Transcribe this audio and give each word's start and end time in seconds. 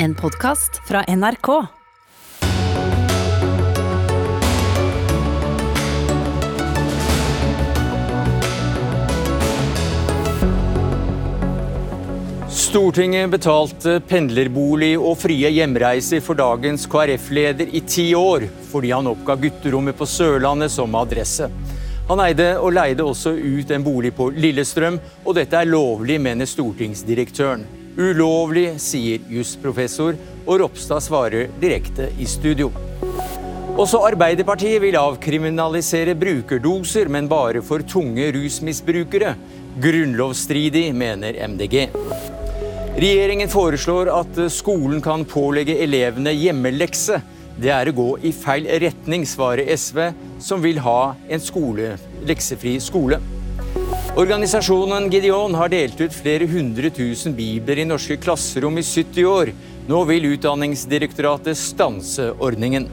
En 0.00 0.14
podkast 0.14 0.88
fra 0.88 1.04
NRK. 1.16 1.66
Stortinget 12.48 13.30
betalte 13.30 13.96
pendlerbolig 14.06 14.92
og 15.00 15.16
frie 15.18 15.50
hjemreiser 15.50 16.22
for 16.22 16.38
dagens 16.38 16.86
KrF-leder 16.86 17.74
i 17.74 17.80
ti 17.82 18.12
år, 18.14 18.46
fordi 18.70 18.94
han 18.94 19.10
oppga 19.10 19.34
gutterommet 19.34 19.98
på 19.98 20.06
Sørlandet 20.06 20.70
som 20.70 20.94
adresse. 20.94 21.50
Han 22.06 22.22
eide 22.22 22.52
og 22.62 22.70
leide 22.78 23.02
også 23.02 23.34
ut 23.34 23.74
en 23.74 23.82
bolig 23.82 24.14
på 24.14 24.30
Lillestrøm, 24.30 25.02
og 25.26 25.34
dette 25.42 25.58
er 25.58 25.72
lovlig, 25.74 26.20
mener 26.22 26.46
stortingsdirektøren. 26.46 27.66
Ulovlig, 27.98 28.76
sier 28.78 29.24
jusprofessor, 29.26 30.14
og 30.46 30.60
Ropstad 30.62 31.02
svarer 31.02 31.48
direkte 31.58 32.06
i 32.14 32.28
studio. 32.30 32.68
Også 33.78 33.98
Arbeiderpartiet 34.06 34.78
vil 34.84 34.98
avkriminalisere 34.98 36.14
brukerdoser, 36.18 37.10
men 37.10 37.26
bare 37.30 37.58
for 37.62 37.82
tunge 37.82 38.28
rusmisbrukere. 38.34 39.32
Grunnlovsstridig, 39.82 40.92
mener 40.94 41.40
MDG. 41.50 41.88
Regjeringen 42.98 43.50
foreslår 43.50 44.12
at 44.14 44.40
skolen 44.54 45.02
kan 45.02 45.26
pålegge 45.26 45.76
elevene 45.82 46.30
hjemmelekse. 46.34 47.18
Det 47.58 47.74
er 47.74 47.90
å 47.90 47.96
gå 47.98 48.08
i 48.22 48.30
feil 48.34 48.70
retning, 48.82 49.26
svarer 49.26 49.70
SV, 49.74 50.04
som 50.42 50.62
vil 50.62 50.78
ha 50.86 51.16
en 51.26 51.42
skole, 51.42 51.96
leksefri 52.26 52.76
skole. 52.82 53.18
Organisasjonen 54.18 55.10
Gideon 55.10 55.52
har 55.54 55.70
delt 55.70 56.00
ut 56.00 56.10
flere 56.10 56.46
hundre 56.50 56.88
tusen 56.90 57.36
bibler 57.38 57.78
i 57.78 57.84
norske 57.86 58.16
klasserom 58.18 58.80
i 58.80 58.82
70 58.82 59.28
år. 59.30 59.52
Nå 59.86 60.00
vil 60.08 60.26
Utdanningsdirektoratet 60.32 61.54
stanse 61.54 62.32
ordningen. 62.42 62.88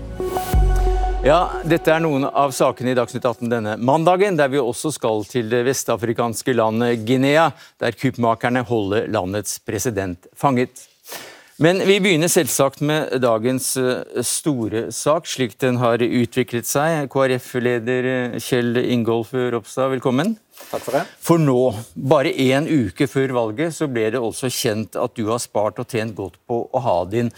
Ja, 1.25 1.39
Dette 1.65 1.95
er 1.95 2.05
noen 2.05 2.27
av 2.29 2.53
sakene 2.53 2.93
i 2.93 2.99
Dagsnytt 2.99 3.25
18 3.25 3.49
denne 3.49 3.73
mandagen, 3.81 4.37
der 4.37 4.53
vi 4.53 4.61
også 4.61 4.93
skal 4.93 5.25
til 5.25 5.49
det 5.49 5.63
vestafrikanske 5.65 6.53
landet 6.53 7.01
Guinea, 7.09 7.49
der 7.81 7.97
kuppmakerne 7.97 8.61
holder 8.69 9.09
landets 9.09 9.57
president 9.65 10.29
fanget. 10.37 10.85
Men 11.57 11.81
vi 11.87 11.97
begynner 12.03 12.29
selvsagt 12.29 12.85
med 12.85 13.17
dagens 13.23 13.73
eh, 13.81 14.21
store 14.21 14.91
sak, 14.93 15.25
slik 15.25 15.57
den 15.57 15.81
har 15.81 16.05
utviklet 16.05 16.69
seg. 16.69 17.09
KrF-leder 17.09 18.13
eh, 18.13 18.41
Kjell 18.43 18.77
Ingolf 18.83 19.33
Ropstad, 19.33 19.95
velkommen. 19.97 20.35
Takk 20.55 20.81
For 20.85 20.95
det. 20.95 21.03
For 21.21 21.41
nå, 21.41 21.59
bare 21.95 22.31
én 22.31 22.67
uke 22.67 23.07
før 23.11 23.33
valget, 23.35 23.75
så 23.75 23.87
ble 23.91 24.07
det 24.13 24.21
også 24.21 24.49
kjent 24.53 24.97
at 24.99 25.13
du 25.17 25.27
har 25.27 25.41
spart 25.43 25.79
og 25.83 25.87
tjent 25.91 26.15
godt 26.17 26.37
på 26.47 26.61
å 26.65 26.81
ha 26.81 26.97
din 27.11 27.29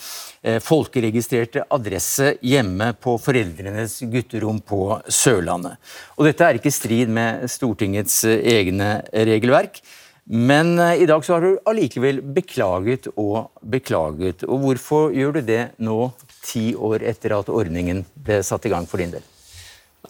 eh, 0.42 0.60
folkeregistrerte 0.64 1.66
adresse 1.74 2.36
hjemme 2.46 2.92
på 3.02 3.18
foreldrenes 3.22 4.00
gutterom 4.14 4.62
på 4.62 4.82
Sørlandet. 5.10 5.80
Og 6.18 6.30
dette 6.30 6.46
er 6.46 6.60
ikke 6.60 6.72
i 6.72 6.78
strid 6.78 7.14
med 7.14 7.48
Stortingets 7.52 8.22
eh, 8.30 8.44
egne 8.58 8.92
regelverk. 9.12 9.82
Men 10.28 10.76
eh, 10.80 11.04
i 11.04 11.08
dag 11.10 11.26
så 11.26 11.38
har 11.38 11.46
du 11.46 11.62
allikevel 11.70 12.22
beklaget 12.36 13.10
og 13.16 13.50
beklaget. 13.64 14.44
Og 14.48 14.62
hvorfor 14.66 15.16
gjør 15.16 15.40
du 15.40 15.42
det 15.48 15.64
nå, 15.84 16.12
ti 16.44 16.70
år 16.76 17.06
etter 17.14 17.38
at 17.40 17.50
ordningen 17.52 18.06
ble 18.14 18.44
satt 18.46 18.68
i 18.68 18.74
gang 18.74 18.88
for 18.90 19.04
din 19.04 19.18
del? 19.18 19.26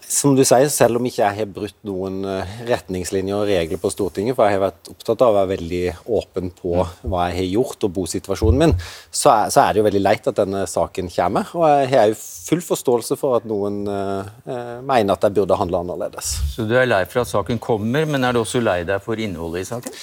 Som 0.08 0.38
du 0.38 0.44
sier, 0.48 0.70
selv 0.72 1.00
om 1.00 1.08
ikke 1.08 1.23
jeg 1.23 1.36
har 1.42 1.50
brutt 1.52 1.76
noen 1.88 2.22
eh, 2.28 2.52
retningslinjer 2.70 3.36
og 3.36 3.50
regler 3.50 3.80
på 3.81 3.92
Stortinget, 3.92 4.38
for 4.38 4.48
jeg 4.48 4.56
har 4.56 4.64
vært 4.70 4.92
opptatt 4.94 5.23
av 5.26 5.34
å 5.34 5.36
være 5.39 5.52
veldig 5.56 5.81
åpen 6.20 6.54
på 6.56 6.76
hva 6.78 7.26
jeg 7.28 7.38
har 7.39 7.50
gjort 7.58 7.88
og 7.88 7.94
bosituasjonen 7.98 8.62
min, 8.62 8.76
så 9.12 9.34
er, 9.34 9.73
det 9.73 9.81
jo 9.81 9.88
veldig 9.89 10.04
leit 10.04 10.30
at 10.31 10.39
denne 10.39 10.64
saken 10.70 11.12
kommer. 11.12 11.52
Og 11.58 11.67
jeg 11.67 11.92
har 11.92 12.08
jo 12.14 12.20
full 12.22 12.64
forståelse 12.64 13.20
for 13.20 13.42
at 13.42 13.50
noen 13.50 13.81
uh, 13.89 14.80
mener 14.80 15.17
at 15.17 15.28
jeg 15.28 15.36
burde 15.36 15.59
handle 15.59 15.84
annerledes. 15.84 16.38
Så 16.54 16.64
du 16.70 16.78
er 16.80 16.88
lei 16.88 17.04
for 17.09 17.26
at 17.26 17.33
saken 17.33 17.60
kommer, 17.60 18.08
men 18.08 18.23
er 18.23 18.38
du 18.38 18.45
også 18.45 18.64
lei 18.64 18.82
deg 18.88 19.04
for 19.04 19.20
innholdet 19.20 19.66
i 19.66 19.70
saken? 19.73 20.02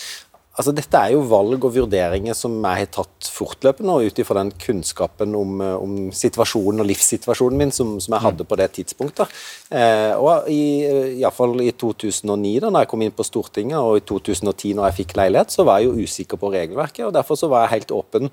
Altså, 0.54 0.70
dette 0.70 0.94
er 0.94 1.16
jo 1.16 1.25
valg 1.26 1.65
og 1.66 1.72
vurderinger 1.75 2.37
som 2.38 2.54
jeg 2.62 2.84
har 2.84 2.91
tatt 2.94 3.26
fortløpende, 3.34 3.91
og 3.91 4.06
ut 4.06 4.20
ifra 4.22 4.38
den 4.38 4.53
kunnskapen 4.62 5.34
om, 5.34 5.56
eh, 5.65 5.75
om, 5.75 5.97
situasjonen 6.15 6.84
og 6.84 6.87
livssituasjonen 6.92 7.59
min 7.59 7.75
som, 7.75 7.97
som 7.98 8.15
jeg 8.15 8.22
mm. 8.22 8.26
hadde 8.28 8.47
på 8.47 8.59
det 8.60 8.69
tidspunktet. 8.78 9.34
Eh, 9.75 10.12
og 10.14 10.47
i, 10.53 10.62
eh, 10.87 11.16
Iallfall 11.19 11.59
i 11.64 11.72
2009, 11.75 12.54
da 12.62 12.70
jeg 12.84 12.91
kom 12.93 13.03
inn 13.03 13.16
på 13.16 13.26
Stortinget, 13.26 13.81
og 13.81 13.98
i 13.98 14.04
2010 14.06 14.76
når 14.78 14.91
jeg 14.91 14.98
fikk 15.00 15.16
leilighet, 15.19 15.54
så 15.54 15.66
var 15.66 15.82
jeg 15.82 15.91
jo 15.91 16.06
usikker 16.06 16.38
på 16.38 16.53
regelverket. 16.54 17.09
og 17.09 17.16
Derfor 17.19 17.41
så 17.41 17.50
var 17.50 17.66
jeg 17.66 17.81
helt 17.81 17.97
åpen 17.98 18.31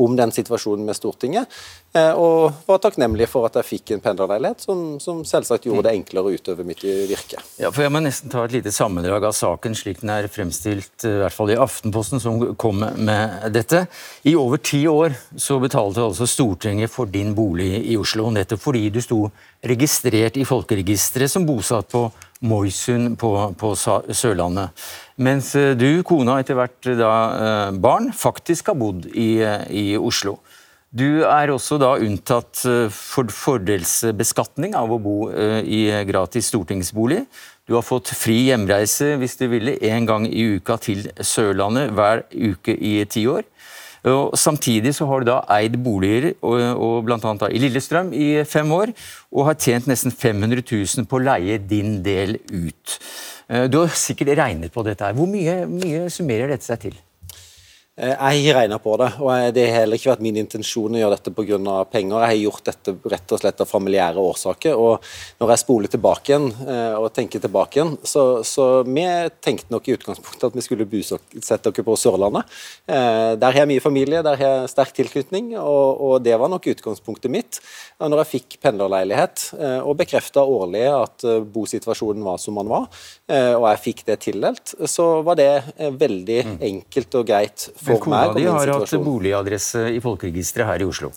om 0.00 0.16
den 0.16 0.32
situasjonen 0.32 0.86
med 0.88 0.96
Stortinget. 0.96 1.50
Eh, 1.92 2.12
og 2.16 2.64
var 2.66 2.80
takknemlig 2.82 3.26
for 3.28 3.46
at 3.46 3.58
jeg 3.60 3.68
fikk 3.68 3.92
en 3.92 4.02
pendlerleilighet, 4.04 4.64
som, 4.64 4.96
som, 5.02 5.20
selvsagt 5.28 5.66
gjorde 5.68 5.84
det 5.88 5.94
enklere 5.98 6.30
å 6.30 6.38
utøve 6.38 6.64
mitt 6.66 6.80
virke. 6.82 7.42
Ja, 7.60 7.70
for 7.70 7.84
Jeg 7.84 7.92
må 7.92 8.00
nesten 8.00 8.32
ta 8.32 8.46
et 8.46 8.56
lite 8.56 8.72
sammendrag 8.72 9.26
av 9.28 9.36
saken 9.36 9.76
slik 9.76 10.00
den 10.00 10.14
er 10.14 10.30
fremstilt, 10.32 11.04
i 11.04 11.14
hvert 11.20 11.36
fall 11.36 11.52
i 11.52 11.60
Aftenposten, 11.60 12.22
som 12.22 12.40
kom 12.56 12.80
med 12.80 13.52
dette. 13.52 13.84
I 14.24 14.34
over 14.38 14.62
ti 14.64 14.86
år 14.88 15.14
så 15.36 15.60
betalte 15.62 16.06
altså 16.06 16.28
Stortinget 16.28 16.92
for 16.92 17.10
din 17.12 17.36
bolig 17.36 17.74
i 17.92 17.98
Oslo, 18.00 18.30
nettopp 18.32 18.64
fordi 18.64 18.88
du 18.94 19.02
sto 19.04 19.26
registrert 19.62 20.40
i 20.40 20.48
folkeregisteret 20.48 21.30
som 21.30 21.46
bosatt 21.46 21.92
på 21.92 22.06
Moisund 22.42 23.18
på, 23.20 23.30
på 23.54 23.74
Sørlandet. 23.76 24.72
Mens 25.20 25.52
eh, 25.58 25.74
du, 25.76 26.02
kona, 26.06 26.38
etter 26.40 26.56
hvert 26.56 26.88
da 26.96 27.12
eh, 27.36 27.78
barn, 27.82 28.10
faktisk 28.16 28.72
har 28.72 28.78
bodd 28.80 29.10
i, 29.12 29.42
eh, 29.44 29.66
i 29.68 29.86
Oslo. 29.98 30.38
Du 30.92 31.24
er 31.24 31.48
også 31.48 31.78
da 31.80 31.94
unntatt 32.04 32.66
for 32.92 33.32
fordelsbeskatning 33.32 34.74
av 34.76 34.90
å 34.92 34.98
bo 35.00 35.14
i 35.32 35.86
gratis 36.04 36.50
stortingsbolig. 36.52 37.22
Du 37.64 37.72
har 37.78 37.86
fått 37.86 38.10
fri 38.12 38.50
hjemreise 38.50 39.14
hvis 39.16 39.38
du 39.40 39.46
ville 39.48 39.78
en 39.88 40.04
gang 40.04 40.26
i 40.28 40.58
uka 40.58 40.76
til 40.84 41.06
Sørlandet 41.16 41.94
hver 41.96 42.26
uke 42.28 42.76
i 42.76 42.98
ti 43.08 43.24
år. 43.24 43.40
Og 44.12 44.36
samtidig 44.36 44.92
så 44.96 45.06
har 45.08 45.22
du 45.22 45.30
da 45.30 45.38
eid 45.56 45.76
boliger 45.80 46.32
og, 46.42 46.60
og 46.76 47.38
da 47.40 47.48
i 47.48 47.60
Lillestrøm 47.62 48.12
i 48.12 48.42
fem 48.44 48.70
år, 48.74 48.92
og 49.30 49.46
har 49.46 49.54
tjent 49.54 49.86
nesten 49.86 50.10
500 50.10 50.60
000 50.60 51.06
på 51.06 51.20
å 51.20 51.24
leie 51.24 51.56
din 51.56 52.02
del 52.02 52.36
ut. 52.50 52.98
Eh, 53.52 53.68
du 53.68 53.82
har 53.82 53.92
sikkert 53.92 54.32
regnet 54.38 54.72
på 54.72 54.84
dette. 54.86 55.04
her. 55.04 55.12
Hvor 55.12 55.28
mye, 55.28 55.66
mye 55.68 56.08
summerer 56.10 56.48
dette 56.48 56.64
seg 56.64 56.80
til? 56.86 56.94
Eh, 58.02 58.16
jeg 58.34 58.50
har 58.50 58.62
regna 58.62 58.78
på 58.82 58.96
det, 58.98 59.08
og 59.22 59.54
det 59.54 59.68
har 59.70 59.84
heller 59.84 59.98
ikke 59.98 60.10
vært 60.10 60.24
min 60.24 60.38
intensjon 60.40 60.96
å 60.96 60.98
gjøre 60.98 61.14
dette 61.14 61.32
pga. 61.36 61.84
penger. 61.92 62.18
Jeg 62.18 62.30
har 62.32 62.40
gjort 62.40 62.64
dette 62.64 62.94
rett 63.12 63.32
og 63.32 63.40
slett 63.40 63.60
av 63.60 63.68
familiære 63.70 64.18
årsaker. 64.18 64.74
og 64.74 65.02
Når 65.38 65.50
jeg 65.50 65.58
spoler 65.62 65.88
tilbake 65.88 66.32
igjen 66.32 66.48
eh, 66.66 66.96
og 66.98 67.12
tenker 67.14 67.38
tilbake 67.38 67.78
igjen, 67.78 67.96
så, 68.02 68.42
så 68.42 68.82
vi 68.82 69.06
tenkte 69.40 69.70
nok 69.70 69.86
i 69.86 69.94
utgangspunktet 69.94 70.48
at 70.48 70.56
vi 70.56 70.64
skulle 70.66 70.86
bosette 70.86 71.70
dere 71.70 71.84
på 71.86 71.96
Sørlandet. 71.96 72.50
Eh, 72.86 73.36
der 73.38 73.52
har 73.52 73.62
jeg 73.62 73.70
mye 73.70 73.84
familie, 73.84 74.22
der 74.22 74.40
har 74.40 74.56
jeg 74.56 74.72
sterk 74.74 74.94
tilknytning, 74.98 75.54
og, 75.60 76.02
og 76.02 76.26
det 76.26 76.34
var 76.34 76.50
nok 76.50 76.66
utgangspunktet 76.74 77.30
mitt. 77.30 77.60
Når 78.02 78.24
jeg 78.24 78.32
fikk 78.32 78.58
pendlerleilighet 78.62 79.52
og 79.86 79.94
bekrefta 79.96 80.42
årlig 80.42 80.82
at 80.90 81.22
bosituasjonen 81.54 82.24
var 82.26 82.40
som 82.42 82.56
den 82.58 82.70
var, 82.70 82.88
og 83.30 83.66
jeg 83.68 83.80
fikk 83.84 84.02
det 84.08 84.16
tildelt, 84.24 84.74
så 84.90 85.06
var 85.22 85.38
det 85.38 85.50
veldig 86.00 86.38
mm. 86.48 86.56
enkelt 86.66 87.18
og 87.20 87.28
greit 87.28 87.68
for 87.78 87.91
Men 87.92 88.02
kona 88.02 88.22
di 88.36 88.46
har 88.48 88.74
hatt 88.74 88.94
boligadresse 89.04 89.86
i 89.92 90.00
folkeregisteret 90.02 90.70
her 90.72 90.84
i 90.84 90.88
Oslo? 90.88 91.12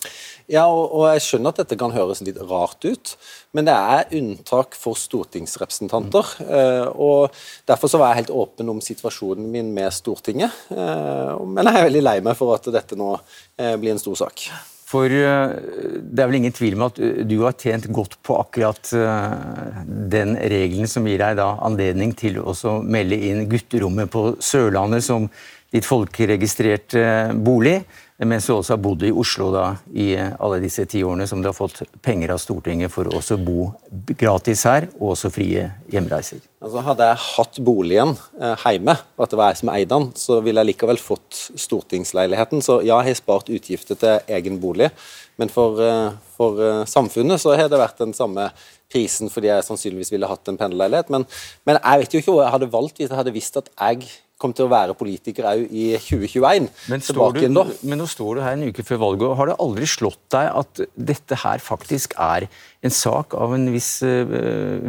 Ja, 0.46 0.68
og, 0.70 0.92
og, 0.94 1.08
jeg 1.10 1.24
skjønner 1.24 1.50
at 1.50 1.64
dette 1.64 1.78
kan 1.78 1.94
høres 1.94 2.22
litt 2.22 2.38
rart 2.38 2.86
ut, 2.86 3.14
men 3.56 3.66
det 3.66 3.74
er 3.74 4.12
unntak 4.20 4.76
for 4.78 4.98
stortingsrepresentanter. 4.98 6.36
Mm. 6.38 6.52
Uh, 6.52 6.86
og 7.02 7.42
Derfor 7.66 7.90
så 7.90 7.98
var 7.98 8.12
jeg 8.12 8.24
helt 8.24 8.36
åpen 8.36 8.70
om 8.70 8.80
situasjonen 8.84 9.50
min 9.50 9.72
med 9.74 9.90
Stortinget. 9.94 10.54
Uh, 10.70 11.42
men 11.50 11.66
jeg 11.66 11.80
er 11.80 11.88
veldig 11.88 12.06
lei 12.06 12.16
meg 12.22 12.38
for 12.38 12.54
at 12.54 12.70
dette 12.70 12.98
nå 12.98 13.16
uh, 13.18 13.74
blir 13.80 13.96
en 13.96 14.02
stor 14.02 14.22
sak. 14.26 14.46
For 14.86 15.10
det 15.10 16.22
er 16.22 16.28
vel 16.30 16.36
ingen 16.38 16.54
tvil 16.54 16.76
om 16.76 16.84
at 16.86 17.00
du 17.26 17.34
har 17.40 17.56
tjent 17.58 17.88
godt 17.90 18.20
på 18.22 18.36
akkurat 18.38 18.92
den 18.94 20.36
regelen 20.38 20.86
som 20.86 21.08
gir 21.10 21.18
deg 21.18 21.40
da 21.40 21.48
anledning 21.66 22.12
til 22.14 22.38
å 22.38 22.54
melde 22.86 23.18
inn 23.18 23.48
gutterommet 23.50 24.12
på 24.14 24.22
Sørlandet 24.38 25.02
som 25.02 25.26
ditt 25.76 25.86
folkeregistrerte 25.86 27.32
bolig, 27.44 27.80
mens 28.24 28.46
du 28.48 28.54
også 28.54 28.72
har 28.72 28.80
bodd 28.80 29.02
i 29.04 29.12
Oslo 29.12 29.50
da, 29.52 29.64
i 29.92 30.14
alle 30.16 30.56
disse 30.62 30.86
ti 30.88 31.02
årene 31.04 31.26
som 31.28 31.42
du 31.44 31.50
har 31.50 31.56
fått 31.56 31.82
penger 32.04 32.32
av 32.32 32.40
Stortinget 32.40 32.92
for 32.92 33.10
å 33.10 33.18
også 33.18 33.36
bo 33.36 33.66
gratis 34.16 34.64
her, 34.64 34.86
og 34.96 35.12
også 35.12 35.28
frie 35.34 35.66
hjemreiser. 35.92 36.40
Altså, 36.64 36.80
hadde 36.86 37.10
jeg 37.10 37.22
hatt 37.26 37.60
boligen 37.66 38.14
eh, 38.40 38.64
hjemme, 38.64 38.96
og 39.18 39.26
at 39.26 39.34
det 39.34 39.40
var 39.40 39.52
jeg 39.52 39.60
som 39.60 39.72
eide 39.74 39.90
den, 39.92 40.08
så 40.16 40.40
ville 40.40 40.64
jeg 40.64 40.72
likevel 40.72 41.00
fått 41.02 41.42
stortingsleiligheten. 41.60 42.64
Så 42.64 42.80
ja, 42.80 42.96
jeg 43.04 43.12
har 43.12 43.20
spart 43.20 43.52
utgifter 43.52 44.00
til 44.00 44.32
egen 44.38 44.56
bolig, 44.64 44.88
men 45.36 45.52
for, 45.52 45.82
eh, 45.84 46.16
for 46.38 46.64
eh, 46.64 46.84
samfunnet 46.88 47.42
så 47.42 47.52
har 47.60 47.68
det 47.68 47.82
vært 47.82 48.00
den 48.00 48.16
samme 48.16 48.48
prisen 48.92 49.28
fordi 49.32 49.50
jeg 49.50 49.64
sannsynligvis 49.66 50.12
ville 50.14 50.30
hatt 50.30 50.48
en 50.48 50.56
pendlerleilighet. 50.56 51.12
Men, 51.12 51.26
men, 51.68 51.82
jeg 51.82 52.02
vet 52.02 52.16
jo 52.16 52.22
ikke 52.22 52.36
hva 52.38 52.46
jeg 52.46 52.56
hadde 52.56 52.72
valgt 52.72 53.02
hvis 53.02 53.10
jeg 53.10 53.20
hadde 53.20 53.36
visst 53.36 53.60
at 53.60 53.68
jeg 53.76 54.08
kommer 54.36 54.56
til 54.56 54.66
å 54.66 54.72
være 54.72 54.96
politiker 54.98 55.46
òg 55.48 55.62
i 55.72 55.86
2021. 55.96 56.66
Men, 56.92 57.02
du, 57.02 57.60
men, 57.88 58.00
nå 58.00 58.08
står 58.10 58.36
du 58.36 58.42
her 58.44 58.56
en 58.56 58.66
uke 58.68 58.84
før 58.84 59.00
valget. 59.06 59.26
og 59.30 59.38
Har 59.38 59.50
det 59.50 59.56
aldri 59.64 59.88
slått 59.88 60.20
deg 60.34 60.50
at 60.60 60.82
dette 60.94 61.38
her 61.40 61.62
faktisk 61.64 62.16
er 62.20 62.48
en 62.84 62.92
sak 62.92 63.32
av 63.34 63.54
en 63.56 63.64
viss 63.72 63.90
uh, 64.04 64.28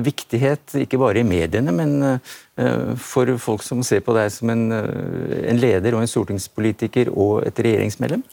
viktighet, 0.03 0.75
ikke 0.83 0.99
bare 1.01 1.23
i 1.23 1.27
mediene, 1.27 1.73
men 1.73 1.95
uh, 2.03 2.91
for 2.99 3.31
folk 3.41 3.63
som 3.65 3.81
ser 3.87 4.03
på 4.05 4.15
deg 4.17 4.29
som 4.35 4.51
en, 4.53 4.67
uh, 4.75 5.37
en 5.47 5.61
leder 5.61 5.95
og 5.95 6.03
en 6.03 6.11
stortingspolitiker 6.11 7.13
og 7.15 7.47
et 7.47 7.63
regjeringsmedlem? 7.63 8.25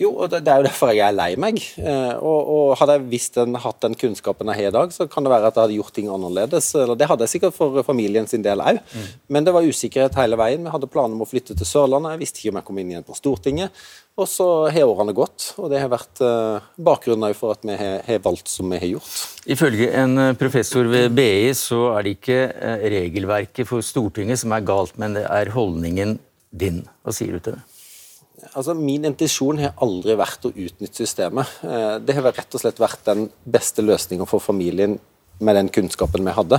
Jo, 0.00 0.14
og 0.16 0.30
det, 0.32 0.40
er 0.48 0.62
jo 0.62 0.64
derfor 0.64 0.94
jeg 0.94 1.04
er 1.04 1.12
lei 1.12 1.34
meg. 1.40 1.58
Eh, 1.76 2.12
og, 2.16 2.50
og 2.54 2.70
Hadde 2.80 2.96
jeg 2.96 3.08
visst 3.10 3.36
den, 3.36 3.58
hatt 3.60 3.82
den 3.84 3.96
kunnskapen 4.00 4.48
jeg 4.48 4.62
har 4.62 4.70
i 4.70 4.76
dag, 4.78 4.92
så 4.94 5.04
kan 5.10 5.26
det 5.26 5.32
være 5.32 5.50
at 5.50 5.58
jeg 5.58 5.66
hadde 5.66 5.76
gjort 5.76 5.94
ting 5.96 6.06
annerledes. 6.08 6.70
Eller 6.80 6.96
det 6.96 7.08
hadde 7.10 7.26
jeg 7.26 7.34
sikkert 7.34 7.56
for 7.56 7.82
familien 7.84 8.28
sin 8.30 8.44
del 8.44 8.62
òg. 8.64 8.80
Mm. 8.80 9.10
Men 9.36 9.44
det 9.44 9.52
var 9.52 9.66
usikkerhet 9.68 10.16
hele 10.16 10.38
veien. 10.40 10.64
Vi 10.64 10.72
hadde 10.72 10.88
planer 10.88 11.18
om 11.18 11.26
å 11.26 11.28
flytte 11.28 11.56
til 11.58 11.68
Sørlandet. 11.68 12.14
Jeg 12.14 12.22
visste 12.22 12.40
ikke 12.40 12.54
om 12.54 12.60
jeg 12.62 12.68
kom 12.70 12.80
inn 12.80 12.94
igjen 12.94 13.06
på 13.10 13.18
Stortinget. 13.18 13.82
Og 14.20 14.28
så 14.28 14.46
har 14.72 14.88
årene 14.88 15.14
gått, 15.16 15.50
og 15.60 15.68
det 15.72 15.80
har 15.80 15.92
vært 15.92 16.20
uh, 16.24 16.64
bakgrunnen 16.80 17.36
for 17.36 17.54
at 17.54 17.62
vi 17.64 17.76
har, 17.78 18.18
valgt 18.24 18.50
som 18.52 18.72
vi 18.72 18.80
har 18.80 18.90
gjort. 18.96 19.20
Ifølge 19.48 19.88
en 19.96 20.18
eh, 20.20 20.34
professor 20.36 20.88
ved 20.90 21.14
BI 21.16 21.52
så 21.56 21.94
er 21.94 22.04
det 22.04 22.16
ikke 22.18 22.40
regelverket 22.92 23.68
for 23.70 23.84
Stortinget 23.84 24.42
som 24.42 24.52
er 24.56 24.66
galt, 24.66 24.98
men 25.00 25.16
det 25.16 25.24
er 25.28 25.52
holdningen 25.54 26.18
din. 26.50 26.82
Hva 27.04 27.14
sier 27.16 27.36
du 27.36 27.44
til 27.44 27.56
det? 27.56 27.69
Altså, 28.54 28.74
Min 28.74 29.06
intensjon 29.08 29.60
har 29.62 29.76
aldri 29.82 30.16
vært 30.18 30.48
å 30.48 30.52
utnytte 30.54 31.02
systemet. 31.02 31.60
Eh, 31.66 31.96
det 32.02 32.16
har 32.16 32.28
rett 32.30 32.56
og 32.56 32.62
slett 32.62 32.80
vært 32.80 33.04
den 33.08 33.28
beste 33.44 33.84
løsninga 33.84 34.26
for 34.28 34.42
familien 34.42 34.98
med 35.40 35.56
den 35.56 35.70
kunnskapen 35.72 36.24
vi 36.26 36.34
hadde. 36.36 36.58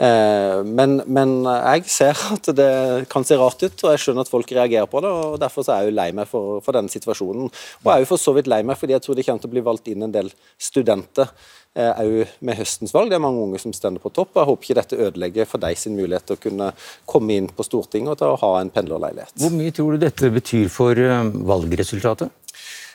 Eh, 0.00 0.60
men, 0.64 0.96
men, 1.06 1.34
jeg 1.44 1.84
ser 1.92 2.22
at 2.34 2.48
det 2.56 2.70
kan 3.12 3.26
se 3.26 3.36
rart 3.40 3.62
ut, 3.62 3.84
og 3.84 3.92
jeg 3.92 4.02
skjønner 4.04 4.24
at 4.24 4.32
folk 4.32 4.54
reagerer 4.56 4.88
på 4.90 5.02
det. 5.04 5.10
og 5.12 5.36
Derfor 5.42 5.66
er 5.66 5.82
jeg 5.82 5.92
jo 5.92 5.98
lei 5.98 6.08
meg 6.16 6.30
for, 6.30 6.62
for 6.64 6.76
denne 6.76 6.92
situasjonen. 6.92 7.50
Og 7.50 7.90
jeg 7.90 7.94
er 7.94 8.06
jo 8.06 8.12
for 8.14 8.24
så 8.24 8.34
vidt 8.36 8.50
lei 8.50 8.62
meg 8.66 8.80
fordi 8.80 8.96
jeg 8.96 9.04
tror 9.04 9.18
det 9.18 9.26
kommer 9.28 9.44
til 9.44 9.52
å 9.52 9.56
bli 9.56 9.66
valgt 9.68 9.92
inn 9.92 10.06
en 10.06 10.14
del 10.14 10.32
studenter 10.60 11.30
òg 11.74 12.20
eh, 12.22 12.34
med 12.40 12.58
høstens 12.58 12.94
valg. 12.94 13.10
Det 13.10 13.18
er 13.18 13.24
mange 13.24 13.42
unge 13.42 13.60
som 13.62 13.74
stender 13.74 14.02
på 14.02 14.12
topp. 14.14 14.36
Jeg 14.38 14.48
håper 14.50 14.68
ikke 14.68 14.78
dette 14.80 15.00
ødelegger 15.08 15.48
for 15.50 15.62
deg 15.62 15.78
sin 15.78 15.96
mulighet 15.98 16.28
til 16.28 16.38
å 16.38 16.42
kunne 16.44 16.70
komme 17.10 17.34
inn 17.38 17.50
på 17.50 17.66
Stortinget 17.66 18.14
og 18.14 18.20
til 18.20 18.30
å 18.30 18.40
ha 18.44 18.52
en 18.60 18.72
pendlerleilighet. 18.74 19.34
Hvor 19.42 19.54
mye 19.54 19.74
tror 19.74 19.94
du 19.94 20.04
dette 20.06 20.30
betyr 20.34 20.70
for 20.72 20.98
eh, 20.98 21.30
valgresultatet? 21.50 22.30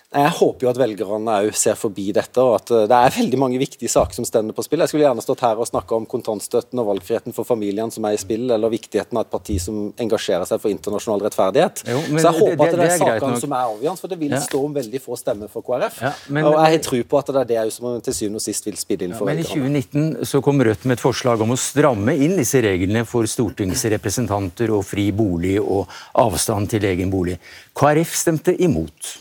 Jeg 0.09 0.29
håper 0.39 0.65
jo 0.65 0.69
at 0.71 0.77
velgerne 0.81 1.33
òg 1.45 1.53
ser 1.53 1.75
forbi 1.77 2.07
dette, 2.17 2.41
og 2.41 2.55
at 2.55 2.71
eh, 2.73 2.87
det 2.89 2.97
er 2.97 3.11
veldig 3.13 3.37
mange 3.37 3.59
viktige 3.61 3.91
saker 3.93 4.17
som 4.17 4.25
stender 4.25 4.55
på 4.57 4.63
spill. 4.65 4.81
Jeg 4.81 4.89
skulle 4.89 5.03
gjerne 5.05 5.21
stått 5.21 5.43
her 5.45 5.59
og 5.61 5.67
snakka 5.69 5.99
om 5.99 6.07
kontantstøtten 6.09 6.81
og 6.81 6.87
valgfriheten 6.87 7.35
for 7.35 7.45
familiene 7.45 7.93
som 7.93 8.07
er 8.09 8.15
i 8.17 8.21
spill, 8.21 8.47
eller 8.49 8.73
viktigheten 8.73 9.19
av 9.19 9.27
et 9.27 9.31
parti 9.35 9.59
som 9.61 9.91
engasjerer 10.01 10.49
seg 10.49 10.63
for 10.63 10.73
internasjonal 10.73 11.21
rettferdighet. 11.27 11.83
Jo, 11.93 12.01
så 12.07 12.23
jeg 12.23 12.39
håper 12.39 12.55
det, 12.55 12.57
det, 12.57 12.65
at 12.65 12.73
det, 12.73 12.87
er, 12.87 12.95
er 12.95 13.03
sakene 13.03 13.43
som 13.43 13.53
er 13.53 13.69
avgjørende, 13.75 14.01
for 14.01 14.15
det 14.15 14.19
vil 14.23 14.33
ja. 14.33 14.41
stå 14.47 14.63
om 14.65 14.73
veldig 14.79 15.03
få 15.05 15.19
stemmer 15.21 15.53
for 15.53 15.67
KrF. 15.69 16.01
Ja, 16.01 16.13
men, 16.25 16.49
og 16.49 16.57
jeg 16.57 16.79
har 16.79 16.83
tro 16.89 17.03
på 17.13 17.21
at 17.21 17.31
det 17.35 17.45
er 17.45 17.51
det 17.53 17.77
som 17.77 18.01
til 18.09 18.19
syvende 18.23 18.41
og 18.41 18.47
sist 18.47 18.71
vil 18.71 18.81
spille 18.81 19.05
inn 19.05 19.13
for 19.13 19.29
ja, 19.29 19.35
men 19.35 19.43
velgerne. 19.45 19.69
Men 19.69 19.77
i 19.77 19.85
2019 19.85 20.33
så 20.33 20.43
kom 20.49 20.65
Rødt 20.65 20.89
med 20.89 20.97
et 20.97 21.05
forslag 21.05 21.45
om 21.45 21.53
å 21.53 21.61
stramme 21.69 22.17
inn 22.17 22.33
disse 22.41 22.65
reglene 22.65 23.05
for 23.05 23.29
stortingsrepresentanter 23.29 24.73
og 24.73 24.81
fri 24.89 25.11
bolig 25.13 25.59
og 25.61 25.85
avstand 26.17 26.73
til 26.73 26.89
egen 26.89 27.13
bolig. 27.13 27.37
KrF 27.77 28.21
stemte 28.25 28.57
imot. 28.57 29.19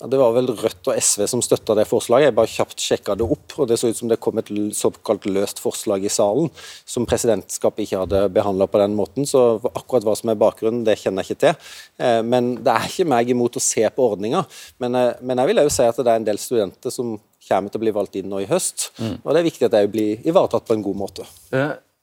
Det 0.00 0.16
var 0.16 0.32
vel 0.32 0.48
Rødt 0.56 0.88
og 0.88 0.96
SV 0.96 1.26
som 1.28 1.42
støtta 1.44 1.74
det 1.76 1.84
forslaget. 1.88 2.30
Jeg 2.30 2.36
bare 2.38 2.50
kjapt 2.50 2.80
sjekka 2.80 3.16
det 3.20 3.26
opp, 3.26 3.56
og 3.60 3.68
det 3.68 3.76
så 3.80 3.90
ut 3.90 3.98
som 3.98 4.08
det 4.08 4.20
kom 4.22 4.40
et 4.40 4.48
såkalt 4.76 5.26
løst 5.28 5.60
forslag 5.60 6.06
i 6.06 6.12
salen, 6.12 6.48
som 6.88 7.08
presidentskapet 7.08 7.84
ikke 7.84 8.00
hadde 8.04 8.22
behandla 8.32 8.68
på 8.70 8.80
den 8.80 8.96
måten. 8.96 9.28
Så 9.28 9.60
akkurat 9.74 10.06
hva 10.08 10.16
som 10.16 10.32
er 10.32 10.40
bakgrunnen, 10.40 10.86
det 10.88 10.96
kjenner 11.02 11.26
jeg 11.26 11.36
ikke 11.36 11.44
til. 11.44 11.74
Eh, 12.00 12.20
men 12.24 12.54
det 12.64 12.72
er 12.72 12.88
ikke 12.88 13.08
meg 13.12 13.34
imot 13.34 13.60
å 13.60 13.64
se 13.64 13.84
på 13.92 14.08
ordninga. 14.14 14.46
Men, 14.80 14.96
eh, 14.96 15.12
men 15.20 15.42
jeg 15.42 15.52
vil 15.52 15.64
òg 15.66 15.70
si 15.74 15.84
at 15.84 16.00
det 16.00 16.08
er 16.08 16.22
en 16.22 16.30
del 16.30 16.40
studenter 16.40 16.94
som 16.94 17.18
kommer 17.50 17.72
til 17.72 17.80
å 17.80 17.84
bli 17.84 17.92
valgt 17.94 18.16
inn 18.16 18.30
nå 18.30 18.40
i 18.40 18.48
høst. 18.48 18.90
Mm. 18.98 19.14
Og 19.20 19.30
det 19.34 19.40
er 19.40 19.48
viktig 19.50 19.68
at 19.68 19.76
de 19.76 19.86
blir 19.90 20.26
ivaretatt 20.28 20.64
på 20.68 20.76
en 20.78 20.84
god 20.86 20.96
måte. 20.96 21.28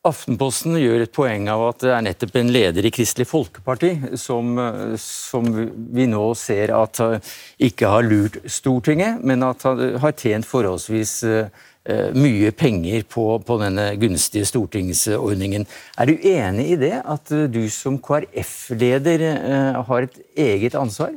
Aftenposten 0.07 0.77
gjør 0.79 1.03
et 1.03 1.13
poeng 1.13 1.47
av 1.51 1.63
at 1.67 1.83
det 1.83 1.93
er 1.93 2.03
nettopp 2.05 2.37
en 2.39 2.51
leder 2.53 2.87
i 2.87 2.91
Kristelig 2.93 3.27
Folkeparti 3.29 3.91
som, 4.19 4.53
som 5.01 5.47
vi 5.95 6.07
nå 6.09 6.23
ser 6.39 6.73
at 6.77 7.01
ikke 7.63 7.91
har 7.91 8.07
lurt 8.07 8.39
Stortinget, 8.47 9.19
men 9.23 9.43
at 9.47 9.65
han 9.67 9.97
har 10.01 10.15
tjent 10.15 10.47
forholdsvis 10.47 11.13
eh, 11.27 12.09
mye 12.15 12.53
penger 12.55 13.03
på, 13.09 13.27
på, 13.43 13.59
denne 13.61 13.89
gunstige 13.99 14.47
stortingsordningen. 14.47 15.67
Er 15.97 16.09
du 16.09 16.27
enig 16.31 16.71
i 16.73 16.81
det, 16.87 16.95
at 17.03 17.31
du 17.51 17.63
som 17.73 17.99
KrF-leder 18.03 19.27
eh, 19.33 19.79
har 19.91 20.07
et 20.07 20.19
eget 20.47 20.77
ansvar? 20.79 21.15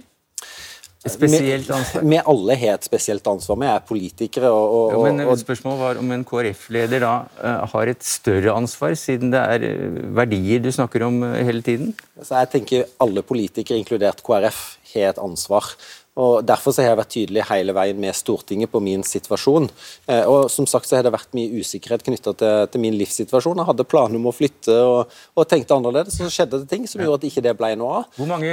Spesielt 1.09 1.71
ansvar? 1.73 2.03
Vi 2.05 2.19
alle 2.33 2.57
har 2.61 2.75
et 2.77 2.85
spesielt 2.85 3.27
ansvar. 3.31 3.57
Vi 3.63 3.69
er 3.71 3.85
politikere. 3.89 4.51
Og, 4.53 4.75
og, 4.75 4.93
jo, 4.93 5.05
men 5.07 5.39
Spørsmålet 5.41 5.81
var 5.81 6.01
om 6.03 6.13
en 6.13 6.25
KrF-leder 6.29 7.01
da 7.01 7.15
uh, 7.41 7.65
har 7.73 7.93
et 7.93 8.05
større 8.05 8.53
ansvar, 8.53 8.93
siden 9.01 9.33
det 9.33 9.41
er 9.41 9.65
uh, 9.65 10.03
verdier 10.19 10.61
du 10.61 10.69
snakker 10.75 11.07
om 11.07 11.23
uh, 11.25 11.39
hele 11.41 11.65
tiden? 11.65 11.95
Så 12.21 12.43
jeg 12.43 12.53
tenker 12.53 12.85
Alle 13.01 13.25
politikere, 13.25 13.81
inkludert 13.81 14.21
KrF, 14.27 14.61
har 14.93 15.15
et 15.15 15.23
ansvar. 15.23 15.73
Og 16.19 16.43
Derfor 16.43 16.75
så 16.75 16.83
har 16.83 16.91
jeg 16.91 16.99
vært 16.99 17.13
tydelig 17.15 17.45
hele 17.47 17.75
veien 17.77 17.99
med 18.01 18.17
Stortinget 18.19 18.71
på 18.73 18.81
min 18.83 19.05
situasjon. 19.07 19.69
Eh, 20.11 20.25
og 20.27 20.49
som 20.51 20.67
sagt 20.67 20.89
så 20.89 20.99
har 20.99 21.05
det 21.07 21.13
vært 21.15 21.31
mye 21.37 21.61
usikkerhet 21.63 22.03
knytta 22.07 22.35
til, 22.35 22.67
til, 22.73 22.83
min 22.83 22.97
livssituasjon. 22.99 23.61
Jeg 23.61 23.69
hadde 23.69 23.87
planer 23.87 24.19
om 24.19 24.27
å 24.27 24.35
flytte 24.35 24.75
og, 24.75 25.13
og 25.39 25.47
tenkte 25.49 25.77
annerledes, 25.77 26.17
så 26.19 26.27
skjedde 26.33 26.63
det 26.65 26.71
ting 26.73 26.89
som 26.91 27.03
gjorde 27.03 27.21
at 27.21 27.27
ikke 27.31 27.45
det 27.47 27.55
ble 27.59 27.71
noe 27.79 28.01
av. 28.01 28.09
Hvor 28.17 28.31
mange 28.31 28.51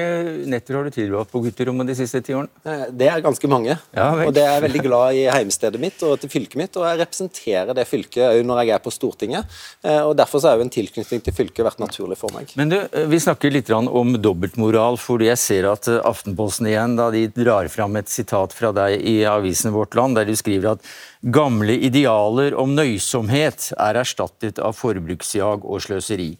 netter 0.49 0.77
har 0.77 0.85
du 0.85 0.93
tilbrakt 0.93 1.33
på 1.33 1.41
gutterommet 1.47 1.89
de 1.89 1.97
siste 1.97 2.21
ti 2.25 2.35
årene? 2.37 2.51
Eh, 2.61 2.85
det 3.01 3.09
er 3.09 3.25
ganske 3.25 3.49
mange. 3.49 3.79
Ja, 3.97 4.11
og 4.27 4.35
det 4.37 4.45
er 4.45 4.53
jeg 4.59 4.65
veldig 4.67 4.85
glad 4.85 5.17
i 5.17 5.25
heimstedet 5.33 5.81
mitt 5.81 6.05
og 6.05 6.17
til 6.21 6.31
fylket 6.33 6.61
mitt. 6.61 6.77
Og 6.77 6.85
jeg 6.85 7.01
representerer 7.01 7.73
det 7.77 7.87
fylket 7.89 8.27
òg 8.27 8.43
når 8.45 8.63
jeg 8.63 8.75
er 8.77 8.85
på 8.85 8.93
Stortinget. 8.93 9.57
Eh, 9.81 10.03
og 10.03 10.13
Derfor 10.17 10.43
så 10.43 10.51
har 10.51 10.61
jo 10.61 10.67
en 10.67 10.73
tilknytning 10.73 11.25
til 11.25 11.33
fylket 11.33 11.65
vært 11.65 11.81
naturlig 11.81 12.19
for 12.21 12.33
meg. 12.37 12.53
Men 12.59 12.69
du, 12.69 12.77
Vi 13.09 13.21
snakker 13.25 13.53
litt 13.53 13.73
om 13.73 14.15
dobbeltmoral, 14.21 15.01
fordi 15.01 15.31
jeg 15.31 15.41
ser 15.41 15.71
at 15.73 15.89
Aftenposten 15.97 16.69
igjen 16.69 16.95
da 16.99 17.09
de 17.13 17.25
drar 17.47 17.67
fram 17.71 17.95
et 17.95 18.11
sitat 18.11 18.53
fra 18.55 18.73
deg 18.75 18.99
i 19.07 19.21
avisen 19.27 19.71
Vårt 19.71 19.95
Land, 19.95 20.19
der 20.19 20.27
du 20.27 20.35
skriver 20.35 20.75
at 20.75 20.87
gamle 21.23 21.77
idealer 21.87 22.55
om 22.59 22.75
nøysomhet 22.75 23.71
er 23.79 24.01
erstattet 24.03 24.59
av 24.59 24.75
forbruksjag 24.75 25.63
og 25.63 25.83
sløseri. 25.85 26.33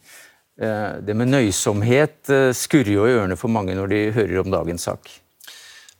Eh, 0.59 0.91
det 1.05 1.15
med 1.15 1.31
nøysomhet 1.31 2.33
eh, 2.33 2.51
skurrer 2.55 2.93
jo 2.93 3.07
i 3.07 3.15
ørene 3.15 3.39
for 3.39 3.53
mange 3.53 3.77
når 3.77 3.93
de 3.93 4.03
hører 4.17 4.43
om 4.43 4.51
dagens 4.51 4.89
sak. 4.89 5.09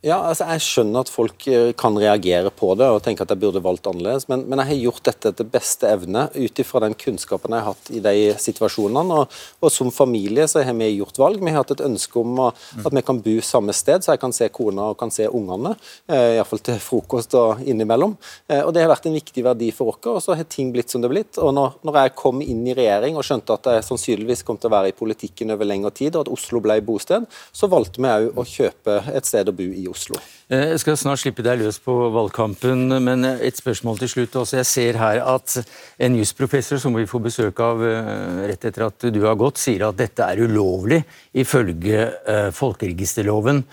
Ja, 0.06 0.20
altså 0.30 0.46
Jeg 0.46 0.62
skjønner 0.62 1.02
at 1.02 1.10
folk 1.10 1.42
eh, 1.50 1.72
kan 1.74 1.96
reagere 1.98 2.52
på 2.54 2.68
det 2.78 2.86
og 2.86 3.00
tenke 3.02 3.26
at 3.26 3.32
jeg 3.34 3.42
burde 3.42 3.64
valgt 3.66 3.88
annerledes, 3.90 4.28
men, 4.30 4.44
men 4.46 4.62
jeg 4.62 4.70
har 4.70 4.82
gjort 4.84 5.08
dette 5.08 5.32
etter 5.32 5.48
beste 5.50 5.90
evne 5.90 6.28
ut 6.36 6.60
ifra 6.62 6.84
den 6.84 6.94
kunnskapen 6.94 7.56
jeg 7.56 7.66
har 7.66 7.74
hatt 7.74 7.90
i 7.90 8.02
de 8.06 8.14
situasjonene. 8.38 9.18
Og, 9.24 9.40
og, 9.58 9.72
Som 9.74 9.90
familie 9.90 10.46
så 10.46 10.62
har 10.62 10.78
vi 10.78 10.92
gjort 11.00 11.18
valg. 11.18 11.42
Vi 11.42 11.50
har 11.50 11.64
hatt 11.64 11.74
et 11.74 11.82
ønske 11.88 12.22
om 12.22 12.44
at 12.46 12.94
vi 12.94 13.04
kan 13.08 13.24
bo 13.26 13.34
samme 13.42 13.74
sted, 13.74 14.06
så 14.06 14.14
jeg 14.14 14.22
kan 14.22 14.36
se 14.38 14.52
kona 14.54 14.92
og 14.92 15.00
kan 15.02 15.10
se 15.14 15.26
ungene. 15.26 15.74
Eh, 16.06 16.36
Iallfall 16.38 16.62
til 16.70 16.78
frokost 16.84 17.34
og 17.42 17.66
innimellom. 17.66 18.14
Eh, 18.54 18.62
og 18.62 18.76
Det 18.78 18.86
har 18.86 18.94
vært 18.94 19.10
en 19.10 19.18
viktig 19.18 19.48
verdi 19.50 19.72
for 19.74 19.96
oss, 19.96 20.06
og 20.14 20.22
så 20.28 20.38
har 20.38 20.46
ting 20.46 20.70
blitt 20.76 20.94
som 20.94 21.02
det 21.02 21.10
har 21.10 21.16
blitt. 21.16 21.42
Og 21.42 21.50
når, 21.58 21.82
når, 21.82 22.00
jeg 22.04 22.16
kom 22.22 22.46
inn 22.46 22.62
i 22.70 22.78
regjering 22.78 23.18
og 23.18 23.26
skjønte 23.26 23.58
at 23.58 23.72
jeg 23.74 23.90
sannsynligvis 23.90 24.46
kom 24.46 24.62
til 24.62 24.70
å 24.70 24.76
være 24.78 24.94
i 24.94 24.98
politikken 25.02 25.58
over 25.58 25.66
lengre 25.66 25.96
tid, 26.04 26.14
og 26.14 26.28
at 26.28 26.34
Oslo 26.38 26.62
ble 26.62 26.78
bosted, 26.86 27.26
så 27.50 27.74
valgte 27.74 28.06
vi 28.06 28.14
òg 28.14 28.38
å 28.38 28.46
kjøpe 28.46 29.02
et 29.18 29.26
sted 29.26 29.50
å 29.50 29.58
bo 29.58 29.66
i 29.66 29.87
Oslo. 29.90 30.20
Eh, 30.48 30.74
jeg 30.74 30.82
skal 30.84 30.98
snart 31.00 31.22
slippe 31.22 31.44
deg 31.46 31.60
løs 31.60 31.80
på 31.84 31.94
valgkampen, 32.14 32.94
men 33.04 33.26
et 33.28 33.58
spørsmål 33.58 34.00
til 34.00 34.12
slutt. 34.14 34.36
også. 34.36 34.58
Jeg 34.62 34.70
ser 34.70 35.00
her 35.02 35.22
at 35.24 35.58
en 36.00 36.16
jusprofessor 36.16 36.80
som 36.80 36.96
vi 36.96 37.08
får 37.10 37.24
besøk 37.26 37.60
av 37.60 37.84
eh, 37.84 38.46
rett 38.52 38.70
etter 38.70 38.88
at 38.88 39.10
du 39.12 39.20
har 39.26 39.36
gått, 39.36 39.60
sier 39.60 39.88
at 39.88 39.98
dette 40.00 40.24
er 40.24 40.44
ulovlig 40.44 41.02
ifølge 41.34 42.08
folkeregisterloven. 42.56 43.64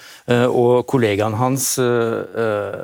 Og 0.50 0.85
kollegaen 0.90 1.37
hans, 1.38 1.78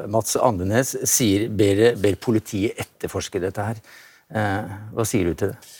Mats 0.08 0.36
Andenes, 0.40 0.94
sier 1.08 1.48
ber, 1.48 1.82
ber 2.00 2.16
politiet 2.20 2.78
etterforske 2.80 3.42
dette 3.42 3.66
her. 3.66 3.82
hva 4.30 5.04
sier 5.04 5.28
du 5.28 5.34
til 5.34 5.52
det? 5.52 5.79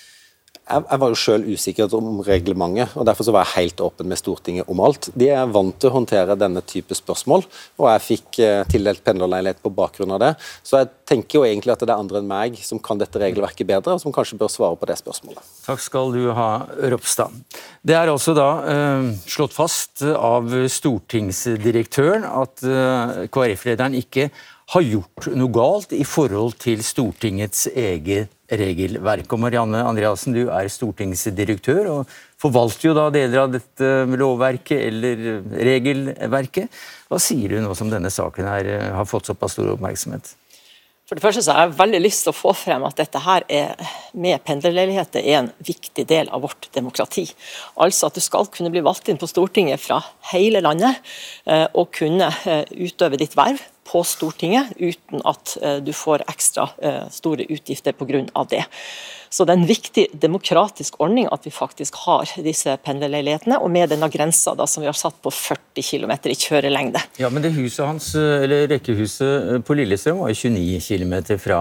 Jeg, 0.71 0.99
var 1.03 1.13
jo 1.13 1.19
selv 1.19 1.49
usikker 1.51 1.95
om 1.97 2.21
reglementet, 2.27 2.95
og 2.99 3.07
derfor 3.09 3.27
så 3.27 3.35
var 3.35 3.47
jeg 3.47 3.57
helt 3.57 3.83
åpen 3.85 4.11
med 4.11 4.21
Stortinget 4.21 4.69
om 4.71 4.83
alt. 4.85 5.11
De 5.19 5.31
er 5.33 5.51
vant 5.53 5.77
til 5.81 5.91
å 5.91 5.97
håndtere 5.99 6.37
denne 6.39 6.63
type 6.67 6.97
spørsmål, 6.97 7.45
og 7.81 7.89
jeg 7.91 8.05
fikk 8.07 8.41
eh, 8.45 8.63
tildelt 8.71 9.03
pendlerleilighet 9.07 9.63
på 9.65 9.73
bakgrunn 9.75 10.15
av 10.17 10.23
det. 10.23 10.31
Så 10.67 10.81
jeg 10.81 10.91
tenker 11.11 11.41
jo 11.41 11.47
egentlig 11.49 11.75
at 11.75 11.83
det 11.85 11.93
er 11.95 12.03
andre 12.03 12.21
enn 12.23 12.31
meg 12.31 12.61
som 12.65 12.81
kan 12.83 13.01
dette 13.01 13.21
regelverket 13.23 13.69
bedre, 13.69 13.97
og 13.97 14.05
som 14.05 14.15
kanskje 14.15 14.39
bør 14.41 14.53
svare 14.53 14.79
på 14.79 14.91
det 14.91 14.99
spørsmålet. 15.01 15.51
Takk 15.67 15.83
skal 15.85 16.15
du 16.15 16.31
ha, 16.37 16.51
Ropstad. 16.93 17.35
Det 17.83 17.97
er 17.97 18.13
altså 18.13 18.37
da 18.37 18.49
eh, 18.71 19.11
slått 19.31 19.57
fast 19.57 20.05
av 20.11 20.53
stortingsdirektøren 20.71 22.27
at 22.29 22.65
eh, 22.65 23.21
KrF-lederen 23.33 23.99
ikke 23.99 24.31
har 24.71 24.85
gjort 24.87 25.27
noe 25.35 25.51
galt 25.51 25.95
i 25.97 26.05
forhold 26.07 26.55
til 26.63 26.83
Stortingets 26.87 27.67
eget 27.75 28.31
regelverk. 28.51 29.31
Og 29.31 29.43
Marianne 29.43 29.83
Andreassen, 29.87 30.35
du 30.35 30.51
er 30.51 30.71
stortingsdirektør 30.71 31.89
og 31.91 32.13
forvalter 32.41 32.91
jo 32.91 32.97
da 32.99 33.09
deler 33.15 33.45
av 33.45 33.55
dette 33.55 33.89
lovverket 34.21 34.85
eller 34.89 35.25
regelverket. 35.71 36.71
Hva 37.11 37.19
sier 37.23 37.51
du 37.51 37.65
nå 37.65 37.75
som 37.79 37.91
denne 37.91 38.13
saken 38.15 38.47
her 38.51 38.71
har 38.95 39.11
fått 39.11 39.31
såpass 39.31 39.59
stor 39.59 39.73
oppmerksomhet? 39.75 40.37
For 41.11 41.19
det 41.19 41.25
første 41.25 41.43
så 41.43 41.57
har 41.57 41.65
jeg 41.65 41.75
veldig 41.81 41.99
lyst 42.05 42.23
til 42.23 42.31
å 42.31 42.39
få 42.39 42.53
frem 42.55 42.85
at 42.87 43.01
dette 43.01 43.19
her 43.25 43.43
er, 43.51 43.73
med 44.15 44.45
pendlerleiligheter 44.47 45.25
er 45.25 45.41
en 45.41 45.49
viktig 45.67 46.05
del 46.07 46.31
av 46.31 46.45
vårt 46.47 46.69
demokrati. 46.77 47.25
Altså 47.83 48.07
at 48.07 48.15
du 48.15 48.23
skal 48.23 48.47
kunne 48.55 48.71
bli 48.71 48.85
valgt 48.87 49.11
inn 49.11 49.19
på 49.19 49.27
Stortinget 49.27 49.83
fra 49.83 49.99
hele 50.31 50.63
landet 50.63 51.03
eh, 51.51 51.67
og 51.75 51.91
kunne 51.99 52.31
eh, 52.47 52.63
utøve 52.87 53.19
ditt 53.19 53.35
verv 53.35 53.59
på 53.91 54.05
Stortinget 54.07 54.75
uten 54.79 55.25
at 55.27 55.57
eh, 55.61 55.79
du 55.85 55.93
får 55.97 56.27
ekstra 56.31 56.69
store 57.11 57.47
utgifter 57.51 57.97
pga. 57.97 58.45
det. 58.51 58.65
Så 59.31 59.45
det 59.47 59.55
er 59.55 59.61
en 59.61 59.69
viktig 59.69 60.05
demokratisk 60.19 60.97
ordning 60.99 61.29
at 61.31 61.45
vi 61.47 61.53
faktisk 61.55 62.01
har 62.03 62.33
disse 62.43 62.73
pendlerleilighetene, 62.83 63.61
og 63.63 63.71
med 63.71 63.93
denne 63.93 64.09
grensa 64.11 64.57
da, 64.59 64.67
som 64.67 64.83
vi 64.83 64.89
har 64.91 64.99
satt 64.99 65.21
på 65.23 65.31
40 65.31 65.85
km 65.87 66.15
i 66.33 66.35
kjørelengde. 66.35 67.03
Ja, 67.23 67.31
Men 67.31 67.45
det 67.47 67.53
huset 67.55 67.87
hans, 67.87 68.09
eller 68.17 68.67
rekkehuset 68.73 69.55
eh, 69.55 69.61
på 69.63 69.79
Lillestrøm 69.79 70.25
var 70.25 70.35
jo 70.35 70.51
29 70.51 70.83
km 70.83 71.15
fra 71.39 71.61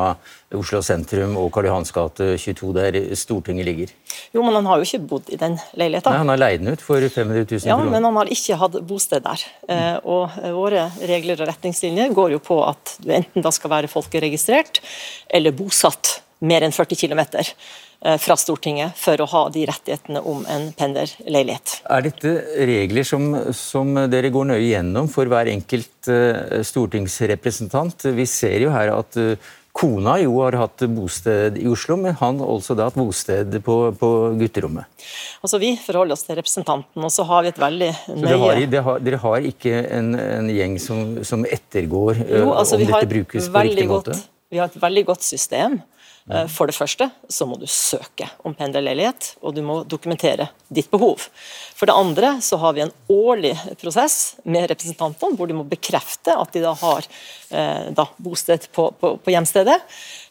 Oslo 0.57 0.79
sentrum 0.81 1.35
og 1.37 1.51
Karl 1.53 1.67
Johans 1.69 1.91
gate 1.93 2.31
22, 2.41 2.69
der 2.73 2.95
Stortinget 3.17 3.67
ligger. 3.67 3.91
Jo, 4.33 4.41
men 4.41 4.55
han 4.57 4.69
har 4.69 4.81
jo 4.81 4.87
ikke 4.87 5.01
bodd 5.11 5.27
i 5.29 5.37
den 5.37 5.59
leiligheten. 5.77 6.09
Nei, 6.09 6.21
Han 6.23 6.31
har 6.33 6.41
leid 6.41 6.63
den 6.63 6.73
ut 6.73 6.81
for 6.81 6.97
500 6.97 7.43
000 7.43 7.59
kroner. 7.61 7.69
Ja, 7.69 7.77
men 7.93 8.07
han 8.09 8.17
har 8.17 8.31
ikke 8.33 8.57
hatt 8.57 8.79
bosted 8.89 9.25
der. 9.27 9.43
Mm. 9.69 10.07
Og 10.09 10.39
våre 10.57 10.87
regler 11.11 11.43
og 11.43 11.51
retningslinjer 11.51 12.15
går 12.17 12.33
jo 12.37 12.41
på 12.41 12.63
at 12.65 12.95
du 12.97 13.11
enten 13.13 13.45
da 13.45 13.53
skal 13.53 13.75
være 13.75 13.91
folkeregistrert 13.91 14.81
eller 15.29 15.53
bosatt 15.53 16.17
mer 16.39 16.63
enn 16.65 16.73
40 16.73 16.97
km 16.97 17.21
eh, 17.35 18.17
fra 18.17 18.37
Stortinget 18.39 18.97
for 18.97 19.21
å 19.21 19.29
ha 19.29 19.43
de 19.53 19.67
rettighetene 19.69 20.23
om 20.33 20.41
en 20.49 20.69
pendlerleilighet. 20.73 21.81
Er 21.93 22.07
dette 22.07 22.33
regler 22.71 23.05
som, 23.05 23.29
som, 23.53 23.93
dere 24.09 24.33
går 24.33 24.49
nøye 24.55 24.65
gjennom 24.65 25.11
for 25.11 25.29
hver 25.29 25.51
enkelt 25.51 26.09
stortingsrepresentant? 26.65 28.07
Vi 28.15 28.25
ser 28.25 28.63
jo 28.63 28.71
her 28.73 28.95
at 28.95 29.19
kona 29.79 30.17
jo 30.19 30.39
har 30.41 30.57
hatt 30.59 30.83
bosted 30.91 31.59
i 31.61 31.67
Oslo, 31.71 31.95
men 32.01 32.17
han 32.19 32.41
også 32.43 32.75
da 32.77 32.89
hatt 32.89 32.97
bosted 32.99 33.59
på, 33.65 33.77
på 33.99 34.09
gutterommet. 34.39 34.89
Altså 35.43 35.61
Vi 35.61 35.73
forholder 35.79 36.17
oss 36.17 36.25
til 36.27 36.39
representanten, 36.39 37.05
og 37.05 37.13
så 37.13 37.25
har 37.29 37.45
vi 37.45 37.53
et 37.53 37.61
veldig 37.61 37.91
nøye 38.15 38.25
dere 38.25 38.41
har, 38.41 38.59
dere, 38.65 38.83
har, 38.87 39.05
dere 39.07 39.21
har, 39.23 39.47
ikke 39.53 39.85
en, 39.99 40.11
en 40.19 40.51
gjeng 40.51 40.75
som, 40.83 41.05
som 41.27 41.47
ettergår 41.47 42.25
jo, 42.25 42.49
altså, 42.51 42.79
om 42.79 42.83
dette 42.83 43.13
brukes 43.13 43.47
på 43.47 43.63
riktig 43.69 43.87
måte? 43.91 44.17
Godt, 44.17 44.35
vi 44.49 44.59
har 44.61 44.71
et 44.71 44.81
veldig 44.81 45.05
godt 45.11 45.25
system 45.25 45.79
Eh, 45.79 45.98
for 46.51 46.69
det 46.69 46.75
første 46.77 47.07
så 47.31 47.47
må 47.49 47.55
du 47.57 47.65
søke 47.65 48.27
om 48.45 48.53
pendlerleilighet, 48.53 49.31
og 49.41 49.55
du 49.57 49.63
må 49.65 49.79
dokumentere 49.89 50.49
ditt 50.69 50.91
behov. 50.91 51.23
For 51.73 51.89
det 51.89 51.95
andre 51.97 52.35
så 52.45 52.59
har 52.61 52.75
vi 52.77 52.83
en 52.83 52.91
årlig 53.09 53.55
prosess 53.81 54.35
med 54.43 54.67
representantene, 54.69 55.37
hvor 55.37 55.49
de 55.49 55.55
må 55.57 55.65
bekrefte 55.67 56.35
at 56.35 56.53
de 56.53 56.61
da 56.63 56.73
har 56.77 57.07
eh, 57.07 57.89
da 57.95 58.05
bosted 58.21 58.67
på, 58.75 58.89
på, 58.99 59.13
på, 59.23 59.33
hjemstedet. 59.33 59.77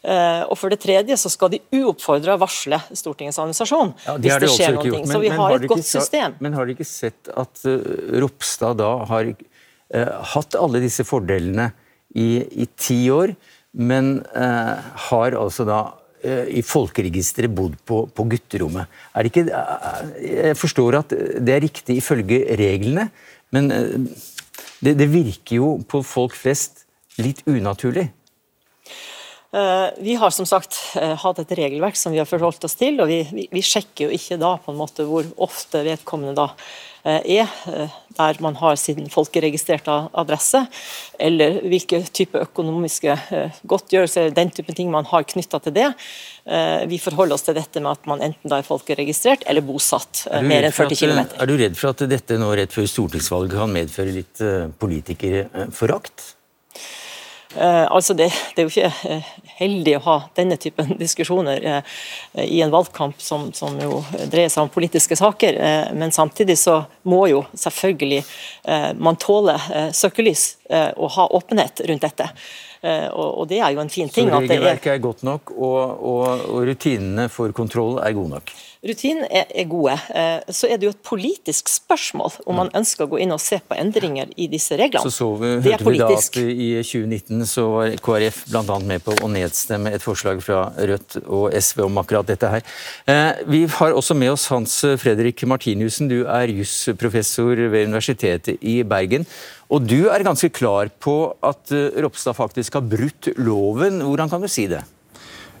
Eh, 0.01 0.43
og 0.45 0.55
for 0.59 0.71
det 0.71 0.79
tredje 0.83 1.17
så 1.19 1.31
skal 1.33 1.51
de 1.55 1.61
uoppfordra 1.75 2.37
varsle 2.39 2.79
Stortingets 2.93 3.41
administrasjon 3.41 3.93
ja, 4.05 4.15
de 4.15 4.29
hvis 4.29 4.45
det 4.45 4.51
skjer 4.55 4.77
noe. 4.77 4.93
Men, 4.95 5.11
så 5.11 5.21
vi 5.23 5.33
har 5.35 5.57
et 5.57 5.67
godt 5.73 5.89
system. 5.89 6.39
Men 6.39 6.57
har 6.57 6.69
de 6.69 6.77
ikke 6.77 6.87
sett 6.87 7.31
at 7.33 7.65
uh, 7.67 7.77
Ropstad 8.23 8.79
da 8.79 8.93
har 9.09 9.33
uh, 9.33 10.15
hatt 10.35 10.59
alle 10.59 10.83
disse 10.85 11.03
fordelene 11.07 11.71
i, 12.15 12.29
i 12.63 12.69
ti 12.79 13.03
år? 13.13 13.35
Men 13.79 14.19
eh, 14.35 14.91
har 15.09 15.37
altså 15.39 15.65
da 15.67 15.79
eh, 16.21 16.51
i 16.59 16.63
folkeregisteret 16.65 17.53
bodd 17.55 17.77
på, 17.87 18.03
på, 18.11 18.27
gutterommet. 18.33 18.91
Er 19.15 19.29
ikke, 19.29 19.45
eh, 19.47 20.13
jeg 20.25 20.59
forstår 20.59 20.99
at 20.99 21.15
det 21.15 21.55
er 21.55 21.63
riktig 21.63 21.99
ifølge 22.01 22.43
reglene, 22.59 23.07
men 23.55 23.71
det, 23.71 24.93
det, 24.99 25.07
virker 25.09 25.57
jo 25.57 25.73
på 25.89 26.03
folk 26.05 26.35
flest 26.37 26.83
litt 27.19 27.41
unaturlig. 27.49 28.09
Vi 29.49 30.13
har 30.21 30.29
som 30.29 30.45
sagt 30.45 30.75
hatt 30.93 31.39
et 31.41 31.51
regelverk 31.57 31.97
som 31.97 32.13
vi 32.13 32.19
har 32.21 32.27
forholdt 32.29 32.67
oss 32.67 32.75
til, 32.77 32.99
og 33.01 33.09
vi, 33.09 33.47
vi 33.49 33.63
sjekker 33.65 34.05
jo 34.05 34.13
ikke 34.13 34.37
da 34.37 34.51
på 34.61 34.69
en 34.69 34.77
måte 34.77 35.07
hvor 35.09 35.25
ofte 35.41 35.81
vedkommende 35.87 36.35
da 36.37 36.51
er 37.03 37.47
der 38.19 38.39
man 38.43 38.55
har 38.59 38.75
sin 38.75 39.07
folkeregistrerte 39.11 39.93
adresse, 40.17 40.65
eller 41.19 41.59
hvilke 41.71 42.01
type 42.11 42.41
økonomiske 42.41 43.15
godtgjørelser 43.69 44.33
den 44.35 44.51
type 44.55 44.75
ting 44.75 44.91
man 44.91 45.07
har 45.07 45.23
knytta 45.29 45.61
til 45.63 45.75
det. 45.77 45.87
Vi 46.91 46.99
forholder 46.99 47.37
oss 47.37 47.45
til 47.47 47.55
dette 47.55 47.83
med 47.83 47.91
at 47.93 48.09
man 48.09 48.23
enten 48.25 48.51
da 48.51 48.59
er 48.59 48.67
folkeregistrert 48.67 49.45
eller 49.47 49.63
bosatt 49.65 50.25
mer 50.43 50.67
enn 50.67 50.75
40 50.75 50.99
km. 50.99 51.21
Er 51.39 51.47
du 51.47 51.55
redd 51.59 51.77
for 51.79 51.93
at 51.93 52.03
dette 52.11 52.39
nå 52.41 52.51
rett 52.59 52.75
før 52.75 52.89
stortingsvalget 52.89 53.55
kan 53.59 53.71
medføre 53.77 54.17
litt 54.19 54.43
politikerforakt? 54.81 56.33
Uh, 57.55 57.91
altså 57.91 58.13
det, 58.13 58.27
det, 58.55 58.61
er 58.61 58.67
jo 58.67 58.69
ikke 58.69 59.09
uh, 59.09 59.29
heldig 59.57 59.95
å 59.97 60.01
ha 60.05 60.17
denne 60.37 60.53
typen 60.61 60.91
diskusjoner 60.99 61.63
uh, 61.65 61.95
i 62.43 62.59
en 62.61 62.69
valgkamp 62.69 63.17
som, 63.25 63.47
som, 63.57 63.79
jo 63.81 64.03
dreier 64.29 64.51
seg 64.53 64.67
om 64.67 64.69
politiske 64.69 65.17
saker, 65.17 65.57
men 65.97 66.13
samtidig 66.13 66.59
så 66.61 66.83
må 67.09 67.23
jo 67.31 67.41
selvfølgelig 67.57 68.21
man 69.01 69.17
tåle 69.19 69.55
søkelys 69.95 70.43
og 70.69 71.09
ha 71.15 71.25
åpenhet 71.35 71.81
rundt 71.89 72.05
dette. 72.05 72.27
Og, 72.85 73.27
og, 73.27 73.43
det 73.49 73.59
er 73.59 73.73
jo 73.73 73.81
en 73.81 73.91
fin 73.91 74.11
ting. 74.11 74.29
Så 74.29 74.41
regelverket 74.45 74.93
er 74.93 75.01
godt 75.03 75.25
nok, 75.27 75.53
og, 75.57 75.79
og, 76.11 76.45
og 76.53 76.67
rutinene 76.69 77.27
for 77.33 77.55
kontroll 77.55 77.97
er 78.03 78.15
gode 78.17 78.37
nok? 78.37 78.53
Rutinene 78.79 79.27
er, 79.27 79.49
er, 79.51 79.65
gode. 79.67 79.91
Eh, 80.15 80.53
så 80.55 80.69
er 80.71 80.77
det 80.79 80.87
jo 80.87 80.93
et 80.93 81.01
politisk 81.03 81.67
spørsmål 81.67 82.37
om 82.47 82.55
man 82.61 82.69
ønsker 82.79 83.03
å 83.03 83.09
gå 83.11 83.17
inn 83.19 83.33
og 83.35 83.41
se 83.43 83.57
på 83.59 83.75
endringer 83.75 84.31
i 84.39 84.47
disse 84.47 84.77
reglene. 84.79 85.03
Så, 85.03 85.11
så 85.17 85.27
vi, 85.35 85.49
det 85.65 85.73
er 85.75 85.83
politisk. 85.83 86.37
Vi 86.39 86.45
da 86.47 86.83
at 86.85 86.87
I 86.87 87.01
2019 87.09 87.49
så 87.49 87.65
var 87.73 87.97
KrF 88.05 88.37
bl.a. 88.53 88.77
med 88.87 89.03
på 89.03 89.17
å 89.19 89.31
nedstemme 89.33 89.91
et 89.91 90.05
forslag 90.05 90.39
fra 90.45 90.61
Rødt 90.79 91.17
og 91.25 91.57
SV 91.59 91.83
om 91.89 91.99
akkurat 91.99 92.31
dette 92.31 92.53
her. 92.53 92.63
Eh, 93.03 93.43
vi 93.51 93.65
har 93.73 93.97
også 93.99 94.15
med 94.15 94.31
oss 94.37 94.47
Hans 94.53 94.77
Fredrik 95.03 95.43
Martinussen, 95.43 96.07
du 96.07 96.21
er 96.23 96.53
jusprofessor 96.53 97.59
ved 97.59 97.89
Universitetet 97.91 98.63
i 98.63 98.79
Bergen. 98.87 99.27
Og 99.67 99.83
du 99.83 100.07
er 100.07 100.23
ganske 100.23 100.47
klar 100.55 100.87
på 101.03 101.17
at 101.43 101.75
eh, 101.75 101.99
Ropstad 101.99 102.39
faktisk 102.39 102.79
har 102.79 102.87
brutt 102.87 103.27
loven. 103.35 103.99
Hvordan 104.07 104.31
kan 104.31 104.39
du 104.39 104.47
si 104.47 104.69
det? 104.71 104.85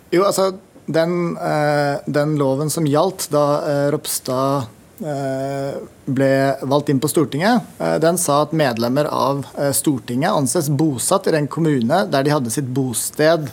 Jo, 0.09 0.23
altså 0.23 0.53
den, 0.89 1.37
eh, 1.37 1.99
den, 2.05 2.35
loven 2.35 2.69
som 2.69 2.87
gjaldt 2.87 3.27
da 3.29 3.45
eh, 3.69 3.87
Ropstad 3.93 4.65
eh, 5.05 5.77
ble 6.09 6.31
valgt 6.65 6.89
inn 6.89 7.01
på 7.01 7.11
Stortinget, 7.11 7.77
den 8.01 8.17
sa 8.17 8.41
at 8.43 8.55
medlemmer 8.57 9.05
av 9.13 9.43
Stortinget 9.77 10.33
anses 10.33 10.71
bosatt 10.73 11.29
i 11.29 11.35
den 11.35 11.47
kommune 11.47 12.01
der 12.09 12.25
de 12.25 12.33
hadde 12.33 12.53
sitt 12.53 12.71
bosted 12.73 13.45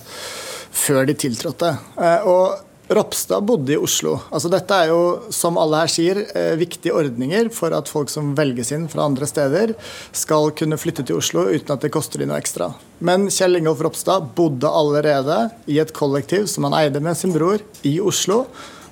før 0.77 1.05
de 1.09 1.15
tiltrådte. 1.21 1.75
Og 2.25 2.66
Ropstad 2.89 3.43
bodde 3.43 3.73
i 3.75 3.77
Oslo. 3.77 4.15
Altså 4.31 4.51
dette 4.53 4.77
er 4.79 4.93
jo, 4.93 5.01
som 5.35 5.57
alle 5.59 5.81
her 5.83 5.91
sier, 5.91 6.21
eh, 6.39 6.53
viktige 6.59 6.95
ordninger 6.95 7.49
for 7.55 7.75
at 7.75 7.91
folk 7.91 8.13
som 8.13 8.35
velges 8.39 8.71
inn 8.77 8.87
fra 8.89 9.09
andre 9.09 9.27
steder, 9.27 9.75
skal 10.15 10.53
kunne 10.55 10.79
flytte 10.79 11.03
til 11.07 11.19
Oslo 11.19 11.49
uten 11.51 11.75
at 11.75 11.83
det 11.83 11.91
koster 11.95 12.23
dem 12.23 12.31
noe 12.31 12.39
ekstra. 12.39 12.71
Men 13.01 13.27
Kjell 13.27 13.59
Ingolf 13.59 13.83
Ropstad 13.83 14.31
bodde 14.39 14.71
allerede 14.71 15.51
i 15.67 15.81
et 15.83 15.93
kollektiv 15.97 16.47
som 16.47 16.69
han 16.69 16.79
eide 16.79 17.03
med 17.03 17.19
sin 17.19 17.35
bror, 17.35 17.59
i 17.83 17.99
Oslo. 17.99 18.45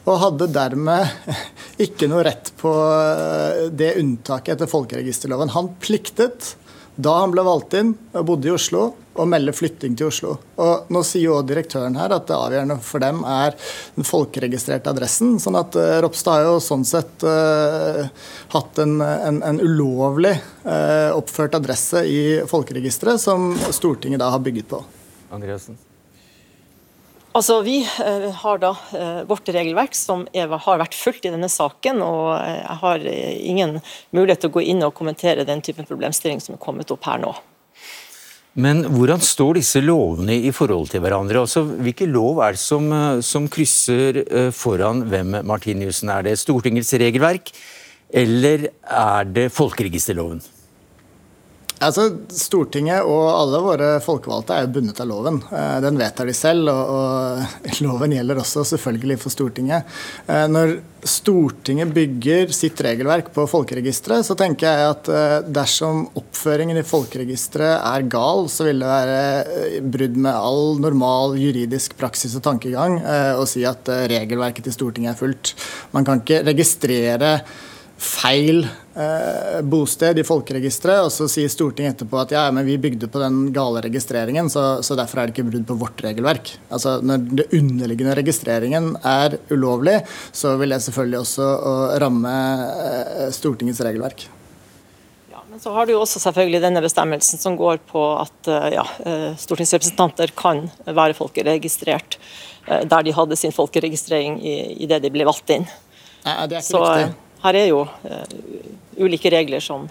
Og 0.05 0.21
hadde 0.21 0.51
dermed 0.53 1.31
ikke 1.87 2.11
noe 2.11 2.27
rett 2.27 2.51
på 2.61 2.75
eh, 2.75 3.71
det 3.71 3.95
unntaket 4.03 4.57
etter 4.57 4.75
folkeregisterloven. 4.75 5.55
Han 5.55 5.71
pliktet 5.79 6.57
da 6.97 7.15
han 7.21 7.33
ble 7.35 7.43
valgt 7.47 7.75
inn 7.79 7.95
og 8.15 8.27
bodde 8.29 8.49
i 8.51 8.55
Oslo, 8.55 8.93
og 9.15 9.29
melde 9.31 9.55
flytting 9.55 9.95
til 9.99 10.09
Oslo. 10.11 10.33
Og 10.59 10.91
Nå 10.93 11.05
sier 11.07 11.29
jo 11.29 11.39
direktøren 11.47 11.95
her 11.99 12.13
at 12.17 12.27
det 12.27 12.35
avgjørende 12.35 12.79
for 12.83 13.03
dem 13.03 13.23
er 13.31 13.55
den 13.95 14.07
folkeregistrerte 14.09 14.91
adressen. 14.91 15.37
sånn 15.43 15.59
at 15.61 15.79
uh, 15.79 16.01
Ropstad 16.03 16.41
har 16.41 16.49
jo 16.49 16.59
sånn 16.63 16.85
sett 16.89 17.27
uh, 17.27 18.03
hatt 18.57 18.83
en, 18.83 18.99
en, 19.01 19.41
en 19.47 19.63
ulovlig 19.63 20.35
uh, 20.67 21.15
oppført 21.15 21.55
adresse 21.59 22.05
i 22.11 22.21
folkeregisteret, 22.51 23.23
som 23.23 23.53
Stortinget 23.71 24.23
da 24.23 24.33
har 24.35 24.43
bygget 24.43 24.71
på. 24.75 24.83
Andreasen. 25.35 25.79
Altså, 27.35 27.63
Vi 27.67 27.81
eh, 27.83 28.29
har 28.31 28.61
da 28.63 28.71
eh, 28.95 29.23
vårt 29.27 29.49
regelverk 29.51 29.97
som 29.99 30.23
Eva 30.33 30.59
har 30.63 30.79
vært 30.79 30.95
fulgt 30.95 31.25
i 31.27 31.33
denne 31.35 31.51
saken. 31.51 31.99
og 32.05 32.29
eh, 32.39 32.61
Jeg 32.61 32.77
har 32.85 33.07
ingen 33.09 33.81
mulighet 34.15 34.45
til 34.45 34.53
å 34.53 34.55
gå 34.55 34.63
inn 34.71 34.85
og 34.87 34.95
kommentere 34.95 35.47
den 35.49 35.65
typen 35.65 35.89
problemstilling 35.89 36.39
som 36.45 36.55
er 36.55 36.63
kommet 36.63 36.95
opp 36.95 37.11
her 37.11 37.19
nå. 37.25 37.35
Men 38.55 38.85
hvordan 38.87 39.19
står 39.19 39.59
disse 39.59 39.83
lovene 39.83 40.37
i 40.47 40.55
forhold 40.55 40.93
til 40.93 41.03
hverandre? 41.03 41.43
Altså, 41.43 41.65
Hvilke 41.67 42.07
lov 42.07 42.39
er 42.39 42.55
det 42.55 42.63
som, 42.63 42.87
som 43.19 43.51
krysser 43.51 44.21
foran 44.55 45.03
hvem 45.11 45.41
Martiniussen? 45.43 46.15
Er 46.15 46.23
det 46.23 46.39
Stortingets 46.39 46.95
regelverk, 47.03 47.51
eller 48.15 48.69
er 48.87 49.27
det 49.27 49.51
folkeregisterloven? 49.51 50.39
Altså, 51.83 52.07
Stortinget 52.31 53.03
og 53.03 53.25
alle 53.35 53.61
våre 53.65 53.89
folkevalgte 54.03 54.55
er 54.55 54.65
jo 54.65 54.75
bundet 54.77 55.01
av 55.03 55.09
loven. 55.11 55.41
Eh, 55.51 55.79
den 55.83 55.99
vedtar 55.99 56.29
de 56.31 56.35
selv, 56.37 56.71
og, 56.71 56.93
og, 56.95 57.81
loven 57.85 58.15
gjelder 58.15 58.41
også 58.41 58.63
selvfølgelig 58.71 59.17
for 59.21 59.35
Stortinget. 59.35 59.97
Eh, 60.29 60.45
når 60.51 60.77
Stortinget 61.05 61.91
bygger 61.93 62.55
sitt 62.55 62.79
regelverk 62.85 63.33
på 63.35 63.45
folkeregisteret, 63.51 64.25
så 64.25 64.37
tenker 64.39 64.71
jeg 64.71 64.93
at 64.93 65.11
eh, 65.11 65.35
dersom 65.59 66.07
oppføringen 66.17 66.79
i 66.79 66.87
folkeregisteret 66.87 67.83
er 67.83 68.09
gal, 68.13 68.47
så 68.53 68.69
vil 68.69 68.81
det 68.85 68.93
være 68.95 69.83
brudd 69.97 70.17
med 70.29 70.33
all 70.33 70.81
normal 70.85 71.37
juridisk 71.41 71.99
praksis 71.99 72.39
og 72.39 72.47
tankegang 72.47 73.01
å 73.35 73.45
si 73.49 73.65
at 73.67 73.89
regelverket 74.11 74.69
til 74.69 74.77
Stortinget 74.77 75.15
er 75.15 75.21
fullt. 75.21 75.55
Man 75.97 76.07
kan 76.07 76.23
ikke 76.23 76.45
registrere 76.47 77.37
feil 78.01 78.65
bosted 79.67 80.21
i 80.21 80.25
folkeregisteret, 80.27 81.09
og 81.09 81.11
så 81.11 81.27
sier 81.31 81.51
Stortinget 81.51 81.97
etterpå 81.97 82.21
at 82.21 82.35
ja, 82.35 82.45
men 82.55 82.67
vi 82.67 82.77
bygde 82.79 83.09
på 83.11 83.19
den 83.19 83.49
gale 83.55 83.83
registreringen, 83.83 84.47
så, 84.51 84.85
så 84.87 84.95
derfor 84.99 85.21
er 85.21 85.27
det 85.27 85.35
ikke 85.35 85.49
brudd 85.49 85.67
på 85.67 85.79
vårt 85.81 86.05
regelverk. 86.05 86.53
Altså, 86.69 87.01
Når 87.03 87.25
den 87.25 87.43
underliggende 87.59 88.15
registreringen 88.21 88.93
er 89.03 89.35
ulovlig, 89.51 89.97
så 90.31 90.55
vil 90.61 90.77
det 90.77 90.79
selvfølgelig 90.85 91.21
også 91.25 91.49
ramme 92.05 92.37
eh, 92.85 93.27
Stortingets 93.35 93.83
regelverk. 93.83 94.29
Ja, 95.33 95.43
men 95.51 95.59
så 95.61 95.75
har 95.75 95.87
du 95.87 95.97
jo 95.97 96.05
også 96.05 96.23
selvfølgelig 96.23 96.63
denne 96.63 96.85
bestemmelsen 96.85 97.43
som 97.43 97.59
går 97.59 97.83
på 97.91 98.05
at 98.21 98.53
eh, 98.53 98.71
ja, 98.77 98.87
eh, 99.11 99.29
stortingsrepresentanter 99.43 100.37
kan 100.39 100.69
være 100.87 101.19
folkeregistrert 101.19 102.21
eh, 102.69 102.87
der 102.87 103.11
de 103.11 103.19
hadde 103.19 103.43
sin 103.43 103.55
folkeregistrering 103.55 104.39
i, 104.39 104.87
det 104.87 105.03
de 105.03 105.11
ble 105.11 105.27
valgt 105.27 105.51
inn. 105.59 105.67
Nei, 106.25 106.39
det 106.47 106.61
er 106.61 106.63
ikke 106.63 106.71
så, 106.71 106.87
riktig 106.87 107.21
her 107.45 107.59
er 107.61 107.67
jo 107.69 107.83
ulike 108.99 109.33
regler 109.33 109.61
som, 109.65 109.89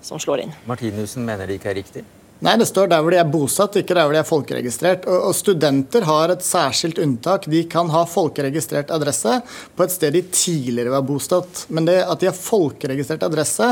som, 0.00 0.20
slår 0.22 0.46
inn. 0.46 0.58
Martinussen 0.68 1.24
mener 1.26 1.48
det 1.48 1.60
ikke 1.60 1.72
er 1.72 1.80
riktig? 1.82 2.04
Nei, 2.42 2.56
det 2.58 2.66
står 2.66 2.88
der 2.90 3.02
hvor 3.04 3.14
de 3.14 3.20
er 3.20 3.28
bosatt, 3.30 3.76
ikke 3.78 3.94
der 3.94 4.08
hvor 4.08 4.16
de 4.16 4.18
er 4.18 4.26
folkeregistrert. 4.26 5.04
Og, 5.06 5.28
og 5.28 5.34
Studenter 5.38 6.02
har 6.08 6.32
et 6.32 6.42
særskilt 6.42 6.98
unntak. 6.98 7.46
De 7.46 7.60
kan 7.70 7.90
ha 7.94 8.00
folkeregistrert 8.10 8.90
adresse 8.90 9.36
på 9.78 9.86
et 9.86 9.94
sted 9.94 10.16
de 10.16 10.24
tidligere 10.26 10.90
var 10.90 11.04
bosatt. 11.06 11.68
Men 11.70 11.86
det 11.86 12.00
at 12.02 12.18
de 12.18 12.26
har 12.26 12.34
folkeregistrert 12.34 13.22
adresse 13.28 13.68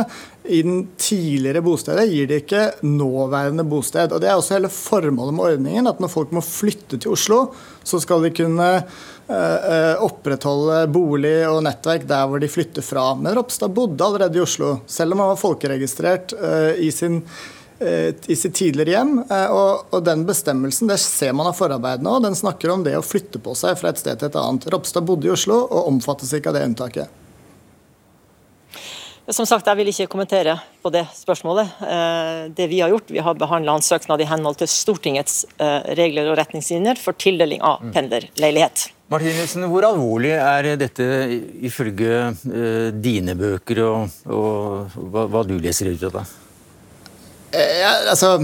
i 0.47 0.63
den 0.63 0.85
tidligere 1.03 1.65
bostedet, 1.67 2.07
gir 2.15 2.31
de 2.31 2.39
ikke 2.45 2.63
nåværende 2.87 3.67
bosted. 3.67 4.15
Og 4.15 4.23
Det 4.23 4.31
er 4.31 4.39
også 4.39 4.57
hele 4.61 4.71
formålet 4.71 5.35
med 5.35 5.45
ordningen, 5.49 5.91
at 5.91 5.99
når 5.99 6.15
folk 6.15 6.33
må 6.33 6.41
flytte 6.45 6.99
til 6.99 7.19
Oslo, 7.19 7.41
så 7.83 7.99
skal 7.99 8.23
de 8.23 8.31
kunne 8.39 8.71
opprettholde 10.03 10.83
bolig 10.91 11.37
og 11.47 11.61
nettverk 11.67 12.07
der 12.09 12.27
hvor 12.27 12.43
de 12.43 12.51
flytter 12.51 12.85
fra. 12.85 13.13
Men 13.15 13.37
Ropstad 13.39 13.73
bodde 13.77 14.05
allerede 14.05 14.41
i 14.41 14.43
Oslo, 14.43 14.79
selv 14.91 15.15
om 15.15 15.23
han 15.23 15.33
var 15.33 15.41
folkeregistrert 15.41 16.35
eh, 16.35 16.83
i, 16.87 16.91
sin, 16.95 17.21
i 17.81 18.37
sitt 18.37 18.57
tidligere 18.59 18.97
hjem. 18.97 19.15
Og, 19.29 19.87
og, 19.93 20.01
den 20.07 20.27
bestemmelsen 20.29 20.91
det 20.91 20.99
ser 21.05 21.37
man 21.37 21.53
av 21.53 21.59
forarbeidene 21.61 22.17
òg. 22.17 22.25
Den 22.27 22.39
snakker 22.39 22.75
om 22.75 22.85
det 22.87 22.99
å 22.99 23.07
flytte 23.07 23.43
på 23.43 23.55
seg 23.59 23.79
fra 23.81 23.95
et 23.95 24.03
sted 24.03 24.21
til 24.21 24.33
et 24.33 24.41
annet. 24.41 24.69
Ropstad 24.75 25.07
bodde 25.07 25.31
i 25.31 25.35
Oslo 25.35 25.63
og 25.63 25.93
omfattes 25.95 26.35
ikke 26.37 26.53
av 26.53 26.59
det 26.59 26.67
unntaket. 26.73 27.17
Som 29.31 29.47
sagt, 29.47 29.67
Jeg 29.67 29.79
vil 29.79 29.89
ikke 29.93 30.09
kommentere 30.11 30.57
på 30.83 30.91
det 30.91 31.05
spørsmålet. 31.15 31.69
Det 32.57 32.67
Vi 32.71 32.81
har 32.81 32.91
gjort, 32.91 33.11
vi 33.11 33.23
har 33.23 33.35
behandla 33.39 33.77
en 33.79 33.85
søknad 33.85 34.21
i 34.21 34.27
henhold 34.27 34.59
til 34.59 34.69
Stortingets 34.69 35.45
regler 35.59 36.33
og 36.33 36.39
retningslinjer 36.41 36.99
for 36.99 37.15
tildeling 37.15 37.63
av 37.63 37.85
mm. 37.85 37.93
pendlerleilighet. 37.95 38.89
Martinussen, 39.11 39.65
hvor 39.67 39.83
alvorlig 39.89 40.37
er 40.39 40.69
dette 40.79 41.05
ifølge 41.67 42.29
uh, 42.31 42.91
dine 42.95 43.35
bøker 43.35 43.81
og, 43.83 44.21
og 44.31 45.01
hva, 45.11 45.25
hva, 45.33 45.43
du 45.49 45.57
leser 45.59 45.91
ut 45.91 46.05
av 46.07 46.21
det? 46.21 46.23
Eh, 47.59 47.73
ja, 47.83 47.91
altså 48.13 48.37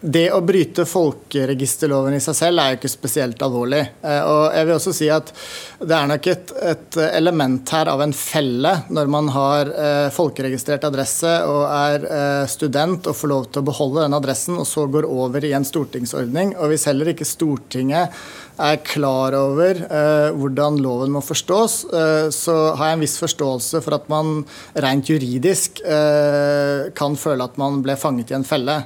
det 0.00 0.26
å 0.30 0.42
bryte 0.44 0.84
folkeregisterloven 0.86 2.14
i 2.14 2.20
seg 2.22 2.36
selv 2.36 2.62
er 2.62 2.72
jo 2.72 2.78
ikke 2.78 2.90
spesielt 2.92 3.42
alvorlig. 3.42 3.80
Eh, 4.06 4.20
og 4.22 4.54
jeg 4.54 4.68
vil 4.68 4.74
også 4.76 4.92
si 4.94 5.08
at 5.12 5.32
Det 5.80 5.92
er 5.92 6.08
nok 6.08 6.28
et, 6.30 6.52
et 6.70 6.98
element 7.10 7.72
her 7.74 7.90
av 7.92 8.00
en 8.04 8.14
felle 8.16 8.72
når 8.88 9.10
man 9.12 9.28
har 9.34 9.72
eh, 9.72 10.08
folkeregistrert 10.14 10.86
adresse 10.88 11.32
og 11.48 11.64
er 11.68 12.06
eh, 12.06 12.44
student 12.48 13.10
og 13.10 13.18
får 13.18 13.32
lov 13.32 13.48
til 13.50 13.64
å 13.64 13.66
beholde 13.66 14.06
den 14.06 14.16
adressen, 14.16 14.56
og 14.60 14.68
så 14.68 14.86
går 14.88 15.08
over 15.08 15.44
i 15.44 15.52
en 15.56 15.66
stortingsordning. 15.66 16.54
Og 16.56 16.72
hvis 16.72 16.86
heller 16.88 17.12
ikke 17.12 17.26
Stortinget 17.26 18.14
er 18.62 18.80
klar 18.86 19.34
over 19.36 19.80
eh, 19.84 20.28
hvordan 20.36 20.78
loven 20.82 21.12
må 21.14 21.22
forstås, 21.24 21.76
eh, 21.90 22.28
så 22.34 22.56
har 22.78 22.90
jeg 22.90 22.98
en 22.98 23.04
viss 23.04 23.16
forståelse 23.20 23.82
for 23.84 23.96
at 23.98 24.08
man 24.12 24.42
rent 24.86 25.10
juridisk 25.10 25.82
eh, 25.84 26.88
kan 26.96 27.18
føle 27.20 27.46
at 27.46 27.58
man 27.60 27.82
ble 27.84 27.96
fanget 28.00 28.32
i 28.32 28.38
en 28.38 28.46
felle. 28.46 28.78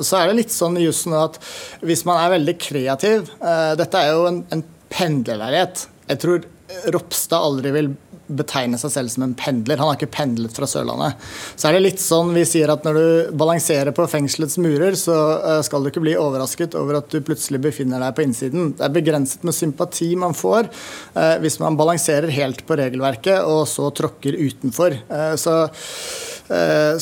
så 0.00 0.20
er 0.20 0.28
det 0.28 0.40
litt 0.40 0.54
sånn 0.54 0.76
i 0.78 0.84
jussen 0.84 1.14
at 1.16 1.38
hvis 1.86 2.04
man 2.08 2.20
er 2.20 2.34
veldig 2.36 2.54
kreativ 2.60 3.30
Dette 3.78 4.00
er 4.00 4.12
jo 4.14 4.26
en, 4.28 4.40
en 4.52 4.62
pendlerleilighet. 4.92 5.86
Jeg 6.10 6.22
tror 6.22 6.44
Ropstad 6.92 7.46
aldri 7.46 7.72
vil 7.74 7.90
betegne 8.26 8.78
seg 8.80 8.92
selv 8.92 9.12
som 9.12 9.24
en 9.26 9.34
pendler. 9.38 9.78
Han 9.80 9.90
har 9.90 9.98
ikke 9.98 10.12
pendlet 10.16 10.54
fra 10.56 10.68
Sørlandet. 10.70 11.22
Så 11.54 11.68
er 11.68 11.76
det 11.76 11.84
litt 11.84 12.02
sånn 12.02 12.32
vi 12.36 12.44
sier 12.48 12.72
at 12.72 12.86
når 12.86 12.98
du 12.98 13.36
balanserer 13.38 13.94
på 13.96 14.06
fengselets 14.10 14.58
murer, 14.62 14.96
så 14.98 15.16
eh, 15.36 15.60
skal 15.66 15.84
du 15.84 15.90
ikke 15.92 16.04
bli 16.04 16.16
overrasket 16.20 16.76
over 16.78 17.00
at 17.00 17.10
du 17.12 17.20
plutselig 17.24 17.62
befinner 17.68 18.02
deg 18.02 18.16
på 18.16 18.26
innsiden. 18.26 18.72
Det 18.78 18.86
er 18.86 18.96
begrenset 18.96 19.46
med 19.46 19.56
sympati 19.56 20.12
man 20.18 20.36
får 20.36 20.66
eh, 20.68 21.36
hvis 21.42 21.60
man 21.62 21.78
balanserer 21.78 22.32
helt 22.34 22.64
på 22.66 22.78
regelverket 22.78 23.44
og 23.46 23.64
så 23.70 23.90
tråkker 23.94 24.38
utenfor. 24.38 24.96
Eh, 24.96 25.34
så 25.40 25.58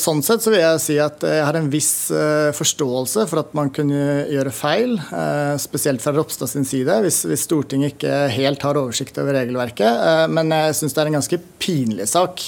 sånn 0.01 0.23
sett 0.25 0.45
så 0.45 0.53
vil 0.53 0.63
jeg 0.63 0.81
si 0.83 0.95
at 1.03 1.25
jeg 1.27 1.45
har 1.45 1.57
en 1.59 1.69
viss 1.73 2.09
eh, 2.15 2.51
forståelse 2.57 3.27
for 3.31 3.43
at 3.43 3.53
man 3.57 3.71
kunne 3.75 4.25
gjøre 4.33 4.53
feil, 4.55 4.97
eh, 4.99 5.55
spesielt 5.61 6.03
fra 6.05 6.15
Ropstad 6.17 6.51
sin 6.51 6.67
side, 6.69 6.97
hvis, 7.05 7.23
hvis 7.29 7.45
Stortinget 7.45 7.97
ikke 7.97 8.15
helt 8.33 8.65
har 8.65 8.81
oversikt 8.81 9.19
over 9.21 9.37
regelverket. 9.37 10.31
Men 10.33 10.53
jeg 10.55 10.77
syns 10.79 10.97
det 10.97 11.03
er 11.03 11.11
en 11.11 11.19
ganske 11.19 11.39
pinlig 11.61 12.07
sak 12.11 12.43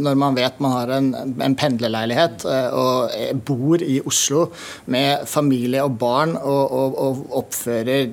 når 0.00 0.16
man 0.18 0.36
vet 0.36 0.58
man 0.62 0.74
har 0.74 0.92
en, 0.94 1.08
en 1.42 1.56
pendlerleilighet 1.58 2.44
og 2.76 3.40
bor 3.46 3.82
i 3.82 3.98
Oslo 4.06 4.46
med 4.92 5.26
familie 5.28 5.84
og 5.84 5.96
barn 6.00 6.34
og, 6.38 6.62
og, 6.80 6.98
og 7.00 7.36
oppfører 7.42 8.08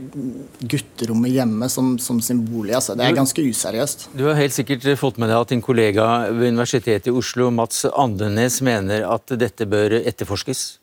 gutterommet 0.61 1.35
hjemme 1.35 1.69
som, 1.71 1.95
som 2.01 2.21
sin 2.23 2.43
bolig. 2.47 2.75
Altså, 2.77 2.95
det 2.97 3.07
er 3.07 3.17
ganske 3.17 3.43
useriøst. 3.43 4.07
Du 4.17 4.25
har 4.27 4.39
helt 4.39 4.55
sikkert 4.55 4.87
fått 4.99 5.19
med 5.21 5.31
deg 5.31 5.39
at 5.39 5.53
din 5.53 5.63
kollega 5.63 6.07
ved 6.31 6.53
Universitetet 6.55 7.11
i 7.11 7.15
Oslo, 7.15 7.49
Mats 7.53 7.85
Andersen, 7.87 8.16
Andenes 8.17 8.61
mener 8.65 9.05
at 9.05 9.29
dette 9.37 9.67
bør 9.69 9.99
etterforskes? 10.01 10.79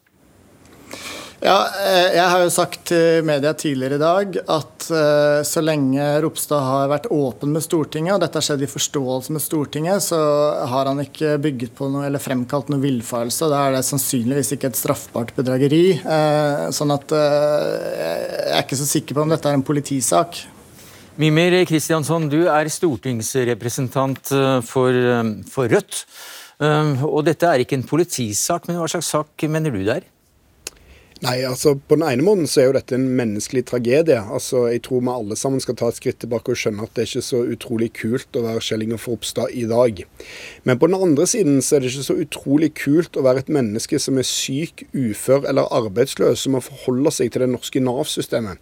Ja, 1.44 1.66
eh, 1.82 2.14
jeg 2.14 2.24
har 2.30 2.40
jo 2.40 2.52
sagt 2.52 2.86
til 2.88 3.24
media 3.26 3.50
tidligere 3.58 3.98
i 3.98 4.00
dag 4.00 4.36
at 4.38 4.84
eh, 4.88 5.40
så 5.44 5.60
lenge 5.60 6.04
Ropstad 6.24 6.62
har 6.62 6.88
vært 6.88 7.08
åpen 7.12 7.50
med 7.52 7.64
Stortinget, 7.64 8.14
og 8.14 8.22
dette 8.22 8.38
har 8.38 8.46
skjedd 8.46 8.62
i 8.64 8.70
forståelse 8.70 9.34
med 9.34 9.44
Stortinget, 9.44 10.06
så 10.06 10.20
har 10.70 10.88
han 10.88 11.02
ikke 11.02 11.34
bygget 11.44 11.74
på 11.76 11.90
noe 11.92 12.06
eller 12.06 12.22
fremkalt 12.22 12.70
noe 12.72 12.80
villfarelse. 12.80 13.50
Da 13.52 13.64
er 13.66 13.76
det 13.76 13.82
sannsynligvis 13.90 14.54
ikke 14.56 14.70
et 14.70 14.78
straffbart 14.80 15.34
bedrageri. 15.36 15.98
Eh, 15.98 16.64
sånn 16.72 16.94
at 16.94 17.12
jeg 17.18 18.54
er 18.54 18.62
ikke 18.62 18.78
så 18.80 18.88
sikker 18.88 19.18
på 19.18 19.26
om 19.26 19.34
dette 19.34 19.50
er 19.50 19.58
en 19.58 19.66
politisak. 19.66 20.46
Mimir 21.20 21.58
Kristiansson, 21.68 22.30
du 22.30 22.46
er 22.46 22.72
stortingsrepresentant 22.72 24.32
for, 24.66 24.96
for 25.52 25.76
Rødt. 25.76 26.06
Ehm, 26.64 26.96
og 27.04 27.24
dette 27.28 27.48
er 27.48 27.62
ikke 27.64 27.78
en 27.78 27.86
politisak, 27.86 28.68
men 28.68 28.80
hva 28.80 28.88
slags 28.90 29.12
sak 29.12 29.48
mener 29.50 29.74
du 29.74 29.82
det 29.84 30.00
er? 30.00 30.10
Nei, 31.24 31.38
altså 31.46 31.72
På 31.78 31.96
den 31.96 32.04
ene 32.04 32.24
måten 32.26 32.48
så 32.50 32.60
er 32.60 32.66
jo 32.66 32.74
dette 32.76 32.96
en 32.98 33.06
menneskelig 33.16 33.62
tragedie. 33.70 34.18
Altså, 34.18 34.66
Jeg 34.68 34.82
tror 34.84 35.00
vi 35.00 35.12
alle 35.12 35.36
sammen 35.38 35.62
skal 35.62 35.76
ta 35.78 35.88
et 35.88 35.96
skritt 35.96 36.18
tilbake 36.20 36.52
og 36.52 36.58
skjønne 36.58 36.84
at 36.84 36.92
det 36.92 37.04
er 37.04 37.08
ikke 37.08 37.24
så 37.24 37.40
utrolig 37.54 37.90
kult 37.96 38.36
å 38.36 38.42
være 38.44 38.64
Kjell 38.66 38.84
Ingolf 38.84 39.06
Ropstad 39.08 39.54
i 39.54 39.64
dag. 39.70 40.02
Men 40.64 40.80
på 40.80 40.90
den 40.90 40.98
andre 40.98 41.26
siden 41.30 41.62
så 41.62 41.76
er 41.76 41.84
det 41.84 41.92
ikke 41.92 42.08
så 42.10 42.18
utrolig 42.26 42.70
kult 42.76 43.16
å 43.16 43.24
være 43.24 43.44
et 43.44 43.54
menneske 43.56 44.00
som 44.02 44.18
er 44.20 44.28
syk, 44.28 44.84
ufør 44.92 45.48
eller 45.48 45.70
arbeidsløs, 45.72 46.44
som 46.44 46.58
må 46.58 46.64
forholde 46.66 47.14
seg 47.14 47.32
til 47.32 47.46
det 47.46 47.52
norske 47.54 47.80
Nav-systemet. 47.80 48.60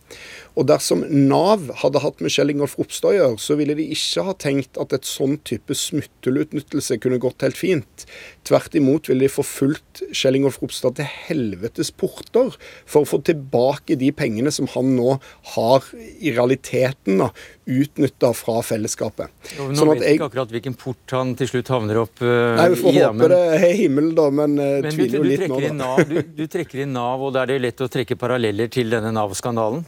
Og 0.52 0.66
dersom 0.68 1.04
Nav 1.08 1.64
hadde 1.80 2.02
hatt 2.02 2.20
med 2.20 2.32
Kjell 2.32 2.52
Ingolf 2.52 2.74
Ropstad 2.76 3.12
å 3.12 3.16
gjøre, 3.16 3.38
så 3.40 3.56
ville 3.56 3.76
de 3.78 3.86
ikke 3.94 4.24
ha 4.26 4.34
tenkt 4.36 4.76
at 4.80 4.92
et 4.92 5.08
sånn 5.08 5.38
type 5.48 5.76
smutthullutnyttelse 5.76 6.98
kunne 7.00 7.20
gått 7.22 7.44
helt 7.46 7.56
fint. 7.56 8.04
Tvert 8.48 8.76
imot 8.76 9.08
ville 9.08 9.24
de 9.24 9.32
forfulgt 9.32 10.02
Kjell 10.12 10.36
Ingolf 10.40 10.60
Ropstad 10.60 10.98
til 10.98 11.08
helvetes 11.28 11.92
porter 11.94 12.52
for 12.84 13.02
å 13.02 13.08
få 13.08 13.22
tilbake 13.24 13.96
de 14.00 14.10
pengene 14.16 14.52
som 14.52 14.68
han 14.74 14.92
nå 14.98 15.16
har 15.54 15.88
i 15.96 16.34
realiteten 16.34 17.22
da, 17.22 17.30
utnytta 17.72 18.32
fra 18.36 18.58
fellesskapet. 18.66 19.32
Jo, 19.56 19.70
nå 19.70 19.78
sånn 19.78 19.92
vet 19.94 20.04
jeg 20.04 20.18
ikke 20.18 20.28
akkurat 20.28 20.52
hvilken 20.52 20.76
port 20.76 21.16
han 21.16 21.32
til 21.38 21.48
slutt 21.48 21.72
havner 21.72 22.02
opp 22.02 22.20
uh, 22.20 22.58
nei, 22.58 22.68
Vi 22.74 22.80
får 22.82 22.92
i, 22.92 23.00
håpe 23.00 23.16
men... 23.22 23.32
det 23.32 23.40
er 23.56 23.74
himmelen, 23.78 24.12
da, 24.18 24.28
men, 24.42 24.60
uh, 24.60 24.76
men 24.84 24.92
tviler 24.92 25.20
jo 25.22 25.24
litt 25.30 25.48
nå. 25.48 25.62
Da. 25.64 25.72
Nav, 25.80 26.04
du, 26.10 26.20
du 26.36 26.44
trekker 26.50 26.84
inn 26.84 26.92
Nav, 26.96 27.24
og 27.24 27.32
da 27.36 27.46
er 27.46 27.54
det 27.54 27.60
lett 27.70 27.84
å 27.84 27.88
trekke 27.92 28.18
paralleller 28.20 28.68
til 28.72 28.92
denne 28.92 29.14
Nav-skandalen? 29.14 29.84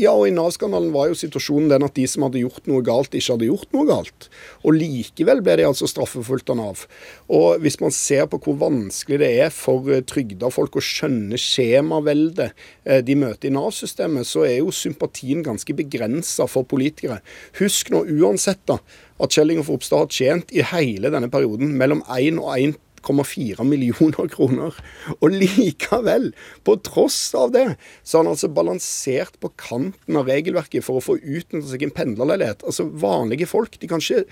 Ja, 0.00 0.14
og 0.14 0.24
i 0.24 0.32
Nav-skandalen 0.32 0.92
var 0.94 1.10
jo 1.10 1.16
situasjonen 1.18 1.68
den 1.68 1.84
at 1.84 1.92
de 1.98 2.06
som 2.08 2.24
hadde 2.24 2.40
gjort 2.40 2.68
noe 2.70 2.80
galt, 2.86 3.12
ikke 3.12 3.34
hadde 3.34 3.48
gjort 3.50 3.74
noe 3.76 3.84
galt. 3.90 4.28
Og 4.64 4.78
likevel 4.78 5.42
ble 5.44 5.58
de 5.60 5.66
altså 5.68 5.88
straffefulgt 5.90 6.48
av 6.52 6.56
Nav. 6.60 6.84
Og 7.28 7.60
hvis 7.60 7.76
man 7.82 7.92
ser 7.92 8.24
på 8.32 8.40
hvor 8.40 8.56
vanskelig 8.62 9.20
det 9.20 9.30
er 9.44 9.52
for 9.52 9.90
eh, 9.92 10.00
trygda 10.08 10.48
folk 10.54 10.78
å 10.80 10.84
skjønne 10.84 11.36
skjemaveldet 11.40 12.48
eh, 12.48 13.02
de 13.04 13.18
møter 13.20 13.50
i 13.50 13.52
Nav-systemet, 13.52 14.28
så 14.28 14.46
er 14.48 14.62
jo 14.62 14.72
sympatien 14.72 15.44
ganske 15.44 15.76
begrensa 15.76 16.48
for 16.48 16.68
politikere. 16.68 17.20
Husk 17.60 17.92
nå 17.92 18.06
uansett 18.16 18.64
da, 18.70 18.78
at 19.20 19.36
Kjell 19.36 19.52
Ingolf 19.52 19.74
Ropstad 19.74 20.06
har 20.06 20.16
tjent 20.16 20.56
i 20.56 20.64
hele 20.72 21.12
denne 21.12 21.28
perioden 21.32 21.76
mellom 21.76 22.00
1 22.08 22.40
og 22.40 22.54
1 22.56 22.80
1,4 23.02 23.64
millioner 23.66 24.30
kroner. 24.32 24.76
Og 25.18 25.34
likevel, 25.34 26.30
på 26.64 26.76
tross 26.86 27.34
av 27.38 27.52
det, 27.54 27.66
så 28.02 28.18
har 28.18 28.24
han 28.24 28.32
altså 28.32 28.50
balansert 28.52 29.38
på 29.42 29.52
kanten 29.60 30.18
av 30.18 30.30
regelverket 30.30 30.86
for 30.86 30.98
å 30.98 31.04
få 31.04 31.18
utnytta 31.18 31.66
seg 31.72 31.86
en 31.86 31.94
pendlerleilighet. 31.94 32.64
Altså 32.66 32.88
Vanlige 33.02 33.48
folk 33.50 33.78
de 33.80 33.90
kan 33.90 34.02
ikke 34.02 34.24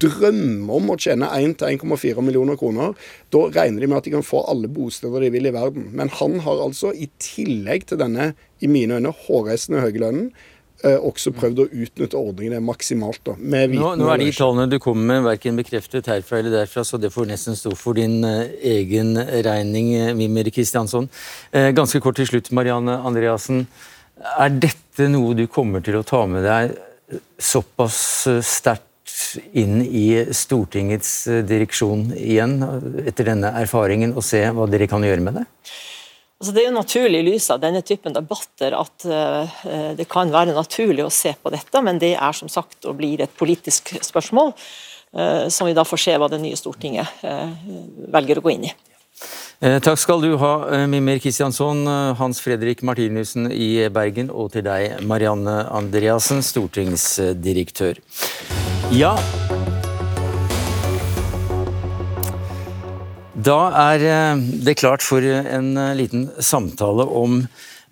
drømme 0.00 0.76
om 0.76 0.92
å 0.92 0.98
tjene 1.00 1.28
1-1,4 1.32 2.20
millioner 2.24 2.58
kroner. 2.60 2.92
Da 3.32 3.46
regner 3.48 3.80
de 3.80 3.88
med 3.88 4.00
at 4.00 4.08
de 4.08 4.14
kan 4.14 4.26
få 4.26 4.44
alle 4.50 4.68
bosteder 4.70 5.24
de 5.24 5.32
vil 5.32 5.48
i 5.48 5.54
verden. 5.56 5.88
Men 5.96 6.12
han 6.20 6.40
har 6.44 6.60
altså, 6.66 6.92
i 6.92 7.08
tillegg 7.22 7.88
til 7.88 8.00
denne, 8.02 8.32
i 8.60 8.68
mine 8.68 8.98
øyne, 9.00 9.14
hårreisende 9.24 9.80
høye 9.80 10.02
lønnen, 10.02 10.32
også 10.82 11.32
prøvd 11.36 11.62
å 11.62 11.66
utnytte 11.68 12.18
ordningene 12.18 12.60
maksimalt. 12.64 13.20
da, 13.26 13.36
nå, 13.36 13.92
nå, 14.00 14.08
er 14.12 14.22
de 14.22 14.30
tallene 14.32 14.68
du 14.70 14.78
kommer 14.82 15.06
med 15.10 15.26
verken 15.28 15.58
bekreftet 15.60 16.08
herfra 16.10 16.40
eller 16.40 16.54
derfra, 16.60 16.84
så 16.86 17.00
det 17.00 17.12
får 17.14 17.28
nesten 17.30 17.58
stå 17.58 17.74
for 17.78 17.98
din 17.98 18.24
uh, 18.24 18.46
egen 18.64 19.14
regning, 19.18 19.92
Mimir 20.16 20.50
Kristiansson. 20.54 21.10
Uh, 21.54 21.70
ganske 21.76 22.00
kort 22.02 22.16
til 22.20 22.30
slutt, 22.30 22.52
Marianne 22.56 22.96
Andreassen. 23.06 23.66
Er 24.36 24.52
dette 24.52 25.08
noe 25.12 25.36
du 25.36 25.46
kommer 25.50 25.84
til 25.84 26.00
å 26.00 26.06
ta 26.06 26.24
med 26.28 26.44
deg 26.48 26.76
såpass 27.40 28.00
sterkt 28.46 28.88
inn 29.56 29.80
i 29.84 30.06
Stortingets 30.36 31.12
direksjon 31.48 32.10
igjen, 32.16 32.60
etter 33.04 33.32
denne 33.32 33.52
erfaringen, 33.60 34.14
og 34.16 34.24
se 34.24 34.42
hva 34.54 34.68
dere 34.70 34.88
kan 34.90 35.04
gjøre 35.04 35.24
med 35.24 35.40
det? 35.40 35.46
Altså 36.40 36.54
det 36.56 36.62
er 36.62 36.70
jo 36.70 36.76
naturlig 36.78 37.18
i 37.20 37.24
lys 37.26 37.50
av 37.52 37.58
denne 37.60 37.82
typen 37.84 38.14
debatter 38.16 38.72
at 38.72 39.04
uh, 39.04 39.58
det 39.92 40.06
kan 40.08 40.30
være 40.32 40.54
naturlig 40.56 41.04
å 41.04 41.12
se 41.12 41.34
på 41.36 41.52
dette, 41.52 41.82
men 41.84 42.00
det 42.00 42.14
er 42.16 42.36
som 42.36 42.48
sagt 42.48 42.88
og 42.88 42.96
blir 42.96 43.20
et 43.20 43.34
politisk 43.36 43.92
spørsmål, 44.00 44.54
uh, 45.18 45.50
som 45.52 45.68
vi 45.68 45.76
da 45.76 45.84
får 45.84 46.00
se 46.00 46.14
hva 46.16 46.30
det 46.32 46.40
nye 46.40 46.56
Stortinget 46.56 47.20
uh, 47.28 47.52
velger 48.16 48.40
å 48.40 48.46
gå 48.46 48.54
inn 48.56 48.70
i. 48.70 48.72
Takk 49.60 50.00
skal 50.00 50.22
du 50.24 50.30
ha, 50.40 50.54
Mimir 50.88 51.18
Kristiansson, 51.20 51.82
Hans 52.16 52.38
Fredrik 52.40 52.80
Martinussen 52.88 53.50
i 53.52 53.90
Bergen, 53.92 54.30
og 54.32 54.54
til 54.54 54.64
deg, 54.64 55.02
Marianne 55.04 55.58
Andreassen, 55.68 56.40
stortingsdirektør. 56.40 58.00
Ja, 58.96 59.12
Da 63.40 63.58
er 63.94 64.02
eh, 64.04 64.40
det 64.66 64.78
klart 64.80 65.04
for 65.06 65.24
en 65.24 65.76
eh, 65.78 65.96
liten 65.96 66.26
samtale 66.42 67.06
om 67.06 67.44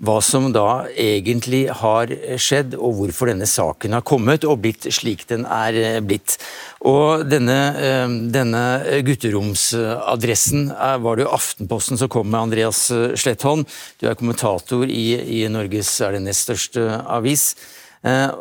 hva 0.05 0.19
som 0.23 0.49
da 0.55 0.87
egentlig 0.93 1.65
har 1.81 2.11
skjedd, 2.39 2.77
og 2.79 2.99
hvorfor 2.99 3.31
denne 3.31 3.49
saken 3.51 3.97
har 3.97 4.05
kommet 4.07 4.45
og 4.47 4.61
blitt 4.63 4.87
slik 4.95 5.25
den 5.31 5.47
er 5.47 5.79
eh, 5.79 5.99
blitt. 6.05 6.37
Og 6.91 7.25
denne, 7.31 7.57
denne 8.35 8.63
gutteromsadressen 9.07 10.69
var 11.03 11.19
det 11.19 11.27
jo 11.27 11.33
Aftenposten 11.39 11.99
som 11.99 12.13
kom 12.13 12.29
med, 12.29 12.51
Andreas 12.51 12.85
Slettholm. 13.19 13.65
Du 13.99 14.07
er 14.07 14.19
kommentator 14.19 14.85
i, 14.87 15.09
i 15.41 15.43
Norges 15.51 15.97
er 16.05 16.19
det 16.19 16.27
nest 16.29 16.47
største 16.47 17.01
avis. 17.09 17.51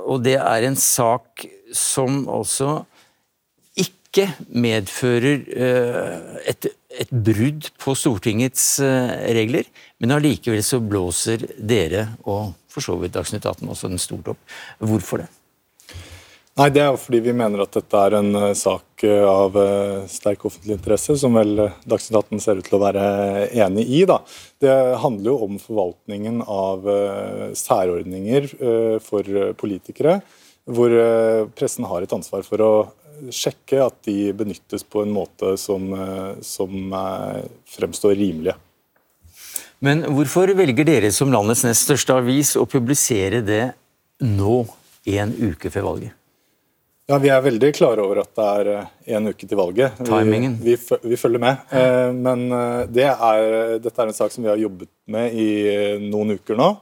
Og 0.06 0.22
det 0.22 0.38
er 0.38 0.68
en 0.68 0.78
sak 0.78 1.48
som 1.74 2.28
også 2.30 2.84
ikke 4.08 4.30
medfører 4.56 5.44
et 6.48 6.72
et 7.02 7.12
brudd 7.12 7.70
på 7.82 7.96
Stortingets 7.98 8.78
eh, 8.84 9.16
regler, 9.38 9.68
men 10.02 10.16
allikevel 10.18 10.64
så 10.66 10.80
blåser 10.82 11.46
dere, 11.58 12.08
og 12.26 12.56
for 12.72 12.86
så 12.86 12.98
vidt 13.02 13.18
Dagsnytt 13.18 13.46
18 13.46 13.68
også, 13.68 13.92
den 13.92 14.02
stort 14.02 14.34
opp. 14.34 14.56
Hvorfor 14.80 15.24
det? 15.24 15.28
Nei, 16.58 16.72
Det 16.74 16.82
er 16.82 16.88
jo 16.90 16.98
fordi 16.98 17.20
vi 17.22 17.36
mener 17.38 17.62
at 17.62 17.76
dette 17.78 18.00
er 18.02 18.16
en 18.18 18.32
uh, 18.34 18.54
sak 18.58 19.04
av 19.06 19.54
sterk 20.10 20.48
offentlig 20.50 20.74
interesse, 20.74 21.14
som 21.22 21.38
vel 21.38 21.68
Dagsnytt 21.86 22.18
18 22.18 22.42
ser 22.42 22.58
ut 22.58 22.66
til 22.66 22.80
å 22.80 22.82
være 22.82 23.04
enig 23.62 23.86
i. 23.86 24.02
Da. 24.10 24.18
Det 24.58 24.74
handler 25.04 25.30
jo 25.30 25.38
om 25.46 25.60
forvaltningen 25.62 26.42
av 26.42 26.90
særordninger 27.54 28.50
for 29.06 29.54
politikere, 29.62 30.18
hvor 30.66 30.98
pressen 31.54 31.86
har 31.86 32.02
et 32.02 32.18
ansvar 32.18 32.42
for 32.48 32.66
å 32.66 32.72
sjekke 33.34 33.82
at 33.86 33.98
de 34.08 34.32
benyttes 34.38 34.86
på 34.88 35.04
en 35.04 35.14
måte 35.14 35.56
som, 35.60 35.90
eh, 35.94 36.40
som 36.46 36.94
eh, 36.94 37.44
fremstår 37.78 38.16
rimelige. 38.20 38.56
Men 39.80 40.04
hvorfor 40.10 40.50
velger 40.58 40.88
dere 40.88 41.12
som 41.14 41.32
landets 41.34 41.64
nest 41.68 41.86
største 41.86 42.16
avis 42.18 42.56
å 42.58 42.66
publisere 42.70 43.44
det 43.46 43.64
nå, 44.26 44.64
en 45.08 45.34
uke 45.38 45.70
før 45.74 45.92
valget? 45.92 46.16
Ja, 47.08 47.20
Vi 47.24 47.30
er 47.32 47.44
veldig 47.46 47.70
klare 47.78 48.04
over 48.04 48.20
at 48.26 48.34
det 48.36 48.48
er 48.48 48.90
en 49.16 49.30
uke 49.30 49.48
til 49.48 49.56
valget. 49.56 50.02
Timingen. 50.04 50.58
Vi, 50.60 50.74
vi, 50.76 50.98
vi 51.14 51.20
følger 51.20 51.40
med. 51.40 51.62
Eh, 51.72 52.10
men 52.12 52.50
det 52.92 53.06
er, 53.14 53.78
dette 53.80 54.02
er 54.02 54.10
en 54.10 54.18
sak 54.18 54.34
som 54.34 54.44
vi 54.44 54.52
har 54.52 54.60
jobbet 54.60 54.92
med 55.08 55.38
i 55.38 55.50
noen 56.04 56.36
uker 56.36 56.60
nå. 56.60 56.74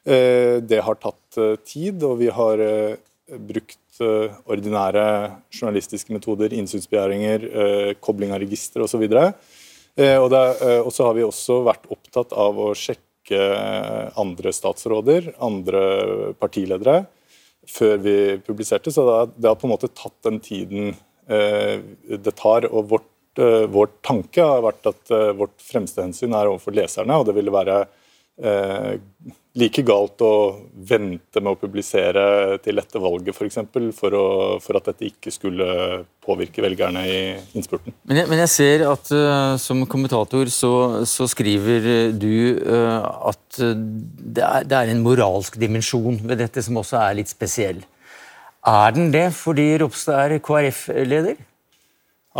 Det 0.00 0.78
har 0.80 0.96
tatt 0.96 1.36
tid, 1.68 2.00
og 2.08 2.16
vi 2.18 2.30
har 2.32 2.62
brukt 3.36 3.79
Eh, 4.00 4.32
ordinære 4.48 5.04
journalistiske 5.52 6.14
metoder, 6.14 6.54
innsynsbegjæringer, 6.56 7.42
eh, 7.44 7.90
kobling 8.00 8.32
av 8.32 8.40
register 8.40 8.80
osv. 8.80 9.02
Eh, 9.04 10.16
og, 10.16 10.32
og 10.32 10.90
så 10.94 11.04
har 11.04 11.16
vi 11.18 11.26
også 11.26 11.58
vært 11.66 11.84
opptatt 11.92 12.32
av 12.32 12.56
å 12.56 12.70
sjekke 12.72 13.40
andre 14.18 14.52
statsråder, 14.56 15.34
andre 15.44 16.32
partiledere, 16.40 17.02
før 17.68 18.00
vi 18.00 18.16
publiserte. 18.46 18.90
Så 18.90 19.04
det 19.36 19.50
har 19.50 19.58
på 19.60 19.68
en 19.68 19.74
måte 19.74 19.92
tatt 19.92 20.16
den 20.24 20.40
tiden 20.40 20.96
det 21.28 22.32
tar. 22.34 22.66
og 22.72 22.88
vårt, 22.90 23.38
vår 23.70 23.92
tanke 24.02 24.42
har 24.42 24.64
vært 24.64 24.88
at 24.90 25.12
vårt 25.38 25.54
fremste 25.62 26.02
hensyn 26.02 26.34
er 26.34 26.48
overfor 26.50 26.74
leserne, 26.74 27.20
og 27.20 27.28
det 27.28 27.36
ville 27.36 27.54
være 27.54 27.84
eh, 28.42 28.98
like 29.58 29.82
galt 29.82 30.22
å 30.22 30.32
vente 30.86 31.42
med 31.42 31.52
å 31.52 31.58
publisere 31.58 32.22
til 32.62 32.78
etter 32.80 33.02
valget 33.02 33.34
f.eks. 33.34 33.58
For, 33.72 33.88
for, 33.96 34.16
for 34.62 34.78
at 34.78 34.90
dette 34.92 35.08
ikke 35.08 35.32
skulle 35.34 35.66
påvirke 36.22 36.62
velgerne 36.62 37.02
i 37.08 37.18
innspurten. 37.58 37.96
Men 38.06 38.22
jeg, 38.22 38.30
men 38.30 38.42
jeg 38.44 38.52
ser 38.54 38.86
at 38.86 39.10
uh, 39.10 39.56
som 39.60 39.82
kommentator 39.90 40.50
så, 40.54 40.72
så 41.08 41.26
skriver 41.30 42.14
du 42.14 42.62
uh, 42.62 43.30
at 43.32 43.60
det 43.60 44.44
er, 44.46 44.68
det 44.70 44.78
er, 44.78 44.94
en 44.94 45.02
moralsk 45.04 45.58
dimensjon 45.60 46.22
ved 46.22 46.44
dette 46.44 46.62
som 46.64 46.78
også 46.80 47.00
er 47.02 47.18
litt 47.18 47.32
spesiell. 47.32 47.82
Er 48.70 48.94
den 48.94 49.10
det 49.12 49.30
fordi 49.34 49.72
Ropstad 49.80 50.36
er 50.36 50.42
KrF-leder? 50.44 51.40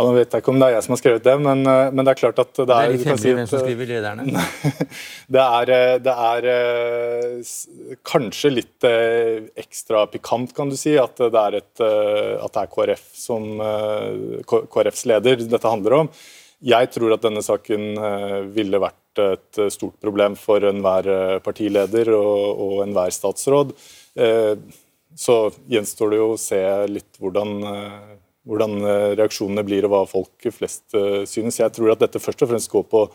Ja, 0.01 0.07
nå 0.07 0.15
vet 0.15 0.31
jeg 0.33 0.41
ikke 0.41 0.49
om 0.49 0.57
det 0.57 0.67
er 0.67 0.73
jeg 0.73 0.83
som 0.85 0.95
har 0.95 0.99
skrevet 0.99 1.25
det, 1.27 1.33
men, 1.45 1.59
eh, 1.69 1.91
men 1.93 2.07
det 2.07 2.11
er 2.11 2.17
klart 2.17 2.39
at 2.41 2.51
det 2.57 2.63
er 2.63 2.69
Det 2.71 2.77
er 2.81 2.93
litt 2.95 3.03
hemmelig 3.05 3.33
hvem 3.37 3.49
som 3.51 3.61
skriver 3.61 3.89
lederne. 3.91 4.45
det 5.35 5.43
er, 5.43 5.71
eh, 5.75 5.97
det 6.01 6.15
er 6.25 6.47
eh, 6.53 7.51
kanskje 8.09 8.51
litt 8.55 8.87
ekstra 9.61 10.07
pikant, 10.09 10.55
kan 10.57 10.71
du 10.71 10.77
si, 10.79 10.95
at 10.97 11.21
det 11.21 11.43
er, 11.43 11.59
et, 11.61 11.83
at 11.83 12.55
det 12.55 12.63
er 12.63 12.71
KrF 12.71 13.03
som 13.13 13.45
KrFs 14.49 15.05
leder 15.11 15.43
dette 15.43 15.69
handler 15.69 15.97
om. 15.99 16.09
Jeg 16.65 16.89
tror 16.93 17.13
at 17.13 17.23
denne 17.25 17.43
saken 17.45 17.85
ville 18.55 18.81
vært 18.81 19.21
et 19.21 19.61
stort 19.73 19.99
problem 20.01 20.37
for 20.39 20.65
enhver 20.65 21.09
partileder 21.45 22.13
og, 22.15 22.61
og 22.65 22.83
enhver 22.87 23.13
statsråd. 23.13 23.73
Så 25.17 25.37
gjenstår 25.69 26.13
det 26.13 26.21
jo 26.21 26.27
å 26.33 26.41
se 26.41 26.61
litt 26.89 27.21
hvordan 27.21 27.55
hvordan 28.47 28.79
eh, 28.81 29.11
reaksjonene 29.19 29.65
blir 29.65 29.85
og 29.85 29.93
hva 29.93 30.01
folk 30.09 30.49
flest 30.55 30.95
eh, 30.97 31.21
synes. 31.29 31.59
Jeg 31.61 31.73
tror 31.75 31.93
at 31.93 32.01
dette 32.01 32.21
først 32.21 32.41
og 32.45 32.51
fremst 32.53 32.71
går 32.71 32.87
på 32.89 33.05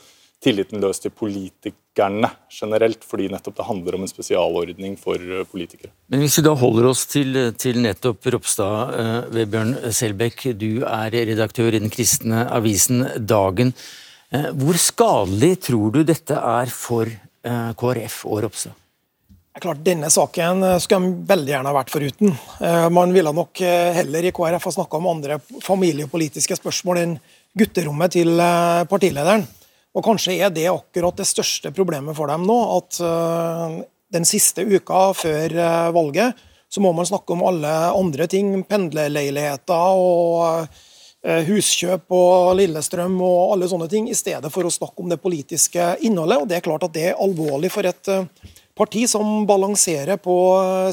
tilliten 0.44 0.82
løs 0.82 1.00
til 1.00 1.14
politikerne 1.16 2.28
generelt, 2.52 3.04
fordi 3.08 3.30
nettopp 3.32 3.56
det 3.56 3.66
handler 3.66 3.96
om 3.96 4.04
en 4.04 4.10
spesialordning 4.10 4.98
for 5.00 5.18
eh, 5.18 5.46
politikere. 5.50 5.90
Men 6.12 6.22
Hvis 6.22 6.38
vi 6.38 6.46
da 6.46 6.54
holder 6.60 6.90
oss 6.92 7.06
til, 7.10 7.38
til 7.58 7.80
nettopp 7.82 8.30
Ropstad, 8.36 9.30
Vebjørn 9.34 9.76
Selbekk, 9.90 10.50
du 10.54 10.84
er 10.86 11.20
redaktør 11.32 11.74
i 11.74 11.82
den 11.82 11.92
kristne 11.92 12.46
avisen 12.52 13.06
Dagen. 13.18 13.74
Hvor 14.58 14.74
skadelig 14.82 15.52
tror 15.68 15.92
du 15.94 16.00
dette 16.02 16.34
er 16.34 16.70
for 16.74 17.08
KrF 17.78 18.24
og 18.26 18.42
Ropstad? 18.42 18.74
Klart, 19.60 19.78
Denne 19.80 20.10
saken 20.12 20.62
eh, 20.62 20.78
skulle 20.84 21.08
de 21.08 21.26
veldig 21.30 21.52
gjerne 21.54 21.70
ha 21.70 21.76
vært 21.78 21.92
foruten. 21.92 22.32
Eh, 22.60 22.86
man 22.92 23.12
ville 23.14 23.32
nok 23.32 23.60
eh, 23.64 23.94
heller 23.96 24.26
i 24.28 24.32
KrF 24.36 24.66
ha 24.68 24.72
snakka 24.74 24.98
om 24.98 25.08
andre 25.08 25.38
familiepolitiske 25.64 26.58
spørsmål 26.58 27.00
enn 27.00 27.14
gutterommet 27.56 28.12
til 28.12 28.36
partilederen. 28.90 29.46
Og 29.96 30.04
Kanskje 30.04 30.34
er 30.44 30.50
det 30.52 30.66
akkurat 30.68 31.16
det 31.16 31.24
største 31.24 31.72
problemet 31.72 32.12
for 32.18 32.28
dem 32.28 32.44
nå. 32.44 32.56
At 32.76 32.98
den 34.12 34.28
siste 34.28 34.60
uka 34.60 35.06
før 35.16 35.54
valget, 35.96 36.36
så 36.68 36.82
må 36.84 36.90
man 36.92 37.08
snakke 37.08 37.32
om 37.32 37.46
alle 37.48 37.70
andre 37.96 38.26
ting. 38.28 38.50
Pendlerleiligheter 38.68 39.96
og 39.96 40.68
huskjøp 41.48 42.12
og 42.12 42.52
Lillestrøm 42.60 43.16
og 43.24 43.54
alle 43.54 43.70
sånne 43.72 43.88
ting, 43.88 44.12
i 44.12 44.20
stedet 44.20 44.52
for 44.52 44.68
å 44.68 44.74
snakke 44.76 45.00
om 45.00 45.08
det 45.08 45.22
politiske 45.24 45.94
innholdet. 46.04 46.42
Og 46.44 46.52
Det 46.52 46.60
er 46.60 46.68
klart 46.68 46.84
at 46.84 46.92
det 46.92 47.08
er 47.14 47.24
alvorlig 47.24 47.72
for 47.72 47.88
et 47.88 48.12
parti 48.76 49.06
som 49.08 49.46
balanserer 49.48 50.20
på 50.20 50.36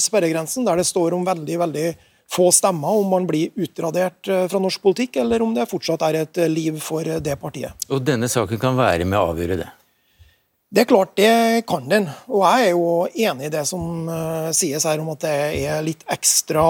sperregrensen, 0.02 0.66
der 0.66 0.80
det 0.80 0.88
står 0.88 1.16
om 1.18 1.26
veldig, 1.28 1.60
veldig 1.66 1.88
få 2.34 2.48
stemmer 2.56 2.98
om 2.98 3.10
man 3.12 3.28
blir 3.30 3.52
utradert 3.60 4.26
fra 4.26 4.62
norsk 4.62 4.82
politikk, 4.82 5.20
eller 5.22 5.44
om 5.44 5.52
det 5.54 5.68
fortsatt 5.70 6.06
er 6.08 6.22
et 6.24 6.44
liv 6.50 6.80
for 6.82 7.06
det 7.06 7.36
partiet. 7.42 7.76
Og 7.92 8.02
denne 8.02 8.30
saken 8.32 8.62
kan 8.62 8.80
være 8.80 9.06
med 9.06 9.20
å 9.20 9.34
avgjøre 9.34 9.60
det? 9.60 9.70
Det 10.74 10.82
er 10.82 10.90
klart, 10.90 11.12
det 11.20 11.66
kan 11.70 11.86
den. 11.86 12.08
Og 12.32 12.48
jeg 12.48 12.70
er 12.70 12.72
jo 12.72 12.86
enig 13.28 13.46
i 13.46 13.54
det 13.54 13.66
som 13.70 14.08
sies 14.58 14.88
her 14.90 15.04
om 15.04 15.12
at 15.14 15.22
det 15.22 15.36
er 15.68 15.84
litt 15.86 16.02
ekstra 16.10 16.64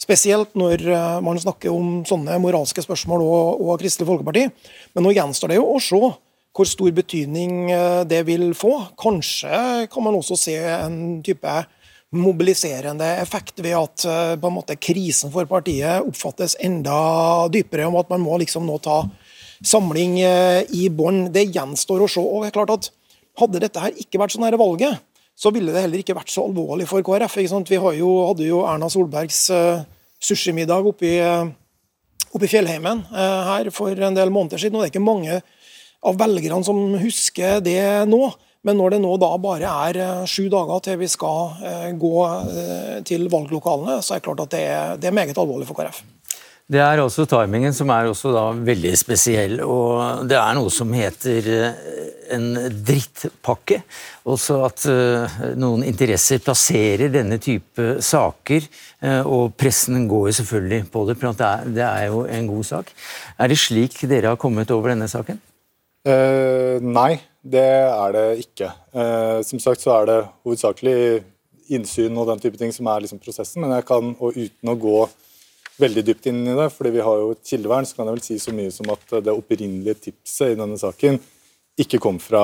spesielt 0.00 0.56
når 0.58 0.82
man 1.22 1.38
snakker 1.38 1.70
om 1.70 2.00
sånne 2.08 2.40
moralske 2.42 2.82
spørsmål 2.82 3.22
og, 3.22 3.62
og 3.62 3.78
Kristelig 3.82 4.08
Folkeparti. 4.08 4.48
Men 4.96 5.06
nå 5.06 5.14
gjenstår 5.14 5.52
det 5.52 5.60
jo 5.60 5.68
å 5.70 5.78
se 5.84 6.00
hvor 6.56 6.68
stor 6.68 6.90
betydning 6.94 7.70
uh, 7.70 8.02
det 8.08 8.22
vil 8.28 8.50
få. 8.58 8.72
Kanskje 9.00 9.86
kan 9.92 10.06
man 10.06 10.18
også 10.18 10.38
se 10.38 10.56
en 10.58 11.20
type 11.26 11.58
mobiliserende 12.10 13.06
effekt 13.22 13.60
ved 13.62 13.76
at 13.78 14.04
en 14.34 14.50
måte 14.50 14.74
krisen 14.82 15.30
for 15.30 15.46
partiet 15.46 16.02
oppfattes 16.02 16.56
enda 16.58 17.46
dypere, 17.54 17.86
om 17.86 18.00
at 18.00 18.10
man 18.10 18.24
må 18.24 18.34
liksom 18.42 18.66
nå 18.66 18.80
ta 18.82 19.04
samling 19.62 20.16
i 20.18 20.88
bånn. 20.90 21.28
Det 21.30 21.46
gjenstår 21.54 22.02
å 22.02 22.08
se. 22.10 22.18
og 22.18 22.42
det 22.42 22.50
er 22.50 22.56
klart 22.56 22.74
at 22.74 22.90
hadde 23.38 23.62
dette 23.62 23.84
her 23.84 23.94
ikke 24.02 24.18
vært 24.18 24.34
så 24.34 24.42
nære 24.42 24.58
valget, 24.58 24.98
så 25.38 25.52
ville 25.54 25.70
det 25.70 25.84
heller 25.84 26.02
ikke 26.02 26.16
vært 26.18 26.32
så 26.34 26.48
alvorlig 26.48 26.88
for 26.90 27.04
KrF. 27.06 27.38
Vi 27.38 27.78
jo, 28.00 28.10
hadde 28.26 28.48
jo 28.48 28.64
Erna 28.66 28.90
Solbergs 28.90 29.44
uh, 29.54 29.86
sushimiddag 30.20 30.90
oppe 30.90 31.08
i, 31.08 31.16
Fjellheimen 32.30 33.00
her 33.10 33.70
for 33.74 33.90
en 33.90 34.14
del 34.14 34.30
måneder 34.30 34.60
siden. 34.60 34.76
og 34.76 34.84
Det 34.84 34.90
er 34.90 34.92
ikke 34.92 35.02
mange 35.02 35.40
av 36.06 36.20
velgerne 36.20 36.62
som 36.66 36.94
husker 37.00 37.60
det 37.64 37.82
nå. 38.10 38.22
Men 38.66 38.76
når 38.76 38.94
det 38.94 39.00
nå 39.00 39.14
da 39.20 39.32
bare 39.40 39.74
er 39.88 40.26
sju 40.28 40.50
dager 40.52 40.82
til 40.84 40.98
vi 41.00 41.08
skal 41.08 41.94
gå 41.96 42.14
til 43.08 43.28
valglokalene, 43.32 44.02
så 44.04 44.16
er 44.16 44.20
det 44.20 44.26
klart 44.28 44.42
at 44.44 44.52
det 44.52 44.64
er, 44.68 44.96
det 45.00 45.08
er 45.08 45.16
meget 45.16 45.40
alvorlig 45.40 45.68
for 45.68 45.80
KrF. 45.80 46.02
Det 46.70 46.78
er 46.78 47.00
også 47.02 47.24
timingen 47.26 47.74
som 47.74 47.90
er 47.90 48.06
også 48.06 48.30
da 48.30 48.44
veldig 48.54 48.92
spesiell. 48.98 49.56
Og 49.64 50.28
det 50.30 50.36
er 50.38 50.54
noe 50.54 50.70
som 50.70 50.92
heter 50.94 51.48
eh, 51.56 51.80
en 52.36 52.46
drittpakke. 52.86 53.80
Også 54.30 54.60
at 54.68 54.84
noen 55.58 55.82
interesser 55.88 56.38
plasserer 56.44 57.10
denne 57.10 57.40
type 57.42 57.96
saker. 58.06 58.68
Og 59.26 59.56
pressen 59.58 60.04
går 60.06 60.28
jo 60.28 60.38
selvfølgelig 60.38 60.84
på 60.92 61.04
det, 61.08 61.18
for 61.18 61.34
det 61.34 61.48
er, 61.48 61.68
det 61.74 61.86
er, 61.88 62.06
jo 62.12 62.22
en 62.28 62.50
god 62.52 62.68
sak. 62.68 62.94
Er 63.40 63.50
det 63.50 63.58
slik 63.58 63.98
dere 64.06 64.36
har 64.36 64.38
kommet 64.38 64.70
over 64.70 64.92
denne 64.92 65.10
saken? 65.10 65.40
Uh, 66.06 66.80
nei, 66.80 67.20
det 67.40 67.64
er 67.64 68.14
det 68.16 68.28
ikke. 68.42 68.68
som 69.48 69.60
sagt 69.62 69.80
så 69.80 69.94
er 69.94 70.08
det 70.10 70.16
hovedsakelig 70.44 71.22
innsyn 71.72 72.18
og 72.18 72.28
den 72.28 72.42
type 72.42 72.58
ting 72.60 72.72
som 72.74 72.88
er 72.92 73.04
liksom 73.04 73.20
prosessen, 73.22 73.62
men 73.62 73.72
jeg 73.78 73.86
kan, 73.88 74.12
og 74.20 74.36
uten 74.36 74.72
å 74.72 74.76
gå 74.76 74.98
veldig 75.80 76.04
dypt 76.06 76.28
inn 76.30 76.42
i 76.44 76.56
det, 76.56 76.68
fordi 76.74 76.94
vi 76.96 77.04
har 77.04 77.20
jo 77.22 77.34
et 77.34 77.44
kildevern, 77.52 77.86
så 77.88 77.96
kan 77.96 78.08
jeg 78.08 78.16
vel 78.18 78.24
si 78.24 78.38
så 78.42 78.54
mye 78.54 78.72
som 78.74 78.90
at 78.92 79.14
det 79.24 79.34
opprinnelige 79.34 80.10
tipset 80.10 80.54
i 80.54 80.58
denne 80.58 80.78
saken 80.80 81.20
ikke 81.80 82.00
kom 82.02 82.18
fra 82.20 82.42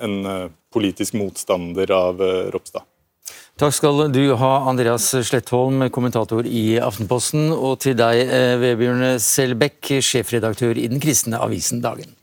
en 0.00 0.14
eh, 0.24 0.46
politisk 0.72 1.18
motstander 1.20 1.90
av 1.92 2.22
eh, 2.24 2.46
Ropstad. 2.54 2.86
Takk 3.60 3.74
skal 3.76 4.06
du 4.14 4.22
ha, 4.40 4.52
Andreas 4.70 5.10
Slettholm, 5.26 5.84
kommentator 5.92 6.46
i 6.48 6.78
Aftenposten, 6.80 7.50
og 7.52 7.82
til 7.84 7.98
deg, 7.98 8.22
eh, 8.24 8.54
Vebjørn 8.62 9.18
Selbekk, 9.20 9.98
sjefredaktør 10.00 10.80
i 10.80 10.88
den 10.88 11.02
kristne 11.02 11.42
avisen 11.42 11.84
Dagen. 11.84 12.14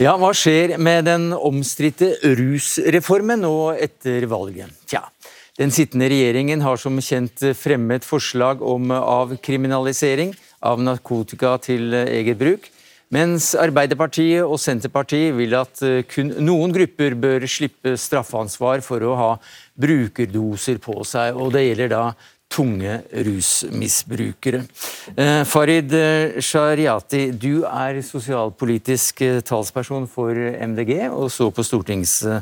Ja, 0.00 0.14
Hva 0.16 0.30
skjer 0.32 0.78
med 0.80 1.04
den 1.04 1.26
omstridte 1.36 2.14
rusreformen 2.24 3.42
nå 3.44 3.74
etter 3.76 4.24
valget? 4.30 4.72
Tja, 4.88 5.02
den 5.60 5.68
sittende 5.76 6.08
regjeringen 6.08 6.62
har 6.64 6.80
som 6.80 6.96
kjent 7.04 7.42
fremmet 7.52 8.06
forslag 8.08 8.62
om 8.64 8.94
avkriminalisering 8.96 10.32
av 10.64 10.80
narkotika 10.80 11.58
til 11.60 11.92
eget 12.00 12.40
bruk, 12.40 12.70
mens 13.12 13.50
Arbeiderpartiet 13.60 14.40
og 14.40 14.56
Senterpartiet 14.62 15.36
vil 15.36 15.52
at 15.58 15.84
kun 16.08 16.32
noen 16.48 16.72
grupper 16.72 17.18
bør 17.20 17.44
slippe 17.44 17.98
straffansvar 18.00 18.80
for 18.86 19.04
å 19.04 19.18
ha 19.20 19.30
brukerdoser 19.76 20.80
på 20.80 20.96
seg. 21.04 21.36
og 21.36 21.52
Det 21.52 21.66
gjelder 21.66 21.92
da 21.92 22.04
tunge 22.50 23.02
rusmisbrukere. 23.10 24.62
Eh, 25.16 25.44
Farid 25.44 25.94
Shariati, 26.42 27.30
du 27.30 27.62
er 27.64 28.00
sosialpolitisk 28.02 29.22
eh, 29.22 29.40
talsperson 29.46 30.08
for 30.10 30.34
MDG, 30.34 31.08
og 31.10 31.30
så 31.32 31.50
på 31.54 31.64
stortings... 31.66 32.20
Eh, 32.26 32.40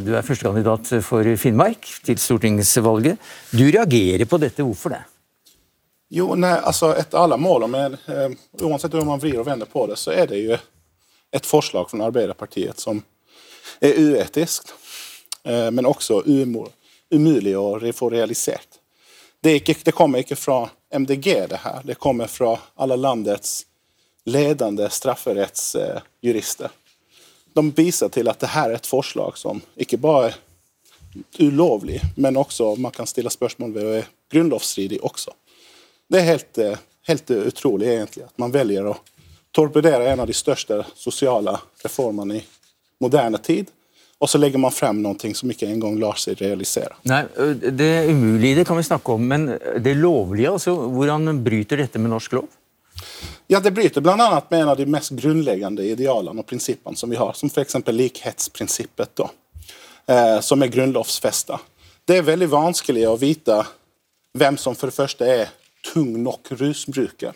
du 0.00 0.14
er 0.16 0.24
førstekandidat 0.24 0.88
for 1.04 1.26
Finnmark 1.36 1.84
til 2.06 2.16
stortingsvalget. 2.16 3.18
Du 3.50 3.66
reagerer 3.66 4.24
på 4.24 4.38
dette, 4.40 4.64
hvorfor 4.64 4.94
det? 4.94 5.02
Jo, 6.14 6.30
nei, 6.40 6.54
altså 6.56 6.94
Etter 6.96 7.20
alle 7.20 7.36
mål, 7.40 7.66
uh, 7.68 8.32
uansett 8.62 8.94
hvordan 8.94 9.10
man 9.10 9.20
vrir 9.20 9.42
og 9.42 9.44
vender 9.50 9.68
på 9.68 9.84
det, 9.90 9.98
så 10.00 10.14
er 10.14 10.30
det 10.30 10.40
jo 10.40 10.56
et 10.56 11.48
forslag 11.48 11.90
fra 11.90 12.06
Arbeiderpartiet 12.06 12.80
som 12.80 13.02
er 13.82 13.98
uetisk, 13.98 14.72
men 15.44 15.88
også 15.88 16.22
umulig 16.24 17.54
å 17.58 17.66
få 17.96 18.08
realisert. 18.12 18.71
Det, 19.42 19.52
ikke, 19.52 19.74
det, 19.84 19.92
kommer 19.92 20.18
ikke 20.18 20.36
fra 20.36 20.70
MDG, 20.98 21.24
det 21.48 21.60
her. 21.64 21.80
Det 21.84 21.94
kommer 21.94 22.26
fra 22.26 22.58
alle 22.74 22.96
landets 22.96 23.66
ledende 24.24 24.90
strafferettsjurister. 24.90 26.70
De 27.54 27.64
viser 27.76 28.08
til 28.08 28.30
at 28.30 28.38
dette 28.38 28.60
er 28.60 28.76
et 28.76 28.86
forslag 28.86 29.34
som 29.36 29.58
ikke 29.74 29.98
bare 29.98 30.28
er 30.30 30.38
ulovlig, 31.42 31.98
men 32.14 32.38
også 32.38 32.76
man 32.78 32.94
kan 32.94 33.10
stille 33.10 33.34
spørsmål 33.34 33.74
ved 33.74 33.82
å 33.82 33.90
være 33.96 34.06
grunnlovsstridig 34.30 35.02
også. 35.02 35.34
Det 36.06 36.22
er 36.22 36.30
helt, 36.30 36.62
helt 37.10 37.34
utrolig, 37.34 37.90
egentlig, 37.96 38.28
at 38.30 38.38
man 38.38 38.54
velger 38.54 38.92
å 38.92 38.96
torpedere 39.50 40.06
en 40.12 40.22
av 40.22 40.30
de 40.30 40.38
største 40.38 40.84
sosiale 40.94 41.58
reformene 41.82 42.38
i 42.38 42.46
moderne 43.02 43.42
tid 43.42 43.74
og 44.22 44.30
så 44.30 44.38
legger 44.38 44.60
man 44.62 44.70
frem 44.70 45.00
noe 45.02 45.34
som 45.34 45.50
ikke 45.50 45.66
engang 45.66 45.96
lar 45.98 46.18
seg 46.20 46.38
realisere. 46.38 46.94
Nei, 47.10 47.24
Det 47.74 48.06
umulige 48.06 48.60
det 48.60 48.66
kan 48.68 48.78
vi 48.78 48.86
snakke 48.86 49.16
om, 49.16 49.24
men 49.26 49.48
det 49.82 49.96
lovlige, 49.98 50.52
altså, 50.52 50.76
hvordan 50.94 51.40
bryter 51.42 51.82
dette 51.82 51.98
med 51.98 52.14
norsk 52.14 52.36
lov? 52.38 52.46
Ja, 53.50 53.60
Det 53.60 53.74
bryter 53.74 54.00
bl.a. 54.00 54.42
med 54.48 54.60
en 54.60 54.68
av 54.68 54.76
de 54.76 54.86
mest 54.86 55.10
grunnleggende 55.18 55.82
idealene 55.82 56.38
og 56.38 56.46
prinsippene 56.46 56.96
som 56.96 57.10
vi 57.10 57.18
har, 57.18 57.34
som 57.34 57.50
f.eks. 57.50 57.76
likhetsprinsippet, 57.90 59.16
da, 59.18 59.28
eh, 60.06 60.38
som 60.40 60.62
er 60.62 60.70
grunnlovfesta. 60.70 61.58
Det 62.06 62.20
er 62.20 62.30
veldig 62.30 62.48
vanskelig 62.54 63.08
å 63.10 63.18
vite 63.18 63.58
hvem 64.38 64.54
som 64.56 64.78
for 64.78 64.86
det 64.86 64.96
første 64.96 65.26
er 65.26 65.50
tung 65.82 66.14
nok 66.22 66.54
rusbruker. 66.62 67.34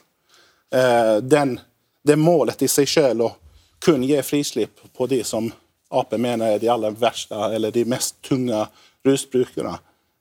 Eh, 0.71 1.17
den, 1.19 1.59
det 2.07 2.17
målet 2.17 2.63
i 2.63 2.71
seg 2.71 2.89
selv 2.89 3.27
å 3.27 3.35
kun 3.83 4.07
gi 4.07 4.23
frislipp 4.23 4.87
på 4.95 5.11
de 5.11 5.25
som 5.27 5.51
Ap 5.91 6.13
mener 6.19 6.57
er 6.57 6.63
de 6.63 6.71
aller 6.73 6.95
verste, 6.99 7.35
eller 7.35 7.71
de 7.71 7.85
mest 7.89 8.17
tunge 8.27 8.65
rusbrukerne, 9.07 9.79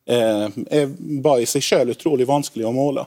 eh, 0.08 0.50
er 0.70 0.92
bare 1.22 1.42
i 1.42 1.50
seg 1.50 1.64
selv 1.64 1.96
utrolig 1.96 2.28
vanskelig 2.30 2.68
å 2.68 2.74
måle. 2.76 3.06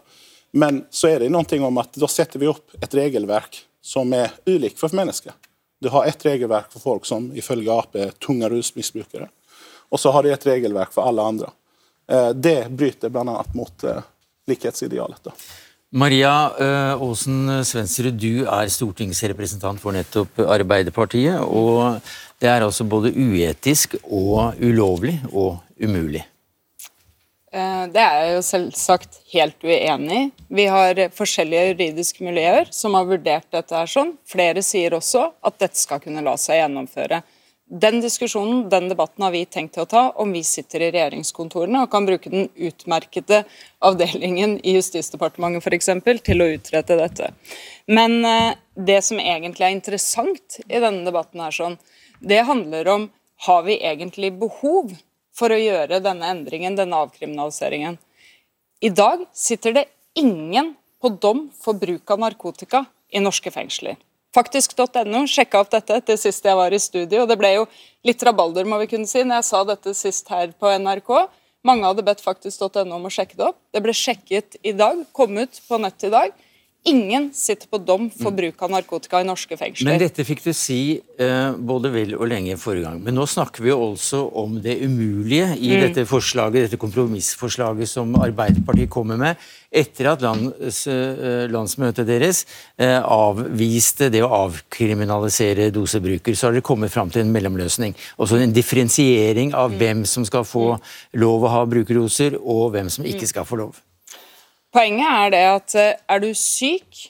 Men 0.52 0.84
så 0.90 1.12
er 1.12 1.20
det 1.20 1.30
noe 1.30 1.60
om 1.66 1.78
at 1.78 1.98
da 2.00 2.08
setter 2.10 2.40
vi 2.40 2.48
opp 2.50 2.74
et 2.80 2.94
regelverk 2.94 3.60
som 3.84 4.12
er 4.12 4.32
ulikt 4.46 4.80
for 4.80 4.94
mennesker. 4.96 5.32
Du 5.80 5.88
har 5.94 6.08
ett 6.08 6.24
regelverk 6.26 6.72
for 6.72 6.82
folk 6.82 7.06
som 7.06 7.30
ifølge 7.36 7.72
Ap 7.72 7.94
er 7.96 8.16
tunge 8.18 8.48
rusmisbrukere, 8.50 9.28
og 9.88 10.00
så 10.00 10.10
har 10.10 10.26
de 10.26 10.34
et 10.34 10.46
regelverk 10.46 10.92
for 10.92 11.06
alle 11.06 11.22
andre. 11.22 11.52
Eh, 12.10 12.30
det 12.34 12.68
bryter 12.70 13.12
bl.a. 13.14 13.44
mot 13.54 13.84
eh, 13.84 14.02
likhetsidealet. 14.48 15.30
Maria 15.88 16.32
Aasen 17.00 17.64
Svensrud, 17.64 18.18
du 18.20 18.44
er 18.44 18.68
stortingsrepresentant 18.68 19.80
for 19.80 19.96
nettopp 19.96 20.42
Arbeiderpartiet. 20.44 21.40
og 21.40 22.02
det 22.38 22.48
er 22.50 22.62
altså 22.62 22.84
både 22.86 23.10
uetisk 23.16 23.96
og 24.04 24.58
ulovlig 24.62 25.16
og 25.32 25.58
umulig. 25.82 26.22
Eh, 27.48 27.84
det 27.90 28.02
er 28.02 28.18
jeg 28.20 28.34
jo 28.36 28.44
selvsagt 28.46 29.18
helt 29.32 29.64
uenig 29.64 30.18
i. 30.18 30.28
Vi 30.60 30.66
har 30.70 31.00
forskjellige 31.16 31.72
juridiske 31.72 32.24
miljøer 32.24 32.68
som 32.74 32.94
har 32.94 33.08
vurdert 33.08 33.48
dette 33.54 33.74
her 33.74 33.90
sånn. 33.90 34.12
Flere 34.28 34.62
sier 34.62 34.94
også 34.94 35.24
at 35.42 35.58
dette 35.58 35.80
skal 35.80 36.02
kunne 36.04 36.22
la 36.22 36.36
seg 36.38 36.60
gjennomføre. 36.60 37.22
Den 37.68 38.00
diskusjonen, 38.00 38.68
den 38.72 38.88
debatten 38.88 39.22
har 39.26 39.32
vi 39.34 39.42
tenkt 39.44 39.74
til 39.76 39.84
å 39.84 39.88
ta 39.88 40.02
om 40.16 40.30
vi 40.32 40.40
sitter 40.46 40.86
i 40.86 40.88
regjeringskontorene 40.94 41.82
og 41.84 41.90
kan 41.92 42.06
bruke 42.08 42.30
den 42.32 42.46
utmerkede 42.56 43.42
avdelingen 43.84 44.54
i 44.64 44.72
Justisdepartementet 44.78 45.66
f.eks. 45.68 45.90
til 46.24 46.40
å 46.40 46.48
utrette 46.54 46.96
dette. 46.96 47.28
Men 47.84 48.24
eh, 48.24 48.56
det 48.72 49.02
som 49.04 49.20
egentlig 49.20 49.68
er 49.68 49.76
interessant 49.76 50.58
i 50.64 50.80
denne 50.80 51.04
debatten, 51.04 51.44
her 51.44 51.52
sånn, 51.52 51.76
det 52.24 52.40
handler 52.48 52.88
om 52.94 53.06
har 53.44 53.62
vi 53.68 53.76
egentlig 53.84 54.32
behov 54.40 54.96
for 55.36 55.52
å 55.52 55.60
gjøre 55.60 56.00
denne 56.02 56.32
endringen, 56.32 56.76
denne 56.78 57.04
avkriminaliseringen. 57.04 58.00
I 58.80 58.90
dag 58.96 59.28
sitter 59.36 59.76
det 59.76 59.88
ingen 60.16 60.72
på 61.02 61.12
dom 61.20 61.50
for 61.52 61.76
bruk 61.76 62.10
av 62.10 62.24
narkotika 62.24 62.86
i 63.12 63.20
norske 63.20 63.52
fengsler. 63.52 64.00
Faktisk.no 64.38 65.24
sjekka 65.26 65.64
opp 65.64 65.70
dette 65.72 65.96
etter 65.98 66.18
sist 66.20 66.44
jeg 66.46 66.54
var 66.54 66.70
i 66.70 66.78
studio. 66.78 67.24
og 67.24 67.30
Det 67.30 67.36
ble 67.40 67.56
jo 67.56 67.64
litt 68.06 68.22
rabalder 68.22 68.68
må 68.68 68.78
vi 68.78 68.86
kunne 68.92 69.08
si, 69.10 69.24
når 69.26 69.40
jeg 69.40 69.46
sa 69.48 69.62
dette 69.66 69.94
sist 69.98 70.30
her 70.30 70.52
på 70.54 70.70
NRK. 70.78 71.10
Mange 71.66 71.88
hadde 71.88 72.04
bedt 72.06 72.22
faktisk.no 72.22 72.84
om 72.86 73.08
å 73.08 73.10
sjekke 73.10 73.34
det 73.34 73.48
opp. 73.48 73.58
Det 73.74 73.82
ble 73.82 73.94
sjekket 73.96 74.60
i 74.62 74.76
dag, 74.78 75.00
kom 75.16 75.34
ut 75.42 75.58
på 75.66 75.80
nett 75.82 76.06
i 76.06 76.12
dag. 76.14 76.36
Ingen 76.86 77.32
sitter 77.34 77.66
på 77.68 77.78
dom 77.84 78.06
for 78.08 78.30
bruk 78.32 78.62
av 78.62 78.70
narkotika 78.70 79.20
i 79.20 79.24
norske 79.26 79.56
fengsler. 79.58 79.84
Men 79.90 79.98
dette 80.00 80.24
fikk 80.24 80.44
du 80.44 80.52
si 80.56 81.00
eh, 81.18 81.50
både 81.58 81.90
vel 81.92 82.14
og 82.16 82.28
lenge 82.30 82.54
forrige 82.56 82.86
gang. 82.86 83.00
Men 83.02 83.14
nå 83.18 83.26
snakker 83.28 83.64
vi 83.64 83.68
jo 83.72 83.80
også 83.90 84.20
om 84.38 84.54
det 84.62 84.78
umulige 84.86 85.50
i 85.58 85.74
Mm. 85.74 85.80
dette 85.82 86.06
forslaget, 86.06 86.70
dette 86.70 86.78
kompromissforslaget 86.80 87.88
som 87.90 88.14
Arbeiderpartiet 88.14 88.88
kommer 88.88 89.18
med, 89.18 89.36
etter 89.74 90.06
at 90.12 90.22
lands, 90.22 90.86
eh, 90.86 91.48
landsmøtet 91.50 92.06
deres 92.06 92.46
eh, 92.78 93.02
avviste 93.02 94.08
det 94.10 94.22
å 94.22 94.30
avkriminalisere 94.46 95.70
dosebruker. 95.74 96.32
Så 96.34 96.46
har 96.46 96.52
dere 96.56 96.62
kommet 96.62 96.90
fram 96.94 97.10
til 97.10 97.22
en 97.26 97.32
mellomløsning. 97.34 97.94
Også 98.18 98.40
en 98.40 98.52
differensiering 98.54 99.52
av 99.52 99.72
Mm. 99.72 99.78
hvem 99.78 100.06
som 100.06 100.24
skal 100.24 100.44
få 100.44 100.80
lov 101.14 101.42
å 101.42 101.48
ha 101.50 101.66
brukerdoser, 101.66 102.38
og 102.40 102.72
hvem 102.72 102.88
som 102.88 103.04
ikke 103.04 103.22
Mm. 103.26 103.28
skal 103.28 103.44
få 103.44 103.58
lov. 103.58 103.82
Poenget 104.74 105.08
er 105.08 105.30
det 105.32 105.44
at 105.48 105.76
eh, 105.80 106.00
er 106.08 106.20
du 106.22 106.28
syk, 106.36 107.08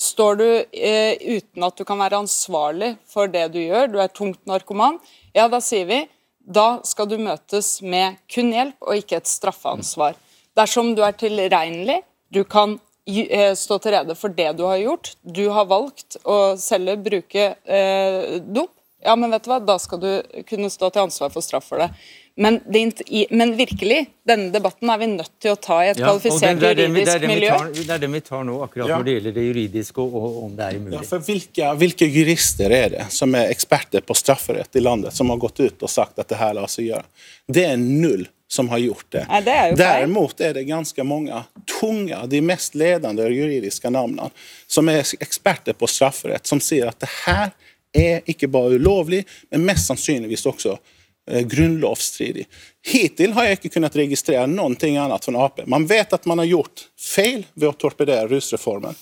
står 0.00 0.38
du 0.40 0.48
eh, 0.72 1.16
uten 1.20 1.64
at 1.64 1.76
du 1.76 1.84
kan 1.88 2.00
være 2.00 2.20
ansvarlig 2.24 2.94
for 3.08 3.28
det 3.32 3.46
du 3.54 3.60
gjør, 3.62 3.88
du 3.92 3.98
er 4.00 4.12
tungt 4.12 4.42
narkoman, 4.48 5.00
ja, 5.36 5.48
da 5.48 5.60
sier 5.64 5.88
vi 5.88 6.04
da 6.46 6.80
skal 6.86 7.08
du 7.10 7.16
møtes 7.18 7.80
med 7.82 8.20
kun 8.30 8.52
hjelp 8.54 8.86
og 8.86 9.00
ikke 9.00 9.18
et 9.18 9.26
straffeansvar. 9.28 10.14
Dersom 10.56 10.92
du 10.94 11.02
er 11.04 11.16
tilregnelig, 11.18 12.00
du 12.32 12.44
kan 12.46 12.76
eh, 13.06 13.52
stå 13.58 13.80
til 13.82 13.96
rede 13.96 14.14
for 14.18 14.32
det 14.32 14.52
du 14.58 14.64
har 14.68 14.78
gjort, 14.78 15.16
du 15.22 15.48
har 15.52 15.66
valgt 15.70 16.20
å 16.22 16.54
selge, 16.60 16.96
bruke 17.02 17.48
eh, 17.66 18.38
dop, 18.46 18.72
ja, 19.02 19.16
men 19.18 19.34
vet 19.34 19.44
du 19.44 19.50
hva, 19.50 19.58
da 19.62 19.76
skal 19.82 20.00
du 20.02 20.10
kunne 20.48 20.70
stå 20.72 20.90
til 20.90 21.06
ansvar 21.06 21.34
for 21.34 21.44
straff 21.44 21.66
for 21.68 21.82
det. 21.82 21.90
Men, 22.38 22.60
det, 22.68 23.02
men 23.30 23.56
virkelig, 23.56 24.06
denne 24.28 24.50
debatten 24.52 24.90
er 24.92 24.98
vi 25.00 25.06
nødt 25.08 25.30
til 25.40 25.54
å 25.54 25.56
ta 25.56 25.78
i 25.80 25.88
et 25.88 26.00
Ja, 26.02 26.10
kvalifisert 26.10 26.58
det 26.60 26.74
det 26.76 26.84
juridisk 26.84 27.22
miljø. 27.30 27.52
Det 27.72 27.84
er 27.94 28.00
den 28.02 28.12
vi 28.12 28.20
tar 28.20 28.42
nå, 28.44 28.58
akkurat 28.66 28.90
Ja. 28.90 28.98
når 28.98 29.04
det 29.06 29.12
gjelder 29.14 29.34
det 29.38 29.44
juridiske 29.46 30.02
og, 30.04 30.16
og 30.20 30.42
om 30.42 30.56
det 30.58 30.66
er 30.66 30.76
umulig. 30.76 30.98
Ja, 30.98 31.04
for 31.08 31.24
hvilke, 31.24 31.70
hvilke 31.80 32.08
jurister 32.12 32.74
er 32.76 32.90
det 32.92 33.06
som 33.16 33.32
er 33.40 33.48
eksperter 33.54 34.04
på 34.04 34.16
strafferett 34.20 34.76
i 34.76 34.82
landet, 34.84 35.16
som 35.16 35.32
har 35.32 35.40
gått 35.40 35.62
ut 35.64 35.86
og 35.88 35.88
sagt 35.88 36.20
at 36.20 36.28
det 36.28 36.36
her 36.36 36.52
lar 36.58 36.68
seg 36.68 36.90
gjøre? 36.90 37.08
Det 37.48 37.64
er 37.70 37.78
null 37.80 38.26
som 38.52 38.68
har 38.68 38.78
gjort 38.84 39.06
det. 39.16 39.22
Nei, 39.30 39.40
det 39.46 39.54
er 39.54 39.70
jo 39.70 39.78
feil. 39.80 40.44
Er 40.50 40.52
det 40.58 40.64
ganske 40.68 41.06
mange 41.08 41.40
tunge, 41.64 42.18
de 42.28 42.42
mest 42.44 42.76
ledende 42.76 43.30
juridiske 43.32 43.90
navnene, 43.90 44.28
som 44.68 44.92
er 44.92 45.00
eksperter 45.24 45.72
på 45.72 45.88
strafferett, 45.88 46.44
som 46.46 46.60
sier 46.60 46.92
at 46.92 47.00
det 47.00 47.08
her 47.24 47.48
er 47.96 48.28
ikke 48.28 48.48
bare 48.52 48.76
ulovlig, 48.76 49.24
men 49.50 49.64
mest 49.64 49.88
sannsynligvis 49.88 50.44
også 50.52 50.76
grunnlovsstridig. 51.26 52.46
Hittil 52.86 53.32
har 53.34 53.48
jeg 53.48 53.58
ikke 53.58 53.72
kunnet 53.76 53.96
registrere 53.98 54.46
noe 54.50 54.70
annet 54.70 55.26
fra 55.26 55.44
Ap. 55.46 55.64
Man 55.66 55.86
vet 55.90 56.12
at 56.14 56.26
man 56.26 56.38
har 56.42 56.48
gjort 56.50 56.86
feil 56.94 57.44
ved 57.54 57.70
å 57.70 57.74
torpedere 57.74 58.28
rusreformen. 58.30 58.94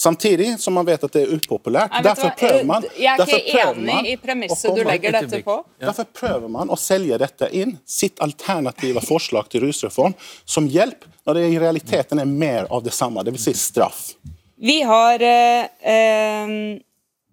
Samtidig 0.00 0.60
som 0.60 0.74
man 0.74 0.86
vet 0.86 1.02
at 1.04 1.12
det 1.12 1.26
er 1.26 1.32
upopulært. 1.36 1.92
Nei, 1.92 2.00
Derfor 2.06 2.30
prøver 2.38 2.64
man 2.64 2.84
Jeg 2.96 3.20
er 3.20 3.32
ikke 3.36 3.64
enig 3.68 3.96
i 4.08 4.14
premisset 4.16 4.72
du 4.72 4.80
legger 4.88 5.12
dette 5.18 5.42
på. 5.44 5.58
Derfor 5.82 6.08
prøver 6.16 6.48
man 6.48 6.72
å 6.72 6.78
selge 6.80 7.18
dette 7.20 7.50
inn, 7.52 7.74
sitt 7.84 8.16
alternative 8.24 9.02
forslag 9.04 9.50
til 9.52 9.66
rusreform, 9.66 10.16
som 10.48 10.68
hjelp, 10.72 11.04
når 11.28 11.36
det 11.36 11.44
i 11.50 11.58
realiteten 11.60 12.22
er 12.22 12.30
mer 12.30 12.70
av 12.72 12.80
det 12.86 12.94
samme, 12.96 13.20
dvs. 13.28 13.44
Si 13.50 13.54
straff. 13.60 14.00
Vi 14.56 14.78
har 14.88 15.20
eh, 15.20 15.68
eh, 15.92 16.56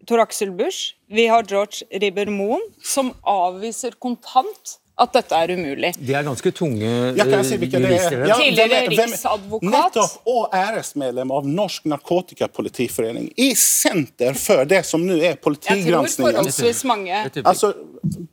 Tor 0.07 0.21
Axel 0.23 0.51
Busch, 0.55 0.95
vi 1.11 1.25
har 1.27 1.43
George 1.43 1.83
Ribber 1.91 2.29
Moen, 2.31 2.61
som 2.79 3.09
avviser 3.27 3.97
kontant 3.99 4.77
at 4.97 5.13
dette 5.13 5.35
er 5.37 5.51
umulig. 5.53 5.91
De 6.01 6.13
er 6.17 6.23
ganske 6.25 6.51
tunge 6.57 6.87
Jeg 6.87 7.21
kan 7.29 7.33
eh, 7.37 7.43
si 7.45 7.57
hvilke 7.61 7.81
det 7.83 7.91
jurister. 7.91 8.15
er. 8.23 8.27
Ja, 8.31 8.37
Tidligere 8.39 8.77
er- 8.79 8.87
er- 8.87 8.95
riksadvokat. 9.07 9.69
Nettopp, 9.69 10.15
og 10.25 10.55
æresmedlem 10.57 11.31
av 11.37 11.45
Norsk 11.47 11.85
Narkotikapolitiforening. 11.85 13.27
I 13.37 13.51
senter 13.55 14.33
for 14.33 14.65
det 14.65 14.83
som 14.85 15.05
nå 15.05 15.13
er 15.19 15.35
Jeg 15.35 15.41
tror 15.41 16.07
forholdsvis 16.07 16.83
mange 16.89 17.13
Altså, 17.45 17.73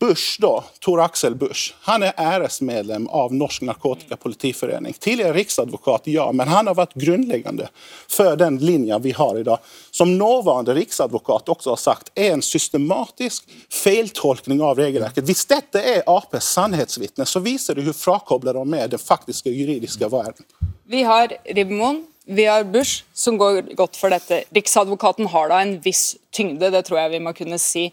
Bush 0.01 0.39
da, 0.41 0.63
Tor 0.81 1.01
Axel 1.03 1.35
Bush, 1.35 1.75
han 1.89 2.03
er 2.03 2.13
æresmedlem 2.21 3.09
av 3.11 3.33
Norsk 3.35 3.63
Narkotikapolitiforening. 3.69 4.95
Tidligere 5.01 5.35
riksadvokat, 5.35 6.07
ja, 6.07 6.31
men 6.33 6.49
han 6.49 6.67
har 6.71 6.75
vært 6.79 6.95
grunnleggende 6.95 7.69
for 8.09 8.37
den 8.37 8.59
linja 8.63 8.99
vi 8.99 9.13
har 9.17 9.37
i 9.39 9.43
dag. 9.43 9.59
Som 9.91 10.17
nåværende 10.19 10.75
riksadvokat 10.77 11.49
også 11.49 11.71
har 11.75 11.77
sagt, 11.83 12.11
er 12.17 12.33
en 12.33 12.43
systematisk 12.43 13.45
feiltolkning 13.71 14.63
av 14.63 14.79
regelverket. 14.79 15.25
Hvis 15.29 15.45
dette 15.51 15.83
er 15.83 16.03
Aps 16.07 16.54
sannhetsvitne, 16.55 17.27
så 17.27 17.43
viser 17.45 17.77
det 17.77 17.85
hvor 17.89 17.97
frakoblet 17.99 18.57
de 18.57 18.81
er 18.81 18.91
den 18.93 19.03
faktiske 19.03 19.53
juridiske 19.53 20.11
verden. 20.13 20.47
Vi 20.91 21.03
har 21.07 21.35
Ribmoen, 21.45 22.03
vi 22.25 22.47
har 22.49 22.65
Bush, 22.65 23.05
som 23.13 23.37
går 23.41 23.75
godt 23.77 23.99
for 24.01 24.13
dette. 24.15 24.45
Riksadvokaten 24.57 25.29
har 25.33 25.51
da 25.53 25.61
en 25.61 25.77
viss 25.85 26.15
tyngde, 26.33 26.71
det 26.73 26.87
tror 26.87 27.03
jeg 27.03 27.17
vi 27.17 27.25
må 27.27 27.35
kunne 27.37 27.61
si. 27.61 27.91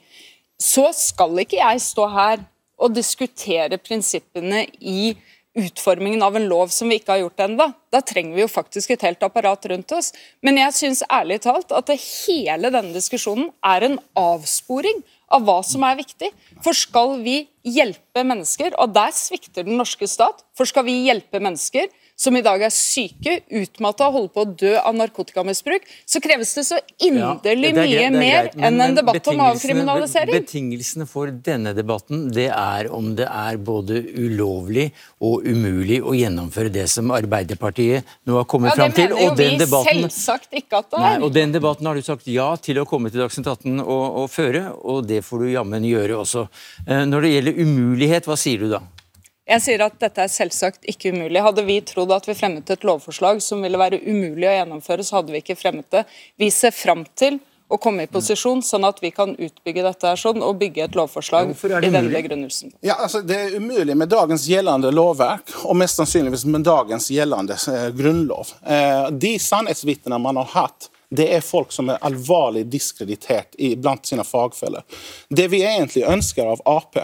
Så 0.61 0.87
skal 0.95 1.43
ikke 1.43 1.59
jeg 1.59 1.83
stå 1.83 2.07
her 2.13 2.45
og 2.81 2.95
diskutere 2.95 3.79
prinsippene 3.81 4.65
i 4.79 5.13
utformingen 5.57 6.21
av 6.23 6.37
en 6.39 6.47
lov 6.47 6.71
som 6.71 6.89
vi 6.89 6.97
ikke 6.99 7.11
har 7.15 7.23
gjort 7.25 7.43
ennå. 7.43 7.67
Da 7.91 7.99
trenger 8.07 8.37
vi 8.37 8.43
jo 8.45 8.51
faktisk 8.51 8.93
et 8.93 9.03
helt 9.03 9.23
apparat 9.25 9.67
rundt 9.71 9.91
oss. 9.97 10.11
Men 10.39 10.59
jeg 10.61 10.77
syns 10.77 11.03
ærlig 11.11 11.41
talt 11.43 11.73
at 11.75 11.91
hele 11.91 12.71
denne 12.71 12.95
diskusjonen 12.95 13.49
er 13.67 13.87
en 13.87 13.97
avsporing 14.17 15.03
av 15.31 15.45
hva 15.47 15.59
som 15.65 15.83
er 15.87 15.99
viktig. 15.99 16.29
For 16.63 16.77
skal 16.77 17.17
vi 17.25 17.43
hjelpe 17.67 18.25
mennesker, 18.27 18.75
og 18.81 18.93
der 18.95 19.13
svikter 19.15 19.67
den 19.67 19.79
norske 19.79 20.09
stat, 20.09 20.43
for 20.57 20.69
skal 20.69 20.87
vi 20.87 21.01
hjelpe 21.07 21.41
mennesker 21.41 21.89
som 22.21 22.37
i 22.37 22.43
dag 22.45 22.61
er 22.61 22.73
syke, 22.73 23.39
utmatta 23.61 24.07
og 24.09 24.17
holder 24.17 24.33
på 24.35 24.43
å 24.43 24.49
dø 24.61 24.73
av 24.77 24.93
narkotikamisbruk, 24.99 25.87
så 26.05 26.21
kreves 26.23 26.53
det 26.57 26.65
så 26.67 26.77
inderlig 27.01 27.71
ja, 27.71 27.77
mye 27.81 28.03
er 28.05 28.13
mer 28.15 28.49
enn 28.61 28.77
en 28.85 28.97
debatt 28.99 29.29
om 29.31 29.41
avkriminalisering. 29.47 30.35
Betingelsene 30.43 31.07
for 31.09 31.31
denne 31.49 31.73
debatten 31.77 32.27
det 32.35 32.49
er 32.53 32.91
om 32.93 33.13
det 33.17 33.25
er 33.25 33.57
både 33.57 34.03
ulovlig 34.21 34.91
og 35.23 35.47
umulig 35.47 36.01
å 36.05 36.13
gjennomføre 36.17 36.73
det 36.73 36.87
som 36.91 37.11
Arbeiderpartiet 37.15 38.07
nå 38.29 38.37
har 38.37 38.47
kommet 38.49 38.75
Ja, 38.75 38.83
fram 38.83 38.95
til. 38.95 39.15
Og 39.17 39.35
den 39.39 39.57
debatten 39.61 40.05
Nei, 41.01 41.15
og 41.21 41.31
den 41.33 41.53
debatten 41.55 41.89
har 41.89 41.97
du 41.97 42.05
sagt 42.05 42.29
ja 42.29 42.51
til 42.61 42.81
å 42.81 42.87
komme 42.89 43.11
til 43.11 43.23
Dagsnytt 43.23 43.49
18 43.49 43.81
og, 43.81 44.05
og 44.23 44.31
føre, 44.31 44.67
og 44.77 45.05
det 45.09 45.23
får 45.25 45.45
du 45.45 45.51
jammen 45.55 45.85
gjøre 45.87 46.21
også. 46.21 46.47
Eh, 46.85 47.05
Når 47.09 47.25
det 47.25 47.35
gjelder 47.35 47.61
umulighet, 47.65 48.29
hva 48.29 48.37
sier 48.39 48.65
du 48.65 48.71
da? 48.75 48.83
Jeg 49.51 49.63
sier 49.65 49.81
at 49.83 49.97
dette 49.99 50.23
er 50.23 50.31
selvsagt 50.31 50.85
ikke 50.87 51.11
umulig. 51.11 51.41
Hadde 51.43 51.63
vi 51.67 51.81
trodd 51.83 52.13
at 52.15 52.27
vi 52.29 52.35
fremmet 52.37 52.69
et 52.71 52.85
lovforslag 52.87 53.41
som 53.43 53.63
ville 53.65 53.79
være 53.79 53.99
umulig 54.05 54.47
å 54.47 54.53
gjennomføre, 54.55 55.03
så 55.03 55.19
hadde 55.19 55.33
vi 55.35 55.41
ikke 55.43 55.59
fremmet 55.59 55.89
det. 55.91 56.05
Vi 56.39 56.47
ser 56.55 56.71
fram 56.71 57.03
til 57.19 57.41
å 57.71 57.77
komme 57.79 58.05
i 58.05 58.09
posisjon, 58.11 58.61
sånn 58.63 58.85
at 58.87 58.99
vi 59.03 59.11
kan 59.15 59.31
utbygge 59.31 59.83
dette 59.85 60.07
her 60.07 60.19
sånn, 60.19 60.41
og 60.43 60.57
bygge 60.59 60.85
et 60.85 60.95
lovforslag 60.99 61.51
i 61.55 61.69
denne 61.83 62.03
begrunnelsen. 62.11 62.73
Ja, 62.83 62.97
altså 62.99 63.21
Det 63.23 63.37
er 63.37 63.55
umulig 63.55 63.95
med 63.97 64.11
dagens 64.11 64.47
gjeldende 64.47 64.91
lovverk, 64.91 65.53
og 65.63 65.77
mest 65.79 65.99
sannsynligvis 65.99 66.47
med 66.51 66.65
dagens 66.67 67.07
gjeldende 67.11 67.55
eh, 67.71 67.87
grunnlov. 67.95 68.51
Eh, 68.63 69.07
de 69.11 69.37
sannhetsvitnene 69.39 70.19
man 70.19 70.41
har 70.43 70.51
hatt, 70.55 70.91
det 71.11 71.27
er 71.35 71.43
folk 71.43 71.73
som 71.75 71.89
er 71.91 71.99
alvorlig 72.07 72.65
diskreditert 72.71 73.55
i, 73.59 73.73
blant 73.75 74.07
sine 74.07 74.23
fagfeller. 74.23 74.83
Det 75.27 75.47
vi 75.51 75.63
egentlig 75.63 76.05
ønsker 76.07 76.53
av 76.53 76.63
Ap, 76.71 76.99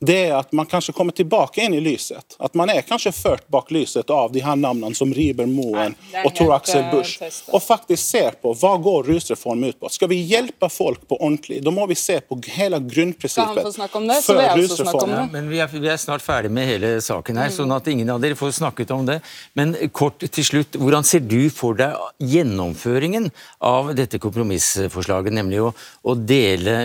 det 0.00 0.16
er 0.30 0.34
at 0.38 0.52
man 0.56 0.66
kanskje 0.66 0.94
kommer 0.96 1.12
tilbake 1.12 1.60
inn 1.60 1.74
i 1.76 1.80
lyset. 1.80 2.36
At 2.40 2.54
man 2.56 2.70
er 2.72 2.80
kanskje 2.88 3.12
ført 3.12 3.44
bak 3.52 3.68
lyset 3.74 4.08
av 4.10 4.32
de 4.32 4.40
her 4.40 4.56
navnene 4.56 4.96
som 4.96 5.10
Riber 5.12 5.44
Moen 5.50 5.92
Nei, 5.92 6.22
og 6.24 6.32
Tor 6.38 6.54
Axel 6.56 6.80
eh, 6.80 6.94
Busch, 6.94 7.18
og 7.52 7.60
faktisk 7.60 8.00
ser 8.00 8.38
på 8.40 8.54
hva 8.56 8.72
går 8.80 9.10
rusreform 9.10 9.66
ut 9.68 9.76
på. 9.76 9.90
Skal 9.92 10.08
vi 10.08 10.22
hjelpe 10.24 10.70
folk 10.72 11.04
på 11.04 11.18
ordentlig, 11.18 11.60
da 11.66 11.74
må 11.74 11.84
vi 11.90 11.98
se 12.00 12.16
på 12.24 12.38
hele 12.56 12.80
grunnprinsippet 12.80 13.68
om 13.68 14.08
rusreformen. 14.56 15.16
Ja, 15.18 15.26
men 15.34 15.50
vi 15.52 15.60
er, 15.60 15.68
vi 15.74 15.92
er 15.92 16.00
snart 16.00 16.24
ferdig 16.24 16.52
med 16.56 16.68
hele 16.70 16.94
saken 17.04 17.42
her, 17.42 17.52
sånn 17.52 17.76
at 17.76 17.92
ingen 17.92 18.08
av 18.14 18.24
dere 18.24 18.38
får 18.40 18.56
snakket 18.56 18.96
om 18.96 19.04
det. 19.04 19.18
Men 19.58 19.76
kort 19.92 20.24
til 20.24 20.48
slutt, 20.48 20.80
hvordan 20.80 21.04
ser 21.04 21.26
du 21.28 21.42
for 21.52 21.76
deg 21.76 21.98
gjennomføringen 22.24 23.28
av 23.68 23.92
dette 24.00 24.22
kompromissforslaget, 24.22 25.36
nemlig 25.36 25.60
å, 25.60 25.74
å 26.08 26.16
dele 26.16 26.80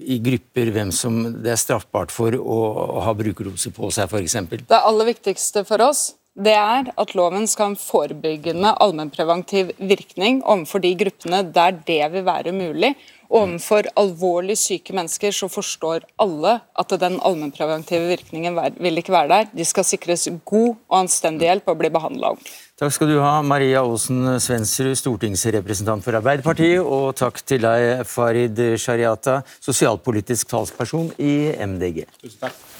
i 0.00 0.16
grupper 0.24 0.72
hvem 0.72 0.96
som 0.96 1.20
det 1.44 1.52
er 1.52 1.60
straffbart 1.60 2.14
for 2.14 2.40
å, 2.54 3.00
ha 3.06 3.14
brukerdoser 3.16 3.74
på 3.74 3.90
seg, 3.94 4.10
f.eks.? 4.10 4.66
Det 4.70 4.80
aller 4.80 5.10
viktigste 5.12 5.64
for 5.68 5.84
oss 5.84 6.12
det 6.34 6.54
er 6.58 6.88
at 6.98 7.12
loven 7.14 7.46
skal 7.46 7.68
ha 7.68 7.72
en 7.72 7.78
forebyggende 7.78 8.72
allmennpreventiv 8.82 9.70
virkning 9.78 10.40
overfor 10.42 10.82
de 10.82 10.90
gruppene 10.98 11.44
der 11.54 11.76
det 11.86 12.00
vil 12.10 12.26
være 12.26 12.54
mulig. 12.54 12.94
Overfor 13.34 13.86
alvorlig 13.98 14.56
syke 14.58 14.94
mennesker 14.94 15.32
så 15.34 15.48
forstår 15.50 16.04
alle 16.22 16.56
at 16.78 16.92
den 17.00 17.20
allmennpreventive 17.22 18.10
virkningen 18.10 18.58
vil 18.82 18.98
ikke 18.98 19.14
være 19.14 19.30
der. 19.30 19.48
De 19.54 19.64
skal 19.66 19.86
sikres 19.86 20.28
god 20.44 20.74
og 20.74 20.98
anstendig 21.04 21.48
hjelp 21.48 21.70
og 21.70 21.80
bli 21.80 21.90
behandla 21.94 22.34
ordentlig. 22.34 22.58
Takk 22.82 22.90
skal 22.90 23.10
du 23.14 23.20
ha, 23.22 23.38
Maria 23.46 23.84
Aasen 23.86 24.40
Svensrud, 24.42 24.96
stortingsrepresentant 24.98 26.02
for 26.02 26.18
Arbeiderpartiet. 26.18 26.82
Og 26.82 27.14
takk 27.18 27.38
til 27.46 27.62
deg, 27.62 28.02
Farid 28.10 28.58
Shariata, 28.82 29.40
sosialpolitisk 29.62 30.50
talsperson 30.50 31.12
i 31.22 31.54
MDG. 31.54 32.08
Tusen 32.18 32.48
takk. 32.48 32.73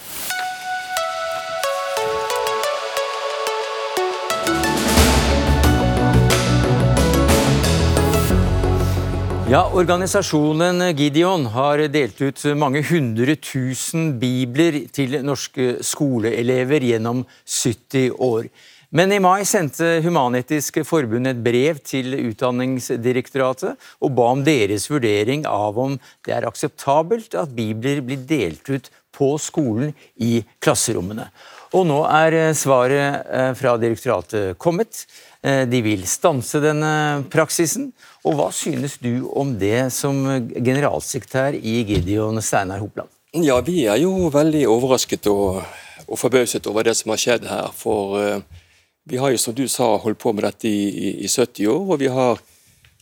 Ja, 9.54 9.68
Organisasjonen 9.70 10.82
Gideon 10.98 11.44
har 11.54 11.78
delt 11.94 12.18
ut 12.18 12.40
mange 12.58 12.80
hundre 12.88 13.36
tusen 13.38 14.08
bibler 14.18 14.80
til 14.90 15.14
norske 15.22 15.76
skoleelever 15.86 16.82
gjennom 16.82 17.20
70 17.46 18.16
år. 18.18 18.48
Men 18.90 19.14
i 19.14 19.20
mai 19.22 19.44
sendte 19.46 20.00
Human-Etisk 20.02 20.80
Forbund 20.88 21.30
et 21.30 21.44
brev 21.46 21.78
til 21.86 22.16
Utdanningsdirektoratet 22.32 23.78
og 24.02 24.16
ba 24.18 24.26
om 24.32 24.42
deres 24.42 24.88
vurdering 24.90 25.46
av 25.46 25.78
om 25.78 25.94
det 26.26 26.34
er 26.34 26.48
akseptabelt 26.50 27.38
at 27.38 27.54
bibler 27.54 28.02
blir 28.02 28.26
delt 28.26 28.66
ut 28.74 28.90
på 29.14 29.36
skolen 29.38 29.94
i 30.18 30.40
klasserommene. 30.58 31.28
Og 31.74 31.86
nå 31.86 32.00
er 32.10 32.54
svaret 32.58 33.30
eh, 33.30 33.52
fra 33.58 33.76
direktoratet 33.78 34.58
kommet. 34.58 35.04
Eh, 35.42 35.62
de 35.70 35.80
vil 35.82 36.04
stanse 36.10 36.58
denne 36.62 37.24
praksisen. 37.30 37.92
Og 38.24 38.38
Hva 38.38 38.48
synes 38.56 38.96
du 39.04 39.26
om 39.36 39.52
det 39.60 39.92
som 39.92 40.22
generalsekretær 40.56 41.58
i 41.58 41.82
Gideon, 41.84 42.40
Steinar 42.40 42.80
Hopland? 42.80 43.10
Ja, 43.36 43.60
Vi 43.60 43.84
er 43.84 43.98
jo 44.00 44.30
veldig 44.32 44.62
overrasket 44.70 45.26
og, 45.28 45.60
og 46.06 46.18
forbauset 46.18 46.66
over 46.70 46.86
det 46.86 46.94
som 46.96 47.12
har 47.12 47.20
skjedd 47.20 47.44
her. 47.50 47.68
For 47.76 48.16
uh, 48.16 48.64
vi 49.04 49.20
har 49.20 49.34
jo, 49.34 49.40
som 49.42 49.54
du 49.54 49.66
sa, 49.68 49.96
holdt 50.00 50.22
på 50.22 50.32
med 50.32 50.46
dette 50.46 50.70
i, 50.70 50.88
i, 50.88 51.10
i 51.26 51.28
70 51.28 51.68
år. 51.68 51.84
Og 51.84 52.00
vi 52.00 52.08
har 52.08 52.40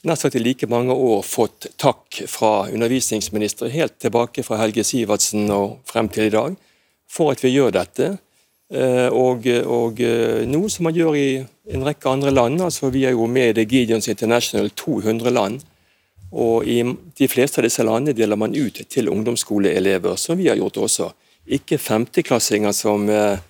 nesten 0.02 0.34
i 0.34 0.42
like 0.42 0.66
mange 0.66 0.94
år 0.94 1.22
fått 1.22 1.68
takk 1.78 2.24
fra 2.26 2.66
undervisningsministre 2.72 3.70
helt 3.70 4.00
tilbake 4.02 4.42
fra 4.42 4.58
Helge 4.58 4.82
Sivertsen 4.82 5.46
og 5.54 5.78
frem 5.86 6.10
til 6.10 6.26
i 6.26 6.34
dag 6.34 6.58
for 7.12 7.30
at 7.30 7.42
vi 7.44 7.52
gjør 7.54 7.74
dette. 7.76 8.16
Uh, 8.72 9.08
og, 9.12 9.44
og 9.68 9.98
uh, 10.00 10.42
noe 10.48 10.70
som 10.72 10.86
man 10.88 10.96
gjør 10.96 11.18
i 11.18 11.26
en 11.72 11.84
rekke 11.84 12.08
andre 12.08 12.32
land. 12.32 12.62
altså 12.64 12.88
Vi 12.90 13.04
er 13.04 13.12
jo 13.12 13.26
med 13.28 13.52
i 13.52 13.56
The 13.60 13.66
Gideons 13.68 14.08
International 14.08 14.70
200 14.70 15.30
land. 15.30 15.60
Og 16.32 16.64
i 16.64 16.80
de 17.18 17.28
fleste 17.28 17.60
av 17.60 17.66
disse 17.68 17.84
landene 17.84 18.16
deler 18.16 18.40
man 18.40 18.56
ut 18.56 18.80
til 18.88 19.10
ungdomsskoleelever, 19.12 20.16
som 20.16 20.38
vi 20.40 20.48
har 20.48 20.56
gjort 20.56 20.80
også. 20.86 21.10
Ikke 21.52 21.76
femteklassinger, 21.78 22.72
som 22.72 23.04
eh, 23.12 23.42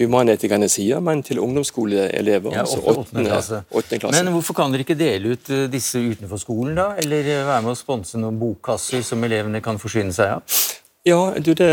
humanetikerne 0.00 0.68
sier, 0.72 1.02
men 1.04 1.20
til 1.26 1.42
ungdomsskoleelever. 1.42 2.54
Ja, 2.54 2.64
altså 2.64 2.80
åttende 2.80 3.26
klasse. 3.26 3.62
klasse. 3.68 4.22
Men 4.22 4.32
hvorfor 4.32 4.56
kan 4.56 4.72
dere 4.72 4.86
ikke 4.86 4.96
dele 4.96 5.34
ut 5.34 5.50
eh, 5.52 5.66
disse 5.72 6.00
utenfor 6.00 6.40
skolen, 6.40 6.78
da? 6.78 6.94
Eller 7.02 7.28
eh, 7.28 7.44
være 7.44 7.66
med 7.66 7.74
å 7.74 7.78
sponse 7.78 8.20
noen 8.20 8.40
bokkasser 8.40 9.04
som 9.04 9.28
elevene 9.28 9.60
kan 9.64 9.80
forsyne 9.82 10.16
seg 10.16 10.38
av? 10.38 10.60
Ja, 11.10 11.34
du, 11.42 11.54
Det 11.58 11.70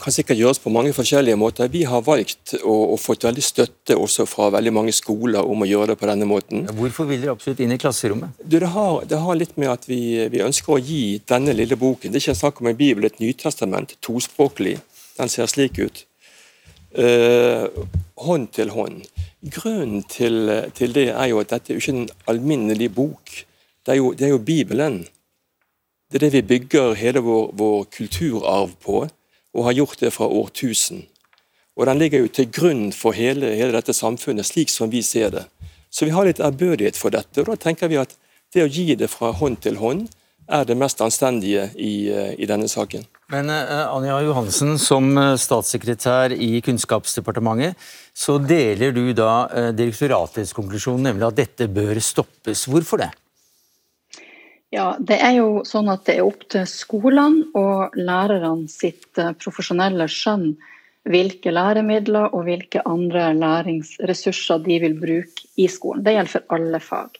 kan 0.00 0.14
sikkert 0.14 0.38
gjøres 0.40 0.60
på 0.62 0.72
mange 0.72 0.94
forskjellige 0.96 1.36
måter. 1.36 1.68
Vi 1.72 1.82
har 1.88 2.04
valgt 2.06 2.54
og, 2.62 2.94
og, 2.94 2.98
fått 3.02 3.26
veldig 3.26 3.44
støtte 3.44 3.96
også 3.98 4.24
fra 4.28 4.48
veldig 4.54 4.72
mange 4.72 4.94
skoler 4.96 5.44
om 5.44 5.64
å 5.64 5.68
gjøre 5.68 5.92
det 5.92 5.98
på 6.00 6.08
denne 6.08 6.28
måten. 6.28 6.64
Hvorfor 6.78 7.08
vil 7.10 7.24
dere 7.24 7.34
absolutt 7.36 7.60
inn 7.64 7.74
i 7.74 7.80
klasserommet? 7.80 8.38
Du, 8.42 8.56
det, 8.56 8.70
har, 8.72 9.02
det, 9.10 9.20
har, 9.24 9.38
litt 9.38 9.56
med 9.60 9.72
at 9.72 9.88
vi, 9.90 10.00
vi, 10.32 10.42
ønsker 10.44 10.76
å 10.76 10.80
gi 10.80 11.18
denne 11.28 11.54
lille 11.56 11.76
boken 11.78 12.12
Det 12.12 12.20
er 12.20 12.26
ikke 12.26 12.38
snakk 12.40 12.62
om 12.62 12.70
en 12.70 12.78
bibel, 12.78 13.08
et 13.08 13.20
nytestament, 13.20 13.96
tospråklig. 14.04 14.78
Den 15.18 15.32
ser 15.32 15.50
slik 15.50 15.80
ut. 15.82 16.04
Uh, 16.96 17.68
hånd 18.24 18.48
til 18.56 18.72
hånd. 18.72 19.04
Grunnen 19.58 20.06
til, 20.08 20.48
til, 20.74 20.94
det 20.96 21.10
er 21.12 21.28
jo 21.34 21.42
at 21.42 21.52
dette 21.52 21.74
er 21.74 21.82
ikke 21.82 21.96
en 21.98 22.08
alminnelig 22.32 22.88
bok. 22.96 23.36
Det 23.84 23.94
er 23.94 24.00
jo, 24.00 24.12
det 24.16 24.28
er 24.28 24.34
jo 24.34 24.40
Bibelen. 24.42 25.02
Det 26.08 26.16
er 26.16 26.24
det 26.26 26.36
vi 26.38 26.48
bygger 26.54 26.94
hele 26.96 27.20
vår, 27.20 27.50
vår 27.52 27.84
kulturarv 27.92 28.70
på, 28.80 29.02
og 29.54 29.64
har 29.66 29.76
gjort 29.76 30.00
det 30.00 30.12
fra 30.14 30.24
årtusen. 30.26 31.02
Og 31.76 31.86
Den 31.86 31.98
ligger 31.98 32.24
jo 32.24 32.28
til 32.32 32.48
grunn 32.50 32.88
for 32.92 33.12
hele, 33.12 33.52
hele, 33.54 33.74
dette 33.76 33.92
samfunnet, 33.92 34.46
slik 34.46 34.72
som 34.72 34.90
vi 34.90 35.02
ser 35.02 35.30
det. 35.30 35.44
Så 35.90 36.08
vi 36.08 36.14
har 36.16 36.24
litt 36.24 36.40
ærbødighet 36.40 36.96
for 36.96 37.12
dette. 37.12 37.40
og 37.40 37.52
Da 37.52 37.56
tenker 37.56 37.88
vi 37.92 38.00
at 38.00 38.16
det 38.54 38.64
å 38.64 38.72
gi 38.72 38.94
det 38.96 39.10
fra 39.12 39.30
hånd 39.36 39.60
til 39.60 39.76
hånd 39.76 40.08
er 40.48 40.64
det 40.64 40.78
mest 40.80 41.00
anstendige 41.04 41.68
i, 41.76 42.08
i 42.40 42.48
denne 42.48 42.68
saken. 42.72 43.04
Men 43.28 43.52
uh, 43.52 43.92
Anja 43.92 44.16
Johansen, 44.24 44.78
som 44.80 45.10
eh, 45.20 45.34
statssekretær 45.36 46.32
i 46.32 46.62
Kunnskapsdepartementet, 46.64 47.76
så 48.16 48.38
deler 48.40 48.94
du 48.96 49.12
da 49.12 49.32
uh, 49.52 49.68
direktoratets 49.76 50.54
konklusjon, 50.56 51.02
nemlig 51.04 51.28
at 51.28 51.36
dette 51.36 51.68
bør 51.68 52.00
stoppes. 52.00 52.64
Hvorfor 52.72 53.04
det? 53.04 53.10
Ja, 54.70 54.96
Det 55.00 55.16
er 55.16 55.38
jo 55.38 55.62
sånn 55.64 55.88
at 55.88 56.04
det 56.04 56.18
er 56.18 56.26
opp 56.28 56.42
til 56.52 56.66
skolene 56.68 57.46
og 57.56 57.94
lærerne 57.96 58.68
sitt 58.68 59.16
eh, 59.16 59.32
profesjonelle 59.40 60.04
skjønn 60.12 60.50
hvilke 61.08 61.52
læremidler 61.54 62.34
og 62.36 62.44
hvilke 62.44 62.82
andre 62.84 63.30
læringsressurser 63.38 64.60
de 64.66 64.76
vil 64.82 64.98
bruke 65.00 65.46
i 65.56 65.70
skolen. 65.72 66.04
Det 66.04 66.12
gjelder 66.12 66.34
for 66.34 66.58
alle 66.58 66.80
fag. 66.84 67.16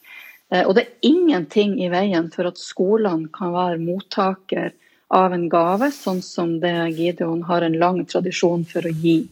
Eh, 0.52 0.64
og 0.66 0.74
det 0.76 0.84
er 0.84 1.08
ingenting 1.08 1.78
i 1.80 1.88
veien 1.92 2.28
for 2.34 2.50
at 2.50 2.60
skolene 2.60 3.32
kan 3.32 3.54
være 3.56 3.80
mottaker 3.80 4.74
av 5.08 5.32
en 5.32 5.48
gave, 5.48 5.88
sånn 5.94 6.20
som 6.20 6.58
det 6.60 6.74
Gideon 6.98 7.46
har 7.48 7.64
en 7.64 7.78
lang 7.80 8.02
tradisjon 8.04 8.68
for 8.68 8.84
å 8.84 8.92
gi 8.92 9.22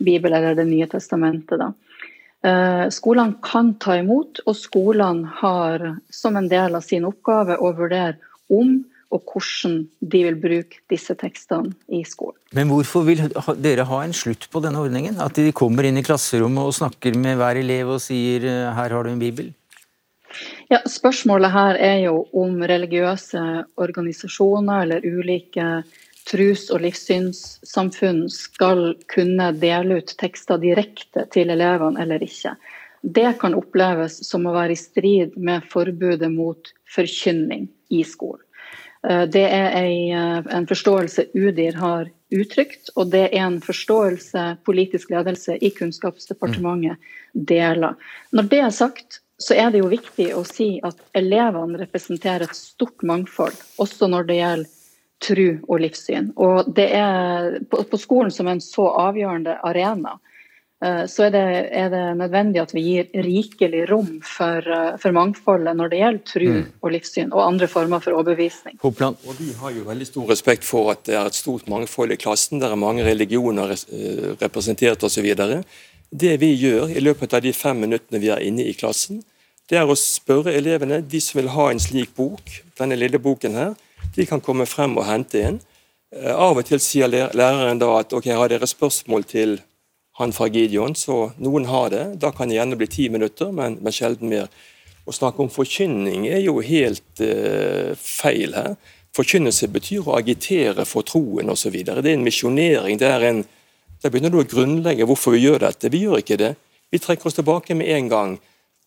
Bibelen 0.00 0.40
eller 0.40 0.58
Det 0.58 0.66
nye 0.66 0.90
testamentet. 0.90 1.58
da. 1.58 1.70
Eh, 2.40 2.86
skolene 2.88 3.36
kan 3.44 3.74
ta 3.82 3.98
imot, 4.00 4.40
og 4.46 4.56
skolene 4.56 5.28
har 5.42 5.84
som 6.10 6.38
en 6.40 6.48
del 6.48 6.78
av 6.78 6.86
sin 6.86 7.04
oppgave 7.08 7.58
å 7.60 7.74
vurdere 7.76 8.16
om 8.48 8.78
og 9.10 9.26
hvordan 9.26 9.80
de 10.12 10.20
vil 10.22 10.36
bruke 10.38 10.78
disse 10.90 11.16
tekstene 11.18 11.72
i 11.90 12.04
skolen. 12.06 12.38
Men 12.54 12.70
hvorfor 12.70 13.02
vil 13.08 13.24
dere 13.58 13.86
ha 13.88 14.02
en 14.04 14.14
slutt 14.14 14.46
på 14.52 14.62
denne 14.62 14.78
ordningen? 14.78 15.18
At 15.22 15.34
de 15.38 15.50
kommer 15.56 15.88
inn 15.88 15.98
i 15.98 16.04
klasserommet 16.06 16.68
og 16.68 16.76
snakker 16.76 17.18
med 17.18 17.40
hver 17.40 17.58
elev 17.58 17.96
og 17.96 18.04
sier 18.04 18.46
eh, 18.46 18.68
'her 18.70 18.94
har 18.94 19.04
du 19.04 19.10
en 19.10 19.22
bibel'? 19.22 19.52
Ja, 20.70 20.78
Spørsmålet 20.86 21.50
her 21.50 21.74
er 21.74 21.98
jo 22.04 22.28
om 22.32 22.62
religiøse 22.62 23.64
organisasjoner 23.82 24.84
eller 24.84 25.02
ulike 25.02 25.82
trus- 26.30 26.68
og 26.70 26.84
livssynssamfunn 26.84 28.26
skal 28.30 28.94
kunne 29.10 29.50
dele 29.58 30.00
ut 30.00 30.14
tekster 30.20 30.60
direkte 30.62 31.26
til 31.34 31.50
elevene 31.50 32.00
eller 32.02 32.22
ikke. 32.24 32.54
Det 33.02 33.32
kan 33.40 33.56
oppleves 33.56 34.18
som 34.28 34.46
å 34.46 34.54
være 34.54 34.76
i 34.76 34.78
strid 34.80 35.36
med 35.40 35.64
forbudet 35.72 36.28
mot 36.32 36.72
forkynning 36.94 37.68
i 37.88 38.04
skolen. 38.04 38.44
Eh, 39.08 39.24
det 39.32 39.46
er 39.48 39.76
eh, 39.80 40.50
en 40.56 40.68
forståelse 40.68 41.30
UDIR 41.34 41.78
har 41.80 42.10
uttrykt, 42.30 42.92
og 42.96 43.10
det 43.14 43.30
er 43.30 43.46
en 43.46 43.60
forståelse 43.64 44.44
politisk 44.68 45.10
ledelse 45.14 45.56
i 45.56 45.72
Kunnskapsdepartementet 45.74 47.00
deler. 47.32 47.96
Når 48.36 48.50
det 48.52 48.60
er 48.66 48.76
sagt, 48.76 49.22
så 49.40 49.56
er 49.56 49.72
det 49.72 49.80
jo 49.80 49.88
viktig 49.88 50.28
å 50.36 50.44
si 50.44 50.74
at 50.84 51.00
elevene 51.16 51.80
representerer 51.80 52.44
et 52.44 52.58
stort 52.58 53.00
mangfold, 53.02 53.56
også 53.80 54.10
når 54.12 54.28
det 54.28 54.38
gjelder 54.42 54.76
tru 55.20 55.60
og 55.68 55.80
livssyn. 55.82 56.32
Og 56.40 56.72
det 56.76 56.88
er 56.96 57.60
på, 57.70 57.84
på 57.88 58.00
skolen 58.00 58.32
som 58.34 58.48
en 58.50 58.62
så 58.64 58.86
avgjørende 59.02 59.58
arena, 59.66 60.16
eh, 60.84 61.04
så 61.10 61.26
er 61.26 61.34
det, 61.34 61.44
er 61.76 61.92
det, 61.92 62.02
nødvendig 62.20 62.62
at 62.62 62.74
vi 62.74 62.84
gir 62.86 63.10
rikelig 63.26 63.84
rom 63.90 64.18
for, 64.24 64.64
eh, 64.64 64.96
for 65.02 65.16
mangfoldet 65.16 65.76
når 65.76 65.92
det 65.92 66.02
gjelder 66.02 66.26
tru 66.32 66.48
mm. 66.48 66.66
og 66.80 66.94
livssyn, 66.96 67.32
og 67.32 67.44
andre 67.46 67.68
former 67.70 68.04
for 68.04 68.16
overbevisning. 68.16 68.78
Hopland. 68.82 69.20
Og 69.26 69.38
Vi 69.40 69.52
har 69.60 69.76
jo 69.76 69.86
veldig 69.88 70.08
stor 70.08 70.32
respekt 70.32 70.68
for 70.68 70.92
at 70.94 71.04
det 71.08 71.18
er 71.18 71.28
et 71.28 71.38
stort 71.38 71.68
mangfold 71.70 72.16
i 72.16 72.20
klassen. 72.20 72.62
Det 72.62 72.70
er 72.70 72.80
mange 72.80 73.06
religioner 73.06 73.76
eh, 73.76 74.30
representert 74.40 75.04
osv. 75.04 75.28
Det 76.10 76.36
vi 76.42 76.54
gjør 76.58 76.96
i 76.96 77.04
løpet 77.04 77.36
av 77.36 77.44
de 77.44 77.52
fem 77.54 77.84
minuttene 77.84 78.22
vi 78.22 78.32
er 78.32 78.42
inne 78.42 78.64
i 78.66 78.74
klassen, 78.74 79.22
det 79.70 79.78
er 79.78 79.86
å 79.86 79.94
spørre 79.94 80.50
elevene, 80.58 80.98
de 81.06 81.20
som 81.22 81.38
vil 81.38 81.52
ha 81.54 81.68
en 81.70 81.78
slik 81.78 82.10
bok, 82.16 82.42
denne 82.80 82.96
lille 82.98 83.20
boken 83.22 83.54
her, 83.54 83.76
de 84.16 84.26
kan 84.26 84.42
komme 84.44 84.66
frem 84.68 84.96
og 84.98 85.06
hente 85.08 85.42
en. 85.46 85.60
Eh, 86.14 86.32
av 86.34 86.58
og 86.58 86.66
til 86.66 86.82
sier 86.82 87.10
læreren 87.10 87.80
da 87.80 87.92
at 88.00 88.12
ok, 88.16 88.30
har 88.34 88.52
dere 88.52 88.68
spørsmål 88.68 89.26
til 89.30 89.58
han 90.20 90.34
fra 90.36 90.50
Gideon, 90.52 90.96
så 90.98 91.30
noen 91.40 91.68
har 91.70 91.92
det. 91.94 92.04
Da 92.20 92.32
kan 92.34 92.50
det 92.50 92.58
gjerne 92.58 92.76
bli 92.76 92.88
ti 92.90 93.08
minutter, 93.08 93.52
men, 93.56 93.78
men 93.80 93.94
sjelden 93.94 94.28
mer. 94.28 94.50
Å 95.08 95.14
snakke 95.16 95.40
om 95.40 95.48
forkynning 95.52 96.26
er 96.28 96.42
jo 96.44 96.58
helt 96.60 97.22
uh, 97.24 97.94
feil 97.96 98.52
her. 98.52 98.74
Forkynnelse 99.16 99.70
betyr 99.72 100.04
å 100.04 100.18
agitere 100.18 100.84
for 100.86 101.06
troen 101.08 101.48
osv. 101.50 101.72
Det 101.72 101.96
er 101.96 102.10
en 102.12 102.26
misjonering. 102.26 103.00
det 103.00 103.08
er 103.08 103.24
en 103.30 103.40
da 104.00 104.08
begynner 104.08 104.32
du 104.32 104.40
å 104.40 104.48
grunnlegge 104.48 105.06
hvorfor 105.08 105.34
vi 105.36 105.42
gjør 105.44 105.60
dette. 105.66 105.90
Vi 105.92 106.04
gjør 106.06 106.22
ikke 106.22 106.38
det. 106.40 106.54
Vi 106.90 107.00
trekker 107.02 107.28
oss 107.28 107.36
tilbake 107.36 107.76
med 107.76 107.90
en 107.92 108.08
gang. 108.08 108.36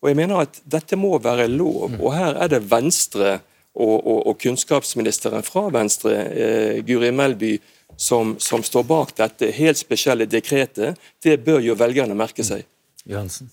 Og 0.02 0.10
jeg 0.10 0.18
mener 0.18 0.42
at 0.42 0.58
Dette 0.66 0.98
må 0.98 1.14
være 1.22 1.46
lov. 1.48 1.94
og 2.00 2.10
Her 2.14 2.38
er 2.42 2.50
det 2.50 2.64
Venstre 2.70 3.38
og, 3.74 4.06
og, 4.06 4.20
og 4.30 4.38
kunnskapsministeren 4.42 5.42
fra 5.46 5.66
Venstre, 5.74 6.14
eh, 6.30 6.78
Guri 6.86 7.10
Melby, 7.12 7.56
som, 7.96 8.36
som, 8.38 8.62
står 8.62 8.86
bak 8.86 9.14
dette 9.18 9.50
helt 9.54 9.78
spesielle 9.78 10.26
dekretet. 10.30 11.00
Det 11.22 11.36
bør 11.44 11.60
jo 11.62 11.76
velgerne 11.78 12.16
merke 12.18 12.46
seg. 12.46 12.64
Johansen. 13.04 13.50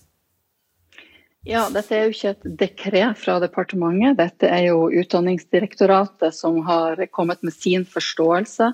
Ja, 1.42 1.66
Dette 1.74 1.96
er 1.96 2.06
jo 2.06 2.14
ikke 2.14 2.30
et 2.36 2.44
dekret 2.60 3.18
fra 3.18 3.40
departementet. 3.42 4.14
Dette 4.20 4.46
er 4.46 4.68
jo 4.68 4.86
Utdanningsdirektoratet 4.94 6.34
som 6.36 6.60
har 6.68 7.02
kommet 7.10 7.42
med 7.42 7.54
sin 7.54 7.82
forståelse 7.82 8.70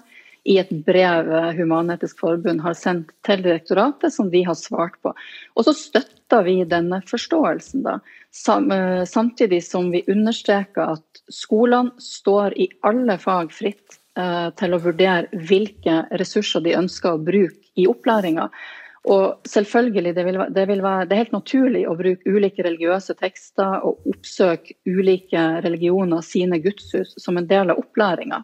i 0.49 0.59
et 0.61 0.71
brev 0.85 1.29
Human-Etisk 1.57 2.21
Forbund 2.21 2.63
har 2.65 2.77
sendt 2.77 3.11
til 3.27 3.43
direktoratet, 3.45 4.13
som 4.15 4.29
vi 4.33 4.45
har 4.47 4.57
svart 4.57 4.97
på. 5.05 5.15
Og 5.57 5.67
så 5.67 5.75
støtter 5.77 6.45
vi 6.47 6.61
denne 6.69 7.01
forståelsen, 7.09 7.85
da. 7.89 7.99
Eh, 8.49 9.05
samtidig 9.05 9.65
som 9.65 9.91
vi 9.91 10.05
understreker 10.07 10.95
at 10.95 11.23
skolene 11.33 11.91
står 11.99 12.59
i 12.59 12.69
alle 12.87 13.19
fag 13.19 13.53
fritt 13.53 13.99
eh, 14.19 14.51
til 14.57 14.75
å 14.75 14.83
vurdere 14.83 15.41
hvilke 15.49 16.03
ressurser 16.21 16.65
de 16.65 16.77
ønsker 16.79 17.17
å 17.17 17.23
bruke 17.23 17.73
i 17.79 17.89
opplæringa. 17.89 18.49
Og 19.09 19.49
selvfølgelig, 19.49 20.13
det, 20.15 20.25
vil, 20.27 20.39
det, 20.53 20.67
vil 20.69 20.83
være, 20.85 21.07
det, 21.09 21.17
er 21.17 21.23
helt 21.25 21.37
naturlig 21.39 21.87
å 21.89 21.97
bruke 21.97 22.29
ulike 22.29 22.65
religiøse 22.67 23.17
tekster 23.17 23.81
og 23.87 24.05
oppsøke 24.11 24.77
ulike 24.85 25.45
religioner 25.65 26.21
sine 26.27 26.61
gudshus 26.61 27.15
som 27.17 27.41
en 27.41 27.49
del 27.49 27.73
av 27.73 27.81
opplæringa. 27.81 28.43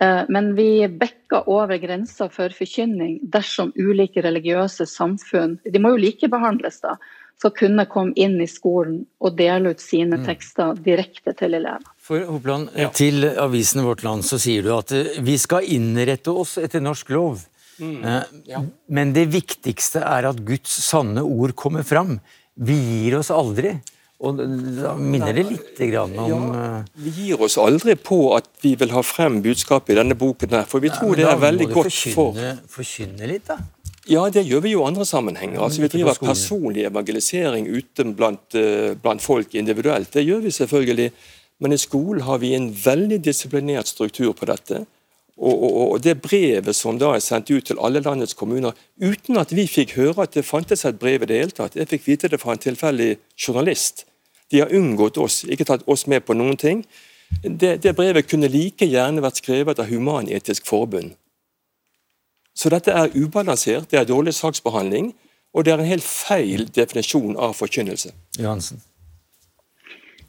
Eh, 0.00 0.24
men 0.32 0.54
vi 0.56 0.88
bekker 0.88 1.50
over 1.50 1.76
grensa 1.82 2.30
for 2.32 2.54
forkynning 2.54 3.18
dersom 3.28 3.74
ulike 3.76 4.22
religiøse 4.24 4.86
samfunn 4.88 5.58
de 5.64 5.82
må 5.82 5.92
jo 5.94 6.04
likebehandles 6.06 6.80
da, 6.86 6.96
skal 7.38 7.54
kunne 7.54 7.84
komme 7.90 8.16
inn 8.18 8.38
i 8.42 8.48
skolen 8.50 9.02
og 9.22 9.36
dele 9.38 9.74
ut 9.74 9.82
sine 9.82 10.18
mm. 10.18 10.24
tekster 10.26 10.78
direkte 10.82 11.34
til 11.38 11.54
elever. 11.58 11.86
For 12.02 12.24
Hopland, 12.26 12.72
ja. 12.74 12.90
Til 12.94 13.28
avisen 13.38 13.84
Vårt 13.86 14.02
Land 14.06 14.26
så 14.26 14.40
sier 14.42 14.66
du 14.66 14.72
at 14.74 14.94
eh, 14.96 15.20
vi 15.24 15.36
skal 15.38 15.68
innrette 15.68 16.34
oss 16.34 16.56
etter 16.58 16.82
norsk 16.82 17.12
lov. 17.14 17.44
Mm. 17.78 18.00
Eh, 18.02 18.32
ja. 18.50 18.64
Men 18.90 19.14
det 19.14 19.28
viktigste 19.30 20.02
er 20.02 20.26
at 20.32 20.42
Guds 20.46 20.72
sanne 20.88 21.22
ord 21.22 21.54
kommer 21.58 21.86
fram. 21.86 22.18
Vi 22.58 22.74
gir 22.74 23.20
oss 23.20 23.30
aldri. 23.34 23.76
Og 24.18 24.34
Da 24.34 24.96
minner 24.98 25.30
det 25.30 25.44
litt 25.46 25.78
om 26.00 26.14
ja, 26.18 26.38
eh, 26.58 26.86
Vi 27.04 27.12
gir 27.20 27.42
oss 27.46 27.54
aldri 27.62 27.94
på 27.94 28.32
at 28.34 28.48
vi 28.64 28.72
vil 28.74 28.90
ha 28.90 29.02
frem 29.06 29.38
budskapet 29.44 29.94
i 29.94 29.98
denne 30.00 30.16
boken, 30.18 30.56
her, 30.58 30.66
for 30.66 30.82
vi 30.82 30.90
tror 30.90 31.14
det 31.14 31.28
er 31.30 31.38
veldig 31.38 31.68
godt 31.70 31.98
for 32.16 32.34
Da 32.34 32.48
må 32.50 32.56
du 32.58 32.72
forkynne 32.74 33.30
litt, 33.30 33.46
da. 33.46 33.60
Ja, 34.08 34.24
det 34.32 34.46
gjør 34.48 34.62
vi 34.64 34.72
jo 34.72 34.82
i 34.82 34.88
andre 34.88 35.04
sammenhenger. 35.04 35.60
Altså, 35.60 35.82
vi 35.84 35.90
driver 35.92 36.16
personlig 36.22 36.86
evangelisering 36.88 37.66
ute 37.68 38.06
blant, 38.16 38.54
uh, 38.56 38.94
blant, 39.02 39.22
folk 39.22 39.54
individuelt. 39.54 40.12
Det 40.14 40.24
gjør 40.24 40.46
vi 40.46 40.50
selvfølgelig. 40.50 41.10
Men 41.60 41.74
i 41.74 41.80
skolen 41.80 42.22
har 42.22 42.38
vi 42.38 42.54
en 42.54 42.70
veldig 42.84 43.18
disiplinert 43.24 43.90
struktur 43.90 44.32
på 44.32 44.48
dette. 44.48 44.84
Og, 45.38 45.62
og, 45.62 45.92
og, 45.92 46.00
Det 46.02 46.16
brevet 46.22 46.74
som 46.76 46.98
da 46.98 47.12
er 47.14 47.22
sendt 47.22 47.50
ut 47.50 47.66
til 47.66 47.78
alle 47.78 48.00
landets 48.02 48.34
kommuner, 48.34 48.74
uten 48.98 49.38
at 49.38 49.52
vi 49.54 49.68
fikk 49.70 49.94
høre 49.98 50.24
at 50.24 50.34
det 50.34 50.46
fantes 50.46 50.84
et 50.84 50.98
brev 50.98 51.22
i 51.22 51.30
det 51.30 51.42
hele 51.42 51.54
tatt. 51.54 51.76
Jeg 51.76 51.90
fikk 51.92 52.06
vite 52.06 52.30
det 52.32 52.40
fra 52.42 52.56
en 52.56 52.64
tilfeldig 52.64 53.16
journalist. 53.38 54.06
De 54.50 54.62
har 54.62 54.74
unngått 54.74 55.18
oss, 55.18 55.44
ikke 55.44 55.68
tatt 55.68 55.86
oss 55.86 56.06
med 56.06 56.24
på 56.24 56.34
noen 56.34 56.56
ting. 56.56 56.82
Det, 57.42 57.76
det 57.84 57.94
brevet 57.94 58.26
kunne 58.26 58.48
like 58.48 58.86
gjerne 58.88 59.22
vært 59.22 59.42
skrevet 59.42 59.78
av 59.78 59.90
Human-Etisk 59.90 60.66
Forbund. 60.66 61.12
Så 62.58 62.70
dette 62.74 62.90
er 62.90 63.14
ubalansert, 63.14 63.86
det 63.92 64.00
er 64.00 64.08
dårlig 64.08 64.34
saksbehandling, 64.34 65.12
og 65.54 65.64
det 65.64 65.72
er 65.72 65.82
en 65.82 65.90
helt 65.92 66.06
feil 66.06 66.66
definisjon 66.74 67.38
av 67.38 67.54
forkynnelse. 67.58 68.10
Johansen. 68.38 68.82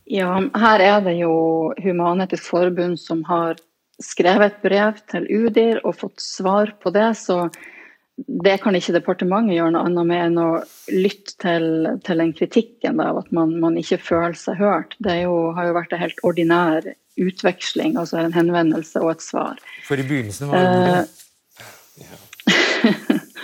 Ja, 0.10 0.30
her 0.58 0.82
er 0.82 1.02
det 1.06 1.18
jo 1.20 1.34
Human-Etisk 1.82 2.46
Forbund 2.50 2.98
som 3.02 3.24
har 3.28 3.60
skrevet 4.02 4.54
et 4.54 4.62
brev 4.64 5.02
til 5.12 5.28
UDIR 5.28 5.82
og 5.84 6.00
fått 6.00 6.24
svar 6.24 6.72
på 6.82 6.94
det, 6.96 7.12
så 7.20 7.50
det 8.28 8.58
kan 8.64 8.76
ikke 8.76 8.96
departementet 8.98 9.56
gjøre 9.56 9.74
noe 9.76 9.86
annet 9.88 10.08
med 10.10 10.24
enn 10.24 10.40
å 10.42 10.48
lytte 10.92 11.36
til, 11.40 11.68
til 12.06 12.24
den 12.24 12.34
kritikken 12.36 13.00
av 13.04 13.22
at 13.22 13.30
man, 13.36 13.54
man, 13.62 13.78
ikke 13.80 14.00
føler 14.02 14.38
seg 14.40 14.60
hørt. 14.60 14.98
Det 15.04 15.22
jo, 15.22 15.36
har 15.56 15.70
jo 15.70 15.78
vært 15.78 15.94
en 15.96 16.04
helt 16.04 16.26
ordinær 16.28 16.90
utveksling, 17.20 17.96
altså 18.00 18.20
en 18.22 18.36
henvendelse 18.36 19.02
og 19.04 19.14
et 19.14 19.24
svar. 19.24 19.62
For 19.88 20.00
i 20.00 20.08
begynnelsen 20.08 20.52
var 20.52 20.68
det 20.68 20.98
uh, 20.98 21.19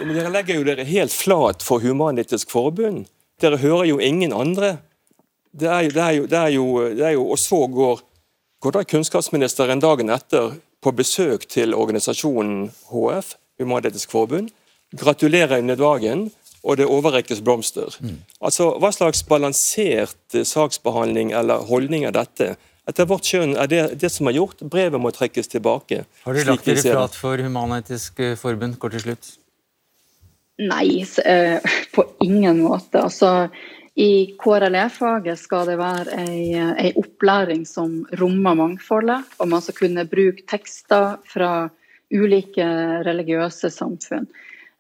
Men 0.06 0.16
dere 0.16 0.32
legger 0.34 0.60
jo 0.60 0.66
dere 0.68 0.86
helt 0.88 1.14
flat 1.14 1.64
for 1.64 1.84
Human-Etisk 1.84 2.52
Forbund. 2.52 3.06
Dere 3.42 3.60
hører 3.60 3.88
jo 3.90 4.00
ingen 4.00 4.34
andre. 4.36 4.78
Det 5.56 5.70
er 5.72 5.88
jo, 5.88 5.92
det 5.96 6.04
er 6.04 6.12
jo, 6.12 6.26
det 6.28 6.40
er 6.40 6.54
jo, 6.54 6.68
det 6.96 7.06
er 7.06 7.16
jo 7.16 7.26
Og 7.32 7.40
så 7.40 7.60
går, 7.72 8.02
går 8.62 8.76
da 8.76 8.84
kunnskapsministeren 8.84 9.84
dagen 9.84 10.12
etter 10.12 10.58
på 10.84 10.92
besøk 10.92 11.48
til 11.50 11.74
organisasjonen 11.74 12.70
HF, 12.92 13.36
Human-Etisk 13.60 14.12
Forbund, 14.12 14.52
gratulerer 14.96 15.60
under 15.60 15.80
dagen, 15.80 16.28
og 16.66 16.78
det 16.78 16.86
overrekkes 16.90 17.42
blomster. 17.42 17.96
Mm. 18.02 18.20
Altså, 18.42 18.72
Hva 18.82 18.92
slags 18.94 19.24
balansert 19.24 20.38
saksbehandling 20.44 21.32
eller 21.32 21.66
holdning 21.70 22.06
er 22.06 22.14
dette? 22.16 22.56
Etter 22.86 23.08
vårt 23.10 23.26
skjønn 23.26 23.56
er 23.58 23.70
det 23.70 23.82
det 24.02 24.12
som 24.14 24.30
er 24.30 24.38
gjort. 24.38 24.62
Brevet 24.62 25.02
må 25.02 25.10
trekkes 25.14 25.50
tilbake. 25.50 26.04
Har 26.26 26.38
du 26.38 26.44
lagt 26.46 26.68
dere 26.70 26.84
flat 26.84 27.18
for 27.18 27.42
Human-Etisk 27.42 28.22
Forbund, 28.38 28.78
kort 28.82 28.94
til 28.94 29.08
slutt? 29.08 29.32
Nei, 30.62 31.04
eh, 31.26 31.60
på 31.96 32.06
ingen 32.24 32.62
måte. 32.64 33.02
Altså, 33.02 33.50
I 33.96 34.36
KRLE-faget 34.40 35.40
skal 35.40 35.66
det 35.72 35.80
være 35.80 36.26
ei, 36.28 36.92
opplæring 37.00 37.66
som 37.68 38.04
rommer 38.20 38.56
mangfoldet, 38.56 39.36
og 39.40 39.50
man 39.52 39.64
skal 39.64 39.80
kunne 39.82 40.08
bruke 40.08 40.46
tekster 40.48 41.18
fra 41.28 41.70
ulike 42.14 42.66
religiøse 43.08 43.72
samfunn. 43.74 44.30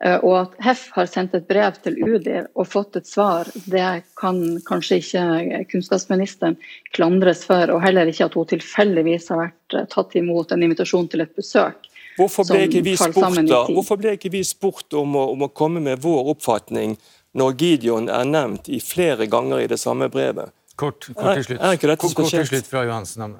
Eh, 0.05 0.19
og 0.21 0.35
at 0.37 0.53
HEF 0.61 0.83
har 0.93 1.07
sendt 1.09 1.33
et 1.37 1.47
brev 1.49 1.77
til 1.81 1.97
UDI 1.97 2.43
og 2.53 2.67
fått 2.69 2.99
et 2.99 3.09
svar, 3.09 3.49
det 3.65 4.03
kan 4.19 4.41
kanskje 4.67 4.99
ikke 5.01 5.63
kunnskapsministeren 5.71 6.59
klandres 6.93 7.45
for, 7.47 7.73
og 7.73 7.81
heller 7.85 8.11
ikke 8.11 8.27
at 8.27 8.37
hun 8.37 8.49
tilfeldigvis 8.53 9.31
har 9.33 9.41
vært 9.47 9.77
eh, 9.79 9.87
tatt 9.91 10.17
imot 10.19 10.53
en 10.53 10.65
invitasjon 10.67 11.09
til 11.09 11.25
et 11.25 11.33
besøk. 11.37 11.89
Hvorfor 12.19 12.47
ble 12.47 12.67
ikke 12.67 12.83
vi 12.85 12.93
spurt, 12.95 13.41
da? 13.49 13.65
Hvorfor 13.67 13.99
ble 13.99 14.13
ikke 14.15 14.31
vi 14.31 14.43
spurt 14.47 14.93
om 14.95 15.17
å, 15.19 15.25
om 15.33 15.47
å 15.47 15.51
komme 15.51 15.81
med 15.83 16.03
vår 16.03 16.31
oppfatning 16.35 16.95
når 17.35 17.57
Gideon 17.59 18.07
er 18.13 18.29
nevnt 18.29 18.69
i 18.71 18.79
flere 18.79 19.27
ganger 19.27 19.65
i 19.65 19.67
det 19.71 19.81
samme 19.81 20.07
brevet? 20.13 20.53
Kort, 20.79 21.09
kort 21.15 21.39
til 21.39 21.49
slutt. 21.49 21.59
Er, 21.59 21.65
er 21.73 21.79
ikke 21.79 21.89
dette 21.89 22.03
kort, 22.03 22.15
kort 22.21 22.31
til 22.35 22.47
slutt 22.47 22.69
fra 22.71 22.85
Johansen. 22.87 23.35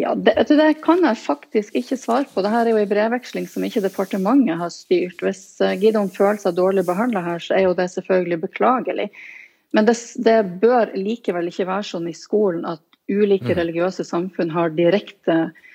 Ja, 0.00 0.14
det, 0.16 0.46
det, 0.48 0.68
kan 0.84 1.02
jeg 1.04 1.18
faktisk 1.20 1.76
ikke 1.76 1.98
svare 2.00 2.28
på. 2.30 2.42
Dette 2.44 2.62
er 2.62 2.72
jo 2.72 2.80
en 2.80 2.90
brevveksling 2.90 3.48
som 3.50 3.64
ikke 3.66 3.82
departementet 3.84 4.60
har 4.60 4.72
styrt. 4.72 5.20
Hvis 5.20 5.42
Gidon 5.60 5.82
Gideon 5.82 6.12
føler 6.14 6.40
seg 6.40 6.56
dårlig 6.56 6.86
behandla 6.88 7.24
her, 7.26 7.42
så 7.42 7.58
er 7.58 7.66
jo 7.66 7.74
det 7.78 7.90
selvfølgelig 7.92 8.40
beklagelig. 8.46 9.10
Men 9.76 9.86
det, 9.86 9.96
det, 10.24 10.38
bør 10.62 10.94
likevel 10.96 11.50
ikke 11.50 11.68
være 11.68 11.86
sånn 11.92 12.08
i 12.10 12.16
skolen 12.16 12.64
at 12.66 12.82
ulike 13.10 13.52
mm. 13.52 13.58
religiøse 13.58 14.06
samfunn 14.06 14.54
har 14.54 14.72
direkte 14.74 15.36
Eh, 15.40 15.66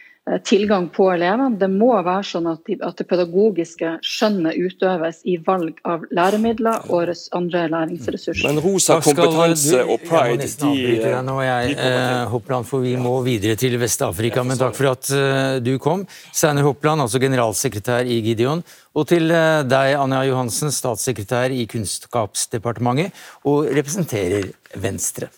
tilgang 0.43 0.88
på 0.89 1.05
elevene. 1.13 1.53
Det 1.59 1.67
må 1.69 1.91
være 1.93 2.26
sånn 2.26 2.47
at, 2.49 2.63
de, 2.65 2.78
at 2.82 2.97
det 2.97 3.05
pedagogiske 3.09 3.91
skjønnet 4.05 4.57
utøves 4.57 5.21
i 5.30 5.38
valg 5.45 5.78
av 5.86 6.07
læremidler 6.15 6.88
og 6.89 7.11
andre 7.38 7.65
læringsressurser. 7.69 8.47
Men 8.49 8.61
rosa 8.63 8.97
kompetanse 9.05 9.84
og 9.84 10.01
pride, 10.07 10.49
de, 10.63 11.13
nå 11.28 11.38
jeg, 11.45 11.78
eh, 11.78 12.26
Hoppland, 12.32 12.65
for 12.65 12.86
Vi 12.86 12.95
må 13.01 13.13
videre 13.26 13.57
til 13.59 13.78
Vest-Afrika, 13.82 14.43
men 14.45 14.57
takk 14.59 14.76
for 14.78 14.91
at 14.95 15.13
uh, 15.13 15.61
du 15.63 15.76
kom. 15.82 16.05
Steinar 16.34 16.65
Hoppland, 16.65 17.05
altså 17.05 17.21
generalsekretær 17.21 18.09
i 18.09 18.19
Gideon. 18.26 18.65
Og 18.95 19.07
til 19.09 19.30
uh, 19.30 19.61
deg, 19.67 19.95
Anja 19.99 20.26
Johansen, 20.30 20.73
statssekretær 20.73 21.53
i 21.53 21.65
Kunnskapsdepartementet 21.69 23.26
og 23.45 23.69
representerer 23.69 24.49
Venstre. 24.82 25.30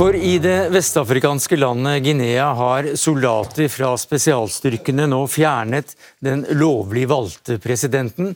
For 0.00 0.16
i 0.16 0.38
det 0.40 0.70
vestafrikanske 0.72 1.58
landet 1.60 1.98
Guinea 2.06 2.46
har 2.56 2.86
soldater 2.96 3.66
fra 3.68 3.90
spesialstyrkene 4.00 5.04
nå 5.12 5.18
fjernet 5.28 5.92
den 6.24 6.46
lovlig 6.56 7.02
valgte 7.10 7.58
presidenten. 7.60 8.32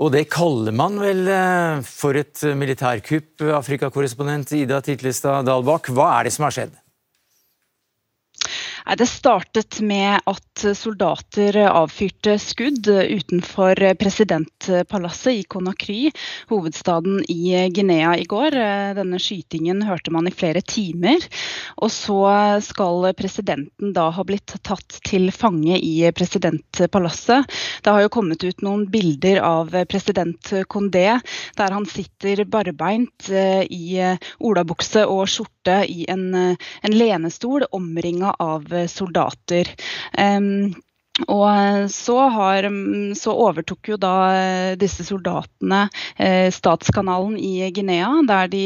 Og 0.00 0.14
det 0.14 0.22
kaller 0.32 0.72
man 0.72 0.96
vel 1.02 1.28
eh, 1.28 1.84
for 1.84 2.16
et 2.16 2.40
militærkupp, 2.56 3.44
Afrikakorrespondent 3.58 4.54
Ida 4.56 4.80
Titlestad 4.80 5.44
Dalbakk. 5.50 5.92
Hva 5.92 6.08
er 6.14 6.30
det 6.30 6.32
som 6.32 6.48
har 6.48 6.56
skjedd? 6.56 6.81
Det 8.82 9.06
startet 9.06 9.80
med 9.80 10.20
at 10.26 10.64
soldater 10.76 11.56
avfyrte 11.68 12.34
skudd 12.42 12.88
utenfor 12.88 13.78
presidentpalasset 13.98 15.32
i 15.38 15.44
Conakry, 15.48 16.10
hovedstaden 16.50 17.22
i 17.30 17.68
Guinea 17.70 18.16
i 18.18 18.26
går. 18.26 18.56
Denne 18.98 19.20
skytingen 19.22 19.84
hørte 19.86 20.10
man 20.10 20.26
i 20.26 20.34
flere 20.34 20.64
timer. 20.66 21.22
Og 21.78 21.92
så 21.94 22.24
skal 22.66 23.06
presidenten 23.16 23.94
da 23.94 24.08
ha 24.12 24.24
blitt 24.26 24.56
tatt 24.66 24.98
til 25.06 25.30
fange 25.30 25.78
i 25.78 25.94
presidentpalasset. 26.10 27.46
Det 27.86 27.94
har 27.94 28.02
jo 28.02 28.12
kommet 28.12 28.42
ut 28.42 28.66
noen 28.66 28.88
bilder 28.90 29.40
av 29.46 29.70
president 29.88 30.52
Condé 30.66 31.06
der 31.56 31.74
han 31.74 31.86
sitter 31.86 32.44
barbeint 32.50 33.30
i 33.30 34.02
olabukse 34.42 35.06
og 35.06 35.30
skjorte 35.30 35.80
i 35.86 36.04
en, 36.10 36.28
en 36.34 36.98
lenestol 36.98 37.64
omringa 37.70 38.34
av 38.42 38.71
soldater. 38.90 39.70
Um, 40.18 40.72
og 41.28 41.90
så, 41.92 42.14
har, 42.32 42.64
så, 43.14 43.32
overtok 43.36 43.88
jo 43.90 43.98
da 44.00 44.12
disse 44.80 45.04
soldatene 45.04 45.82
eh, 46.16 46.48
statskanalen 46.48 47.34
i 47.36 47.68
Guinea, 47.74 48.08
der, 48.28 48.48
de, 48.48 48.62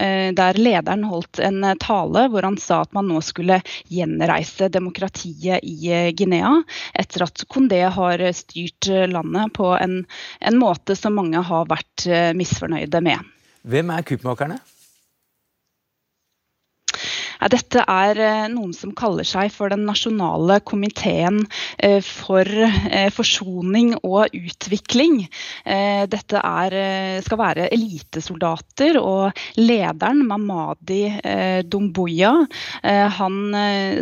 eh, 0.00 0.30
der, 0.32 0.56
lederen 0.56 1.04
holdt 1.04 1.42
en 1.44 1.60
tale 1.82 2.24
hvor 2.32 2.48
han 2.48 2.56
sa 2.56 2.80
at 2.86 2.96
man 2.96 3.10
nå 3.12 3.20
skulle 3.24 3.60
gjenreise 3.92 4.70
demokratiet 4.72 5.60
i 5.60 5.92
Guinea, 6.16 6.54
etter 6.96 7.26
at 7.28 7.44
Kondé 7.52 7.82
har 7.92 8.24
styrt 8.32 8.88
landet 9.12 9.52
på 9.60 9.74
en, 9.76 10.00
en 10.40 10.60
måte 10.60 10.96
som 10.96 11.20
mange 11.20 11.44
har 11.52 11.68
vært 11.68 12.08
eh, 12.08 12.32
misfornøyde 12.32 13.04
med. 13.04 13.28
Hvem 13.68 13.92
er 13.92 14.08
kuppmakerne? 14.08 14.62
Dette 17.48 17.80
er 17.88 18.18
eh, 18.20 18.48
noen 18.52 18.72
som 18.76 18.92
kaller 18.96 19.24
seg 19.24 19.48
for 19.54 19.72
Den 19.72 19.86
nasjonale 19.88 20.58
komiteen 20.66 21.40
eh, 21.78 22.00
for 22.04 22.44
eh, 22.44 23.08
forsoning 23.14 23.94
og 24.02 24.34
utvikling. 24.36 25.22
Dette 25.64 26.40
er, 26.40 26.74
skal 27.24 27.38
være 27.38 27.68
elitesoldater, 27.72 28.96
og 29.00 29.36
lederen, 29.58 30.22
Mamadi 30.28 31.02
Domboya, 31.70 32.32
han 32.82 33.36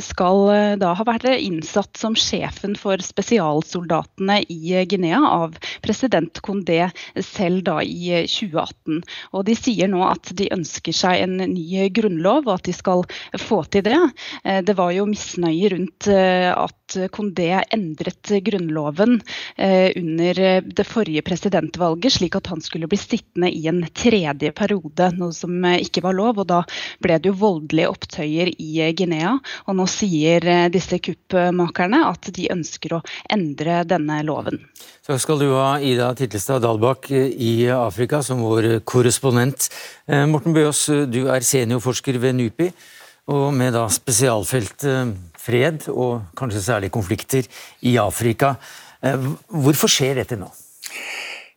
skal 0.04 0.40
da 0.80 0.92
ha 0.96 1.06
vært 1.06 1.26
innsatt 1.34 1.98
som 2.00 2.16
sjefen 2.18 2.76
for 2.78 3.00
spesialsoldatene 3.04 4.40
i 4.52 4.84
Guinea 4.88 5.20
av 5.28 5.58
president 5.84 6.40
Condé 6.44 6.88
selv 7.24 7.64
da 7.68 7.78
i 7.82 8.24
2018. 8.24 9.02
Og 9.34 9.46
De 9.48 9.58
sier 9.58 9.90
nå 9.92 10.04
at 10.08 10.32
de 10.38 10.50
ønsker 10.54 10.96
seg 10.96 11.26
en 11.26 11.38
ny 11.52 11.88
grunnlov, 11.94 12.46
og 12.46 12.58
at 12.58 12.68
de 12.70 12.76
skal 12.76 13.04
få 13.36 13.62
til 13.68 13.84
det. 13.84 13.98
Eh, 14.44 14.62
det 14.64 14.76
var 14.78 14.92
jo 14.94 15.06
misnøye 15.08 15.72
rundt 15.74 16.08
eh, 16.12 16.50
at 16.52 16.74
Condé 17.12 17.50
endret 17.74 18.30
grunnloven 18.46 19.18
eh, 19.60 19.92
under 19.98 20.62
det 20.64 20.86
forrige 20.88 21.20
presidentvalget, 21.26 22.14
slik 22.16 22.38
at 22.38 22.48
han 22.48 22.62
skulle 22.64 22.88
bli 22.88 22.96
sittende 23.00 23.50
i 23.52 23.66
en 23.68 23.82
tredje 23.92 24.54
periode, 24.56 25.10
noe 25.18 25.34
som 25.36 25.52
ikke 25.74 26.02
var 26.06 26.16
lov. 26.16 26.40
og 26.40 26.48
Da 26.48 26.62
ble 27.04 27.18
det 27.20 27.28
jo 27.28 27.36
voldelige 27.42 27.92
opptøyer 27.92 28.52
i 28.56 28.88
Guinea. 28.96 29.36
og 29.66 29.76
Nå 29.76 29.88
sier 29.90 30.70
disse 30.72 30.96
kuppmakerne 31.04 32.06
at 32.08 32.30
de 32.34 32.48
ønsker 32.54 32.96
å 32.96 33.04
endre 33.28 33.82
denne 33.88 34.22
loven. 34.24 34.62
Takk 35.04 35.20
skal 35.20 35.40
du 35.40 35.50
ha, 35.52 35.76
Ida 35.80 36.14
Titlestad 36.16 36.64
Dalbakk 36.64 37.10
i 37.12 37.68
Afrika, 37.72 38.22
som 38.24 38.40
vår 38.44 38.78
korrespondent. 38.88 39.68
Morten 40.08 40.56
Bøås, 40.56 40.86
du 41.08 41.26
er 41.28 41.44
seniorforsker 41.44 42.16
ved 42.20 42.40
NUPI 42.40 42.72
og 43.28 43.52
med 43.54 43.74
da 43.76 43.84
spesialfelt 43.92 44.84
eh, 44.88 45.10
fred 45.38 45.88
og 45.92 46.30
kanskje 46.38 46.64
særlig 46.64 46.92
konflikter 46.94 47.48
i 47.86 47.96
Afrika. 48.00 48.54
Eh, 49.04 49.28
hvorfor 49.48 49.92
skjer 49.92 50.22
dette 50.22 50.38
nå? 50.40 50.48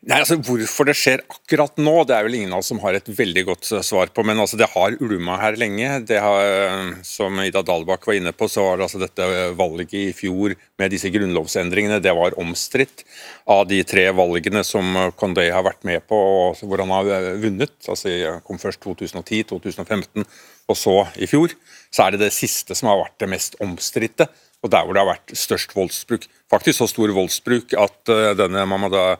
Nei, 0.01 0.17
altså 0.17 0.39
Hvorfor 0.41 0.87
det 0.89 0.95
skjer 0.97 1.21
akkurat 1.29 1.75
nå, 1.77 1.91
det 2.09 2.15
er 2.15 2.25
vel 2.25 2.39
ingen 2.39 2.55
av 2.55 2.63
oss 2.63 2.71
som 2.71 2.79
har 2.81 2.95
et 2.97 3.09
veldig 3.13 3.43
godt 3.51 3.67
eh, 3.69 3.83
svar 3.85 4.09
på. 4.09 4.23
Men 4.25 4.39
altså, 4.41 4.57
det 4.57 4.71
har 4.73 4.95
ulma 4.97 5.35
her 5.37 5.59
lenge. 5.61 5.99
Det 6.09 6.17
har, 6.23 6.95
Som 7.05 7.37
Ida 7.43 7.61
Dalbakk 7.61 8.07
var 8.09 8.17
inne 8.17 8.33
på, 8.33 8.49
så 8.49 8.65
var 8.65 8.79
det 8.79 8.87
altså 8.87 9.01
dette 9.03 9.27
valget 9.59 9.93
i 9.99 10.07
fjor 10.17 10.55
med 10.81 10.93
disse 10.93 11.11
grunnlovsendringene. 11.13 12.01
Det 12.01 12.15
var 12.17 12.33
omstridt 12.41 13.05
av 13.45 13.67
de 13.69 13.83
tre 13.85 14.07
valgene 14.17 14.65
som 14.65 14.89
Condé 15.19 15.51
har 15.53 15.67
vært 15.69 15.85
med 15.85 16.01
på, 16.09 16.17
og 16.17 16.65
hvor 16.65 16.81
han 16.81 16.95
har 16.97 17.35
vunnet. 17.43 17.77
altså 17.85 18.39
kom 18.47 18.57
først 18.57 18.81
2010, 18.81 19.43
2015 19.53 20.25
og 20.71 20.77
så 20.77 20.95
i 21.21 21.29
fjor, 21.29 21.53
så 21.93 22.07
er 22.07 22.15
det 22.15 22.25
det 22.25 22.33
siste 22.33 22.73
som 22.77 22.89
har 22.89 23.03
vært 23.03 23.19
det 23.21 23.29
mest 23.29 23.59
omstridte. 23.61 24.31
Og 24.61 24.69
der 24.69 24.85
hvor 24.85 24.93
det 24.93 25.01
har 25.01 25.09
vært 25.09 25.33
størst 25.37 25.73
voldsbruk. 25.73 26.27
Faktisk 26.51 26.81
så 26.81 26.87
stor 26.91 27.13
voldsbruk 27.15 27.73
at 27.81 28.11
uh, 28.13 28.31
denne 28.37 28.65
Mamada 28.69 29.15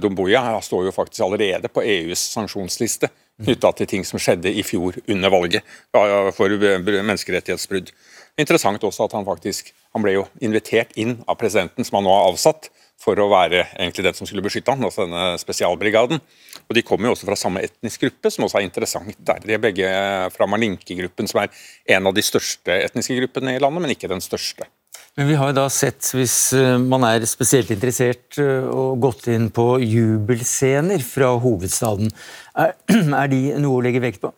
Domboya 0.00 0.56
står 0.64 0.88
jo 0.88 0.94
faktisk 0.96 1.26
allerede 1.26 1.68
på 1.70 1.84
EUs 1.84 2.22
sanksjonsliste 2.32 3.12
knytta 3.44 3.72
til 3.76 3.88
ting 3.90 4.06
som 4.08 4.20
skjedde 4.22 4.48
i 4.48 4.64
fjor 4.64 4.96
under 5.12 5.32
valget 5.32 5.74
for 5.92 6.54
menneskerettighetsbrudd. 6.56 7.92
Interessant 8.40 8.84
også 8.84 9.04
at 9.04 9.16
han 9.16 9.28
faktisk 9.28 9.74
han 9.96 10.04
ble 10.04 10.12
jo 10.12 10.26
invitert 10.44 10.90
inn 11.00 11.14
av 11.24 11.38
presidenten, 11.40 11.84
som 11.84 11.96
han 11.96 12.04
nå 12.04 12.12
har 12.12 12.26
avsatt, 12.28 12.68
for 13.00 13.16
å 13.16 13.30
være 13.32 13.62
egentlig 13.78 14.04
den 14.04 14.16
som 14.16 14.28
skulle 14.28 14.44
beskytte 14.44 14.74
han, 14.74 14.84
altså 14.84 15.06
denne 15.06 15.38
spesialbrigaden. 15.40 16.20
Og 16.66 16.74
De 16.74 16.82
kommer 16.82 17.08
jo 17.08 17.14
også 17.14 17.28
fra 17.28 17.38
samme 17.38 17.62
etnisk 17.62 18.02
gruppe, 18.02 18.32
som 18.32 18.46
også 18.46 18.58
er 18.60 18.66
interessant 18.66 19.18
der. 19.18 19.44
De 19.44 19.54
er 19.54 19.62
begge 19.62 19.90
fra 20.34 20.48
Malinke-gruppen, 20.50 21.28
som 21.30 21.44
er 21.44 21.52
en 21.96 22.10
av 22.10 22.16
de 22.16 22.24
største 22.26 22.80
etniske 22.88 23.18
gruppene 23.20 23.54
i 23.54 23.62
landet, 23.62 23.84
men 23.84 23.94
ikke 23.94 24.10
den 24.10 24.24
største. 24.24 24.66
Men 25.16 25.30
vi 25.30 25.36
har 25.40 25.48
jo 25.48 25.56
da 25.56 25.64
sett, 25.72 26.10
hvis 26.12 26.34
eh, 26.52 26.74
man 26.76 27.06
er 27.08 27.24
spesielt 27.24 27.70
interessert, 27.72 28.36
eh, 28.42 28.66
og 28.68 28.98
gått 29.00 29.30
inn 29.32 29.46
på 29.54 29.78
jubelscener 29.80 31.00
fra 31.06 31.30
hovedstaden. 31.40 32.10
Er, 32.52 32.74
er 33.22 33.30
de 33.32 33.40
noe 33.62 33.78
å 33.78 33.84
legge 33.86 34.02
vekt 34.04 34.20
på? 34.20 34.34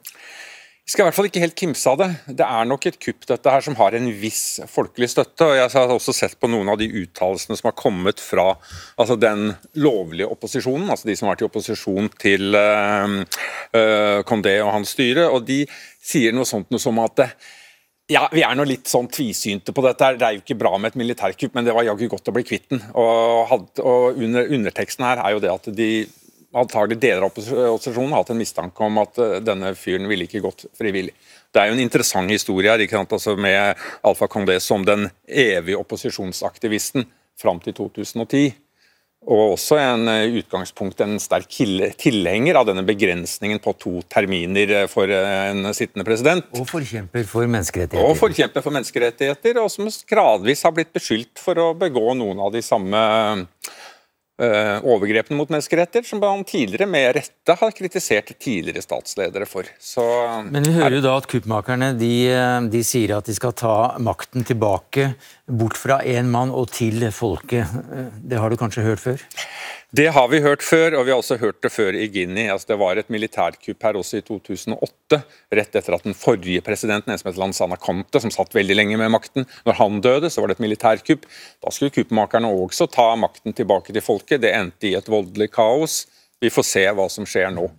Vi 0.88 0.94
skal 0.94 1.04
i 1.04 1.06
hvert 1.10 1.16
fall 1.18 1.26
ikke 1.28 1.40
helt 1.42 1.60
kimse 1.60 1.90
av 1.90 1.98
det. 2.00 2.06
Det 2.38 2.44
er 2.48 2.64
nok 2.64 2.86
et 2.88 2.94
kupp 2.96 3.26
dette 3.28 3.52
her 3.52 3.60
som 3.60 3.74
har 3.76 3.92
en 3.92 4.06
viss 4.22 4.56
folkelig 4.72 5.10
støtte. 5.12 5.44
og 5.44 5.58
Jeg 5.58 5.68
har 5.74 5.90
også 5.92 6.14
sett 6.16 6.38
på 6.40 6.48
noen 6.48 6.70
av 6.72 6.78
de 6.80 6.86
uttalelsene 7.02 7.58
som 7.60 7.66
har 7.68 7.74
kommet 7.76 8.22
fra 8.24 8.46
altså 8.96 9.18
den 9.20 9.50
lovlige 9.76 10.30
opposisjonen, 10.32 10.88
altså 10.88 11.10
de 11.10 11.16
som 11.18 11.28
har 11.28 11.34
vært 11.34 11.44
i 11.44 11.48
opposisjon 11.50 12.08
til 12.16 12.56
uh, 12.56 13.04
uh, 13.76 14.24
Condé 14.30 14.54
og 14.62 14.72
hans 14.78 14.94
styre. 14.96 15.26
og 15.28 15.44
De 15.44 15.58
sier 16.00 16.32
noe 16.32 16.48
sånt 16.48 16.72
noe 16.72 16.80
som 16.80 17.04
at 17.04 17.20
ja, 18.08 18.24
Vi 18.32 18.40
er 18.40 18.56
nå 18.56 18.64
litt 18.64 18.88
sånn 18.88 19.10
tvisynte 19.12 19.74
på 19.76 19.84
dette. 19.84 20.14
Det 20.16 20.24
er 20.24 20.38
jo 20.38 20.40
ikke 20.40 20.56
bra 20.56 20.72
med 20.80 20.94
et 20.94 21.02
militærkupp, 21.02 21.52
men 21.52 21.68
det 21.68 21.76
var 21.76 21.84
jaggu 21.84 22.06
godt 22.08 22.32
å 22.32 22.36
bli 22.38 22.46
kvitt 22.48 22.70
den. 22.72 22.80
Og, 22.96 23.52
og 23.84 24.16
under, 24.16 24.48
Underteksten 24.48 25.04
her 25.04 25.20
er 25.20 25.36
jo 25.36 25.44
det 25.44 25.52
at 25.52 25.68
de 25.68 25.90
antagelig 26.54 26.98
deler 27.00 27.22
av 27.22 27.30
opposisjonen 27.30 28.12
har 28.12 28.22
hatt 28.22 28.30
en 28.32 28.40
mistanke 28.40 28.84
om 28.84 29.00
at 29.02 29.18
eh, 29.20 29.38
denne 29.44 29.74
fyren 29.76 30.08
ville 30.08 30.28
ikke 30.28 30.44
gått 30.44 30.66
frivillig. 30.78 31.14
Det 31.52 31.60
er 31.60 31.70
jo 31.70 31.78
en 31.78 31.84
interessant 31.84 32.32
historie 32.32 32.72
her, 32.72 32.80
ikke 32.84 32.98
sant? 32.98 33.12
Altså 33.16 33.36
med 33.36 33.82
Alfa 34.06 34.28
Condé 34.30 34.58
som 34.62 34.84
den 34.86 35.08
evige 35.26 35.80
opposisjonsaktivisten 35.80 37.06
fram 37.38 37.60
til 37.64 37.76
2010. 37.76 38.56
Og 39.28 39.56
også 39.58 39.76
en 39.82 40.08
eh, 40.08 40.38
utgangspunkt, 40.40 41.02
en 41.04 41.18
sterk 41.20 41.50
tilhenger 42.00 42.56
av 42.60 42.68
denne 42.70 42.84
begrensningen 42.86 43.60
på 43.60 43.74
to 43.76 43.98
terminer 44.08 44.72
eh, 44.84 44.86
for 44.88 45.10
en 45.10 45.68
sittende 45.76 46.06
president. 46.08 46.48
Og 46.56 46.68
forkjemper 46.70 47.28
for 47.28 47.44
menneskerettigheter. 47.50 48.08
Og 48.08 48.16
forkjemper 48.16 48.64
for 48.64 48.78
menneskerettigheter, 48.78 49.60
og 49.60 49.68
som 49.74 49.90
gradvis 50.08 50.64
har 50.64 50.72
blitt 50.76 50.94
beskyldt 50.96 51.42
for 51.44 51.60
å 51.60 51.74
begå 51.76 52.14
noen 52.16 52.40
av 52.40 52.54
de 52.56 52.64
samme 52.64 53.04
overgrepene 54.38 55.38
mot 55.38 55.50
menneskeretter, 55.50 56.04
som 56.06 56.20
han 56.22 56.44
tidligere 56.46 56.86
med 56.86 57.16
rette 57.16 57.56
har 57.58 57.72
kritisert 57.74 58.30
tidligere 58.38 58.84
statsledere 58.84 59.48
for. 59.50 59.66
Så, 59.82 60.04
Men 60.46 60.62
vi 60.62 60.76
hører 60.76 60.98
jo 60.98 61.02
da 61.04 61.16
at 61.18 61.26
kuppmakerne 61.30 61.92
de, 61.98 62.12
eh, 62.30 62.60
de 62.70 62.84
sier 62.86 63.16
at 63.16 63.26
de 63.26 63.34
skal 63.34 63.56
ta 63.58 63.74
makten 63.98 64.46
tilbake, 64.46 65.12
bort 65.48 65.78
fra 65.80 65.98
én 66.04 66.28
mann 66.30 66.52
og 66.54 66.70
til 66.76 67.02
folket. 67.14 67.66
Det 68.20 68.38
har 68.38 68.50
du 68.52 68.58
kanskje 68.60 68.84
hørt 68.84 69.02
før? 69.02 69.24
Det 69.88 70.10
har 70.12 70.26
vi 70.28 70.42
hørt 70.44 70.60
før, 70.60 70.98
og 70.98 71.06
vi 71.06 71.12
har 71.14 71.18
også 71.22 71.38
hørt 71.40 71.62
det 71.64 71.70
før 71.72 71.96
i 71.96 72.10
Guinea. 72.12 72.52
Altså, 72.52 72.74
det 72.74 72.76
var 72.82 72.98
et 73.00 73.08
militærkupp 73.08 73.86
her 73.86 73.96
også 73.96 74.20
i 74.20 74.24
2008, 74.26 75.20
rett 75.56 75.78
etter 75.80 75.96
at 75.96 76.04
den 76.04 76.16
forrige 76.18 76.60
presidenten, 76.66 77.14
en 77.14 77.20
som 77.20 77.30
het 77.30 77.40
Lansana 77.40 77.78
Conte, 77.80 78.20
som 78.20 78.32
satt 78.34 78.52
veldig 78.52 78.76
lenge 78.76 78.98
med 79.00 79.08
makten, 79.14 79.48
når 79.64 79.78
han 79.80 80.02
døde, 80.04 80.28
så 80.28 80.44
var 80.44 80.52
det 80.52 80.58
et 80.58 80.66
militærkupp. 80.66 81.24
Da 81.64 81.72
skulle 81.72 81.94
kuppmakerne 81.96 82.52
også 82.52 82.90
ta 82.92 83.14
makten 83.16 83.56
tilbake 83.56 83.96
til 83.96 84.04
folket. 84.04 84.44
Det 84.44 84.52
endte 84.52 84.90
i 84.90 84.96
et 84.98 85.08
voldelig 85.08 85.48
kaos. 85.56 86.02
Vi 86.38 86.52
får 86.52 86.68
se 86.68 86.84
hva 86.92 87.08
som 87.08 87.24
skjer 87.24 87.48
nå. 87.56 87.70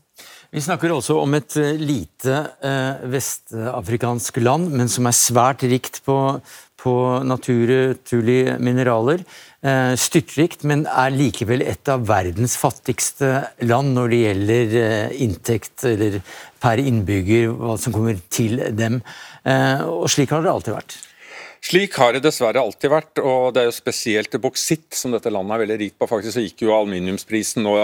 Vi 0.49 0.61
snakker 0.65 0.89
også 0.89 1.19
om 1.21 1.35
et 1.37 1.53
eh, 1.61 1.77
lite 1.77 2.39
eh, 2.65 3.03
vestafrikansk 3.13 4.39
land, 4.41 4.71
men 4.73 4.89
som 4.89 5.05
er 5.05 5.13
svært 5.13 5.61
rikt 5.69 5.99
på, 6.07 6.15
på 6.81 6.93
naturlige 7.21 8.55
mineraler. 8.57 9.21
Eh, 9.61 9.93
styrtrikt, 9.99 10.65
men 10.65 10.87
er 10.89 11.13
likevel 11.13 11.61
et 11.67 11.91
av 11.93 12.07
verdens 12.09 12.57
fattigste 12.57 13.29
land 13.69 13.93
når 13.93 14.09
det 14.09 14.23
gjelder 14.23 14.75
eh, 14.81 15.21
inntekt 15.27 15.85
eller 15.85 16.17
per 16.63 16.81
innbygger, 16.81 17.53
hva 17.53 17.77
som 17.77 17.93
kommer 17.93 18.17
til 18.33 18.57
dem. 18.73 19.03
Eh, 19.45 19.85
og 19.85 20.09
slik 20.09 20.33
har 20.33 20.41
det 20.41 20.55
alltid 20.55 20.79
vært. 20.79 20.97
Slik 21.66 21.97
har 21.99 22.16
det 22.16 22.22
dessverre 22.24 22.62
alltid 22.62 22.91
vært, 22.91 23.20
og 23.20 23.53
det 23.53 23.62
er 23.62 23.68
jo 23.68 23.76
spesielt 23.76 24.36
boksitt 24.41 24.95
som 24.95 25.12
dette 25.14 25.32
landet 25.34 25.57
er 25.57 25.64
veldig 25.66 25.78
rikt 25.82 25.97
på. 25.99 26.07
Faktisk 26.10 26.38
så 26.38 26.43
gikk 26.43 26.64
jo 26.64 26.74
aluminiumsprisen 26.76 27.66
nå 27.66 27.76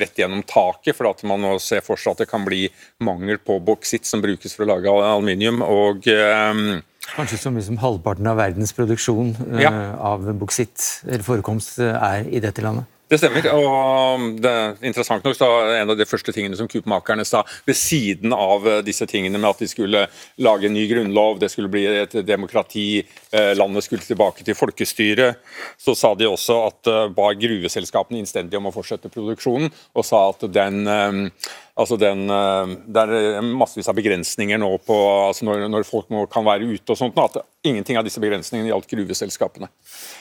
rett 0.00 0.20
gjennom 0.20 0.44
taket, 0.48 0.92
for 0.98 1.08
at 1.10 1.24
man 1.26 1.42
nå 1.42 1.54
ser 1.62 1.84
for 1.86 2.00
seg 2.00 2.14
at 2.14 2.24
det 2.24 2.30
kan 2.30 2.44
bli 2.46 2.66
mangel 3.04 3.40
på 3.40 3.58
boksitt 3.64 4.06
som 4.08 4.22
brukes 4.24 4.56
for 4.56 4.66
å 4.66 4.74
lage 4.74 4.92
aluminium. 4.92 5.64
og... 5.64 6.04
Um, 6.06 6.82
Kanskje 7.04 7.36
så 7.36 7.50
mye 7.52 7.64
som 7.64 7.76
halvparten 7.82 8.28
av 8.30 8.38
verdens 8.40 8.72
produksjon 8.76 9.34
ja. 9.60 9.72
uh, 9.72 10.14
av 10.14 10.30
boksitt 10.40 10.80
eller 11.04 11.24
forekomst 11.26 11.82
er 11.84 12.28
i 12.28 12.40
dette 12.44 12.64
landet? 12.64 12.88
Det 13.08 13.18
stemmer. 13.20 13.44
og 13.52 14.22
det 14.40 14.50
er 14.50 14.86
Interessant 14.88 15.24
nok 15.26 15.36
så 15.36 15.48
en 15.76 15.92
av 15.92 15.98
de 15.98 16.06
første 16.08 16.32
tingene 16.32 16.56
som 16.56 16.68
kuppmakerne 16.70 17.26
sa, 17.28 17.42
ved 17.66 17.76
siden 17.76 18.32
av 18.32 18.64
eh, 18.68 18.80
disse 18.86 19.06
tingene 19.10 19.38
med 19.38 19.50
at 19.50 19.60
de 19.60 19.68
skulle 19.68 20.06
lage 20.40 20.68
en 20.68 20.74
ny 20.74 20.86
grunnlov, 20.88 21.36
det 21.42 21.50
skulle 21.52 21.72
bli 21.72 21.84
et 21.90 22.16
demokrati, 22.26 23.04
eh, 23.32 23.52
landet 23.58 23.84
skulle 23.84 24.06
tilbake 24.06 24.46
til 24.46 24.56
folkestyre, 24.56 25.34
så 25.76 25.96
sa 25.98 26.14
de 26.16 26.30
også 26.30 26.58
at 26.70 26.92
ba 27.16 27.28
gruveselskapene 27.36 28.22
innstendig 28.22 28.58
om 28.58 28.70
å 28.70 28.74
fortsette 28.74 29.12
produksjonen, 29.12 29.68
og 29.94 30.08
sa 30.08 30.24
at 30.30 30.48
den 30.54 30.84
Altså 31.74 31.96
den, 31.98 32.28
eh, 32.30 32.72
det 32.86 33.02
er 33.02 33.40
massevis 33.42 33.88
av 33.90 33.96
begrensninger 33.98 34.60
nå 34.62 34.68
på 34.86 34.94
altså 35.26 35.46
når, 35.48 35.64
når, 35.72 35.86
folk 35.88 36.06
må, 36.14 36.22
kan 36.30 36.46
være 36.46 36.68
ute 36.70 36.94
og 36.94 36.98
sånt. 37.00 37.18
At 37.18 37.40
ingenting 37.66 37.98
av 37.98 38.06
disse 38.06 38.22
begrensningene 38.22 38.70
gjaldt 38.70 38.92
gruveselskapene. 38.92 39.66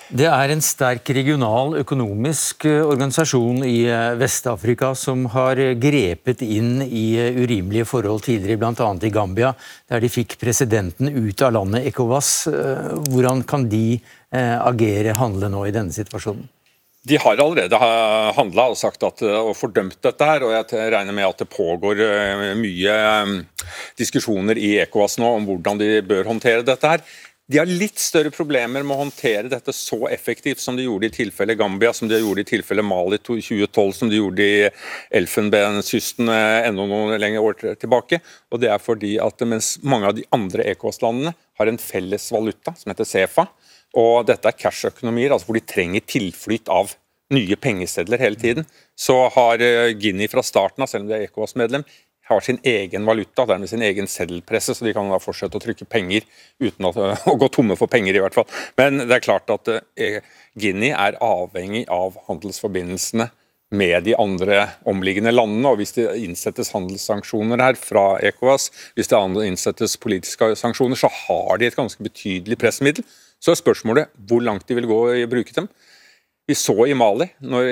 Det 0.10 0.26
er 0.26 0.54
en 0.54 0.64
sterk 0.66 1.12
regional 1.14 1.78
økonomisk 1.84 2.66
eh, 2.66 2.80
organisasjon 2.82 3.62
i 3.70 3.84
eh, 3.86 4.16
Vest-Afrika 4.18 4.95
som 4.97 5.28
har 5.36 5.62
grepet 5.78 6.41
inn 6.41 6.82
i 6.88 7.06
urimelige 7.43 7.86
forhold 7.86 8.26
tidligere, 8.26 8.58
bl.a. 8.64 8.89
i 9.06 9.14
Gambia, 9.14 9.54
der 9.93 10.01
de 10.01 10.10
fikk 10.10 10.39
presidenten 10.41 11.14
ut 11.14 11.45
av 11.45 11.54
landet 11.54 11.86
ECOWAS. 11.91 12.34
Hvordan 13.14 13.45
kan 13.45 13.70
de 13.70 13.99
agere, 14.34 15.14
handle 15.14 15.51
nå 15.54 15.68
i 15.70 15.76
denne 15.76 15.93
situasjonen? 15.93 16.47
De 17.04 17.18
har 17.20 17.39
allerede 17.43 17.80
handla 18.38 18.70
og 18.72 18.78
sagt 18.80 19.04
at, 19.04 19.22
og 19.28 19.51
fordømt 19.60 19.99
dette. 20.06 20.24
her, 20.24 20.45
og 20.45 20.54
Jeg 20.54 20.93
regner 20.93 21.12
med 21.12 21.28
at 21.28 21.43
det 21.43 21.49
pågår 21.51 21.99
eh, 21.99 22.54
mye 22.56 22.95
eh, 22.95 23.34
diskusjoner 23.99 24.56
i 24.56 24.78
ECOWAS 24.86 25.18
nå 25.20 25.36
om 25.36 25.45
hvordan 25.49 25.82
de 25.82 25.89
bør 26.08 26.32
håndtere 26.32 26.64
dette. 26.64 26.88
her. 26.88 27.04
De 27.51 27.60
har 27.60 27.68
litt 27.68 27.99
større 27.99 28.32
problemer 28.32 28.86
med 28.88 28.95
å 28.95 29.01
håndtere 29.01 29.49
dette 29.51 29.74
så 29.76 30.06
effektivt 30.08 30.62
som 30.64 30.78
de 30.80 30.86
gjorde 30.86 31.10
i 31.10 31.12
tilfellet 31.12 31.60
Gambia, 31.60 31.91
som 31.91 32.08
de 32.08 32.22
gjorde 32.22 32.45
i 32.45 32.47
tilfellet 32.47 32.88
Mali 32.88 33.20
2012, 33.20 33.91
som 33.97 34.08
de 34.08 34.22
gjorde 34.22 34.47
i 34.47 34.70
Elfenbenskysten 35.20 36.32
eh, 36.32 36.70
enda 36.70 36.88
noen 36.88 37.20
lengre 37.20 37.43
år 37.43 37.60
tilbake. 37.82 38.22
Og 38.47 38.64
Det 38.64 38.72
er 38.72 38.80
fordi 38.80 39.18
at 39.20 39.43
mens 39.43 39.76
mange 39.84 40.08
av 40.08 40.16
de 40.16 40.24
andre 40.32 40.70
ECOWAS-landene 40.72 41.36
har 41.60 41.68
en 41.68 41.84
felles 41.84 42.32
valuta 42.32 42.78
som 42.80 42.95
heter 42.95 43.12
Sefa, 43.12 43.49
og 43.93 44.25
dette 44.27 44.49
er 44.49 44.57
cash-økonomier, 44.57 45.33
altså 45.33 45.49
hvor 45.49 45.59
de 45.59 45.65
trenger 45.69 46.05
tilflyt 46.09 46.71
av 46.73 46.95
nye 47.33 47.57
pengesedler 47.57 48.21
hele 48.21 48.39
tiden. 48.39 48.65
Så 48.99 49.15
har 49.35 49.61
eh, 49.61 49.93
Guinea 49.97 50.31
fra 50.31 50.43
starten 50.45 50.83
av, 50.83 50.89
selv 50.89 51.05
om 51.05 51.11
de 51.11 51.19
er 51.19 51.27
ECOWAS-medlem, 51.27 51.85
har 52.29 52.39
sin 52.39 52.59
egen 52.63 53.05
valuta, 53.05 53.45
dermed 53.45 53.69
sin 53.69 53.83
egen 53.83 54.07
seddelpresse, 54.07 54.75
så 54.75 54.85
de 54.85 54.93
kan 54.95 55.09
da 55.11 55.19
fortsette 55.19 55.59
å 55.59 55.63
trykke 55.63 55.87
penger 55.91 56.23
uten 56.63 56.87
å, 56.87 56.93
å 57.31 57.37
gå 57.39 57.49
tomme 57.53 57.77
for 57.79 57.91
penger, 57.91 58.17
i 58.17 58.23
hvert 58.23 58.37
fall. 58.37 58.47
Men 58.79 59.03
det 59.03 59.17
er 59.17 59.25
klart 59.25 59.53
at 59.53 59.71
eh, 59.73 60.21
Guinea 60.59 60.99
er 61.09 61.19
avhengig 61.23 61.85
av 61.91 62.17
handelsforbindelsene 62.29 63.29
med 63.73 64.05
de 64.05 64.13
andre 64.21 64.67
omliggende 64.89 65.33
landene. 65.33 65.71
og 65.71 65.81
Hvis 65.81 65.95
det 65.97 66.05
innsettes 66.21 66.71
handelssanksjoner 66.75 67.61
her 67.61 67.77
fra 67.79 68.05
ECOWAS, 68.21 68.69
hvis 68.93 69.09
det 69.09 69.21
innsettes 69.47 69.97
politiske 69.97 70.53
sanksjoner, 70.59 70.99
så 70.99 71.09
har 71.09 71.57
de 71.57 71.69
et 71.69 71.77
ganske 71.77 72.05
betydelig 72.05 72.59
pressmiddel 72.61 73.05
så 73.43 73.51
er 73.51 73.59
spørsmålet 73.59 74.13
hvor 74.29 74.43
langt 74.43 74.67
de 74.69 74.77
vil 74.77 74.87
gå 74.87 74.99
i 75.17 75.25
å 75.25 75.31
bruke 75.31 75.55
dem. 75.55 75.67
Vi 76.47 76.55
så 76.59 76.75
i 76.87 76.95
Mali 76.95 77.27
når, 77.43 77.67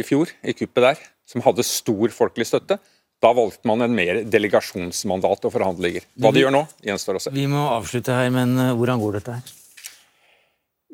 i 0.00 0.04
fjor, 0.04 0.32
i 0.40 0.56
kuppet 0.56 0.86
der, 0.86 1.04
som 1.28 1.44
hadde 1.44 1.64
stor 1.66 2.12
folkelig 2.12 2.48
støtte. 2.48 2.80
Da 3.20 3.32
valgte 3.36 3.68
man 3.68 3.84
en 3.84 3.92
mer 3.92 4.22
delegasjonsmandat 4.24 5.44
og 5.44 5.52
forhandlinger. 5.52 6.06
Hva 6.16 6.32
de 6.32 6.44
gjør 6.44 6.54
nå, 6.54 6.62
gjenstår 6.84 7.18
å 7.18 7.24
se. 7.26 7.32
Vi 7.36 7.44
må 7.52 7.66
avslutte 7.68 8.16
her, 8.16 8.30
men 8.32 8.56
eh, 8.56 8.72
hvordan 8.76 9.00
går 9.02 9.18
dette 9.18 9.34
her? 9.36 9.56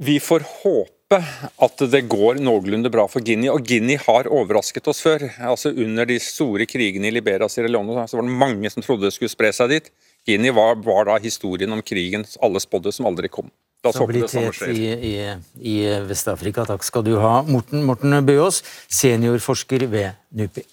Vi 0.07 0.17
får 0.21 0.43
håpe 0.65 1.21
at 1.63 1.85
det 1.93 2.03
går 2.11 2.41
noenlunde 2.43 2.91
bra 2.93 3.07
for 3.09 3.23
Guinea. 3.25 3.55
Og 3.55 3.63
Guinea 3.65 4.03
har 4.09 4.27
overrasket 4.27 4.91
oss 4.91 5.05
før. 5.07 5.23
Altså 5.39 5.71
Under 5.71 6.09
de 6.09 6.19
store 6.21 6.67
krigene 6.69 7.09
i 7.09 7.15
Liberia 7.15 7.47
og 7.47 7.55
Sierra 7.55 7.71
Leone 7.71 8.09
så 8.11 8.19
var 8.19 8.27
det 8.27 8.41
mange 8.43 8.75
som 8.75 8.83
trodde 8.83 9.07
det 9.07 9.15
skulle 9.15 9.33
spre 9.33 9.53
seg 9.55 9.71
dit. 9.71 9.89
Guinea 10.27 10.53
var, 10.57 10.75
var 10.83 11.07
da 11.07 11.21
historien 11.23 11.73
om 11.73 11.85
krigen 11.87 12.27
alle 12.43 12.61
spådde, 12.61 12.93
som 12.93 13.07
aldri 13.07 13.31
kom. 13.31 13.47
Stabilitet 13.85 14.63
i, 14.73 14.87
i, 15.11 15.13
i 15.63 15.77
Vest-Afrika. 16.09 16.65
Takk 16.67 16.87
skal 16.87 17.05
du 17.07 17.17
ha. 17.23 17.41
Morten, 17.47 17.85
Morten 17.87 18.17
Bøås, 18.27 18.63
seniorforsker 18.89 19.87
ved 19.93 20.17
NUPI. 20.37 20.67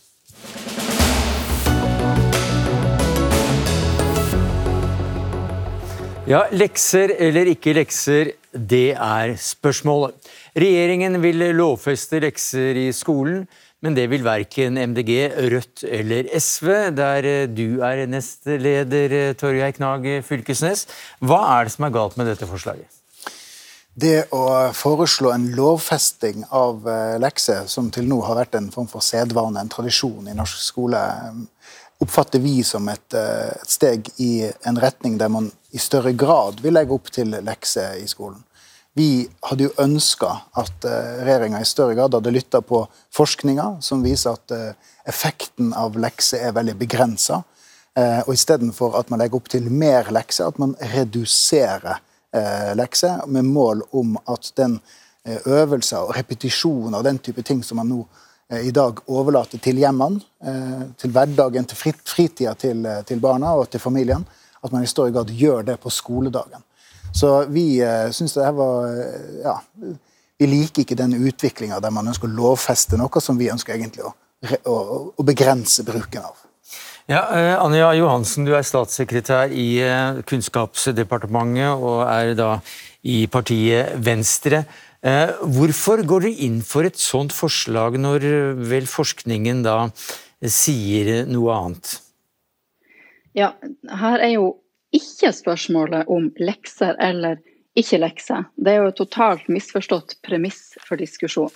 Ja, 6.24 6.46
lekser 6.56 7.12
eller 7.20 7.50
ikke 7.52 7.74
lekser, 7.76 8.30
det 8.56 8.94
er 8.96 9.34
spørsmålet. 9.36 10.16
Regjeringen 10.56 11.18
vil 11.20 11.50
lovfeste 11.58 12.22
lekser 12.24 12.80
i 12.80 12.86
skolen, 12.96 13.42
men 13.84 13.98
det 13.98 14.08
vil 14.12 14.24
verken 14.24 14.80
MDG, 14.80 15.12
Rødt 15.52 15.84
eller 15.84 16.32
SV, 16.40 16.72
der 16.96 17.28
du 17.52 17.84
er 17.84 18.06
nestleder, 18.08 19.34
Torgeir 19.36 19.76
Knag 19.76 20.08
Fylkesnes. 20.24 20.88
Hva 21.20 21.42
er 21.58 21.68
det 21.68 21.76
som 21.76 21.88
er 21.90 21.96
galt 21.96 22.16
med 22.20 22.32
dette 22.32 22.48
forslaget? 22.48 22.88
Det 23.94 24.24
å 24.34 24.72
foreslå 24.74 25.30
en 25.36 25.52
lovfesting 25.54 26.48
av 26.50 26.88
eh, 26.90 27.18
lekser, 27.22 27.68
som 27.70 27.92
til 27.94 28.08
nå 28.10 28.24
har 28.26 28.40
vært 28.40 28.56
en 28.58 28.72
form 28.74 28.88
for 28.90 29.06
sedvane, 29.06 29.62
en 29.62 29.70
tradisjon 29.70 30.32
i 30.32 30.34
norsk 30.34 30.64
skole, 30.66 31.02
oppfatter 32.02 32.42
vi 32.42 32.64
som 32.66 32.90
et, 32.90 33.06
eh, 33.14 33.52
et, 33.54 33.70
steg 33.70 34.10
i 34.18 34.48
en 34.66 34.80
retning 34.82 35.20
der 35.22 35.30
man 35.30 35.52
i 35.70 35.82
større 35.82 36.16
grad 36.18 36.64
vil 36.64 36.74
legge 36.74 36.96
opp 36.98 37.14
til 37.14 37.38
lekser 37.46 38.00
i 38.02 38.10
skolen. 38.10 38.42
Vi 38.94 39.26
hadde 39.50 39.68
jo 39.68 39.74
ønska 39.82 40.30
at 40.60 40.86
uh, 40.86 41.24
regjeringa 41.26 41.62
i 41.64 41.68
større 41.68 41.96
grad 41.98 42.14
hadde 42.14 42.34
lytta 42.34 42.62
på 42.62 42.84
forskninga, 43.14 43.80
som 43.82 44.04
viser 44.06 44.38
at 44.38 44.54
uh, 44.54 44.94
effekten 45.10 45.74
av 45.74 45.98
lekser 45.98 46.46
er 46.46 46.54
veldig 46.54 46.76
begrensa. 46.78 47.42
Uh, 47.98 48.22
og 48.28 48.34
istedenfor 48.36 49.00
at 49.00 49.10
man 49.10 49.22
legger 49.22 49.42
opp 49.42 49.50
til 49.54 49.70
mer 49.70 50.12
lekser, 50.14 50.50
at 50.50 50.62
man 50.62 50.78
reduserer 50.94 51.98
lekser 51.98 52.10
lekse, 52.76 53.22
med 53.28 53.46
mål 53.46 53.82
om 53.92 54.18
at 54.26 54.52
den 54.58 54.80
eh, 55.26 55.40
øvelser 55.46 56.04
og 56.04 56.16
repetisjon 56.18 56.94
av 56.96 57.04
den 57.04 57.20
type 57.20 57.42
ting 57.42 57.64
som 57.64 57.78
man 57.78 57.90
nå 57.90 58.02
eh, 58.50 58.68
i 58.68 58.72
dag 58.72 59.00
overlater 59.08 59.62
til 59.62 59.78
hjemmene, 59.78 60.22
eh, 60.44 60.86
til 60.98 61.12
hverdagen, 61.12 61.66
til 61.66 61.78
frit, 61.78 62.02
fritida 62.06 62.56
til, 62.56 62.86
eh, 62.86 63.04
til, 63.04 63.20
barna 63.20 63.54
og 63.56 63.70
til 63.70 63.80
familien, 63.80 64.26
at 64.64 64.72
man 64.72 64.84
i 64.84 64.90
større 64.90 65.12
grad 65.12 65.30
gjør 65.30 65.64
det 65.64 65.80
på 65.80 65.90
skoledagen. 65.90 66.64
Så 67.14 67.46
vi 67.54 67.68
eh, 67.84 68.10
syns 68.12 68.34
det 68.38 68.48
her 68.48 68.56
var 68.58 68.90
ja, 69.44 69.58
Vi 70.42 70.50
liker 70.50 70.82
ikke 70.84 70.98
den 70.98 71.14
utviklinga 71.20 71.78
der 71.84 71.94
man 71.94 72.10
ønsker 72.10 72.28
å 72.30 72.38
lovfeste 72.40 72.98
noe 73.00 73.22
som 73.22 73.38
vi 73.38 73.52
ønsker 73.54 73.76
egentlig 73.76 74.08
å, 74.08 74.16
å, 74.66 74.78
å 75.14 75.26
begrense 75.28 75.86
bruken 75.88 76.26
av. 76.26 76.42
Ja, 77.12 77.26
eh, 77.36 77.58
Anja 77.60 77.90
Johansen, 77.98 78.46
du 78.48 78.54
er 78.56 78.64
statssekretær 78.64 79.52
i 79.52 79.76
eh, 79.84 80.22
Kunnskapsdepartementet 80.24 81.76
og 81.76 82.06
er 82.08 82.32
da 82.40 82.54
i 83.04 83.26
partiet 83.28 83.98
Venstre. 84.00 84.64
Eh, 85.04 85.34
hvorfor 85.44 86.06
går 86.08 86.30
dere 86.30 86.46
inn 86.48 86.62
for 86.64 86.88
et 86.88 87.00
sånt 87.00 87.36
forslag, 87.36 88.00
når 88.00 88.56
vel 88.70 88.88
forskningen 88.88 89.66
da 89.66 89.78
sier 90.48 91.28
noe 91.28 91.58
annet? 91.58 91.98
Ja, 93.36 93.52
her 94.00 94.24
er 94.24 94.36
jo 94.38 94.48
ikke 94.94 95.34
spørsmålet 95.36 96.10
om 96.12 96.30
lekser 96.42 96.98
eller 97.02 97.40
ikke 97.80 98.00
lekser. 98.02 98.46
Det 98.56 98.74
er 98.74 98.84
jo 98.84 98.92
et 98.92 99.00
totalt 99.00 99.48
misforstått 99.50 100.20
premiss 100.26 100.76
for 100.86 101.02
diskusjon. 101.02 101.54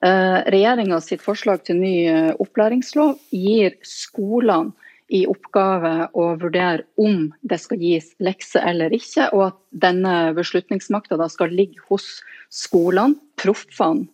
Regjeringa 0.00 0.96
sitt 1.04 1.20
forslag 1.20 1.60
til 1.66 1.76
ny 1.76 1.94
opplæringslov 2.40 3.18
gir 3.36 3.74
skolene 3.84 4.72
i 5.10 5.24
oppgave 5.28 6.08
å 6.14 6.26
vurdere 6.38 6.86
om 7.00 7.28
det 7.42 7.58
skal 7.60 7.82
gis 7.82 8.12
lekser 8.22 8.64
eller 8.70 8.94
ikke, 8.94 9.28
og 9.34 9.44
at 9.50 9.58
denne 9.84 10.14
beslutningsmakta 10.36 11.18
skal 11.32 11.54
ligge 11.54 11.82
hos 11.90 12.20
skolene, 12.54 13.18
proffene, 13.40 14.06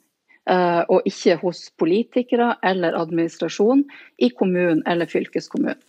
eh, 0.48 0.82
og 0.88 1.06
ikke 1.08 1.38
hos 1.42 1.66
politikere 1.78 2.54
eller 2.64 2.96
administrasjon 2.96 3.84
i 4.18 4.30
kommunen 4.32 4.82
eller 4.86 5.10
fylkeskommunen. 5.10 5.82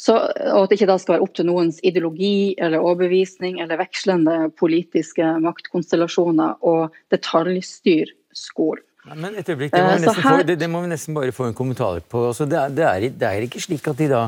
Så, 0.00 0.14
og 0.16 0.62
at 0.62 0.70
det 0.70 0.78
ikke 0.78 0.88
da 0.88 0.96
skal 1.00 1.18
være 1.18 1.26
opp 1.26 1.34
til 1.36 1.48
noens 1.50 1.80
ideologi 1.84 2.54
eller 2.56 2.80
overbevisning 2.80 3.58
eller 3.60 3.80
vekslende 3.82 4.36
politiske 4.56 5.26
maktkonstellasjoner 5.44 6.62
å 6.64 6.76
detaljstyre 7.12 8.16
skolen. 8.32 8.86
Men 9.16 9.34
et 9.40 9.48
øyeblikk, 9.48 9.72
det 9.72 9.80
må, 9.80 10.12
uh, 10.12 10.18
få, 10.22 10.32
det, 10.46 10.58
det 10.60 10.68
må, 10.68 10.82
vi 10.84 10.90
nesten 10.92 11.16
bare 11.16 11.32
få 11.32 11.48
en 11.48 11.56
kommentar 11.56 12.02
på. 12.04 12.26
Altså, 12.30 12.44
det, 12.48 12.58
er, 12.58 12.74
det, 12.76 12.84
er, 12.84 13.06
det, 13.08 13.28
er, 13.28 13.46
ikke 13.46 13.62
slik 13.64 13.88
at 13.90 14.00
de 14.00 14.10
da 14.12 14.26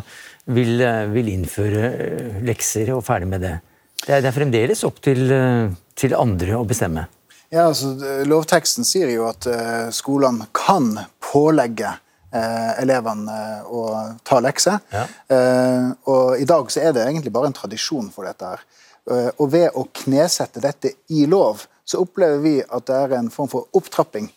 vil, 0.49 0.81
eh, 0.81 1.05
vil, 1.13 1.29
innføre 1.29 1.91
eh, 1.93 2.39
lekser 2.49 2.89
og 2.97 3.05
ferdig 3.05 3.29
med 3.35 3.45
det. 3.45 3.53
Det 4.03 4.17
er, 4.17 4.33
fremdeles 4.35 4.81
opp 4.89 4.97
til 5.05 5.29
til 5.99 6.15
andre 6.17 6.57
å 6.59 6.65
bestemme? 6.69 7.07
Ja, 7.53 7.67
altså, 7.69 7.93
Lovteksten 8.29 8.87
sier 8.89 9.11
jo 9.13 9.27
at 9.29 9.47
uh, 9.49 9.91
skolene 9.93 10.49
kan 10.57 10.95
pålegge 11.23 11.93
uh, 12.35 12.73
elevene 12.83 13.39
å 13.69 13.83
ta 14.27 14.41
lekser. 14.43 14.79
Ja. 14.93 15.07
og 16.11 16.41
I 16.41 16.47
dag 16.49 16.71
så 16.73 16.83
er 16.83 16.95
det 16.97 17.07
egentlig 17.07 17.33
bare 17.33 17.51
en 17.51 17.57
tradisjon 17.57 18.11
for 18.15 18.29
dette. 18.29 18.49
her. 18.53 19.33
og 19.39 19.51
Ved 19.53 19.75
å 19.75 19.87
knesette 20.03 20.61
dette 20.61 20.95
i 21.09 21.27
lov, 21.27 21.65
så 21.85 22.03
opplever 22.03 22.39
vi 22.43 22.55
at 22.63 22.87
det 22.87 22.99
er 22.99 23.17
en 23.19 23.31
form 23.31 23.51
for 23.51 23.69
opptrapping 23.73 24.31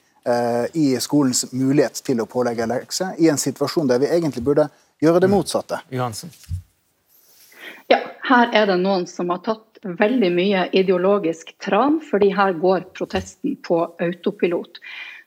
i 0.73 0.85
skolens 0.99 1.45
mulighet 1.53 2.01
til 2.01 2.23
å 2.23 2.25
pålegge 2.25 2.65
lekser, 2.65 3.13
i 3.21 3.29
en 3.29 3.37
situasjon 3.37 3.91
der 3.91 4.01
vi 4.01 4.09
egentlig 4.09 4.41
burde 4.43 4.65
gjøre 5.01 5.21
det 5.21 5.29
mm. 5.29 5.35
motsatte. 5.37 5.81
Johansen. 5.93 6.33
Ja, 7.91 7.99
her 8.25 8.49
er 8.57 8.71
det 8.71 8.79
noen 8.81 9.05
som 9.09 9.29
har 9.29 9.43
tatt 9.45 9.65
veldig 9.85 10.31
mye 10.33 10.63
ideologisk 10.73 11.53
tran, 11.61 11.99
fordi 12.01 12.31
her 12.33 12.55
går 12.57 12.87
protesten 12.97 13.57
på 13.65 13.83
autopilot. 14.01 14.79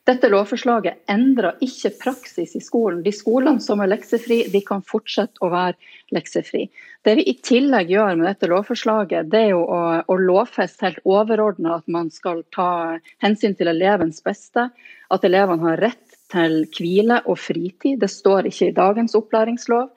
Dette 0.08 0.30
lovforslaget 0.32 1.02
endrer 1.12 1.58
ikke 1.64 1.90
praksis 2.00 2.54
i 2.56 2.62
skolen. 2.64 3.02
De 3.04 3.12
skolene 3.12 3.60
som 3.60 3.82
er 3.84 3.90
leksefri, 3.90 4.38
de 4.48 4.62
kan 4.64 4.80
fortsette 4.88 5.42
å 5.44 5.50
være 5.52 5.76
leksefri. 6.16 6.62
Det 7.04 7.14
vi 7.18 7.26
i 7.28 7.34
tillegg 7.44 7.92
gjør 7.92 8.16
med 8.16 8.24
dette 8.30 8.48
lovforslaget, 8.48 9.28
det 9.28 9.42
er 9.50 9.52
jo 9.52 9.66
å, 9.68 9.82
å 10.00 10.16
lovfeste 10.22 10.86
helt 10.86 11.04
overordna 11.04 11.76
at 11.76 11.92
man 11.92 12.08
skal 12.14 12.40
ta 12.56 12.70
hensyn 13.20 13.58
til 13.58 13.68
elevens 13.74 14.24
beste, 14.24 14.70
at 15.12 15.28
elevene 15.28 15.68
har 15.68 15.84
rett 15.84 16.16
til 16.32 16.62
hvile 16.72 17.20
og 17.28 17.36
fritid. 17.44 18.00
Det 18.00 18.08
står 18.08 18.48
ikke 18.48 18.70
i 18.70 18.76
dagens 18.80 19.16
opplæringslov. 19.18 19.90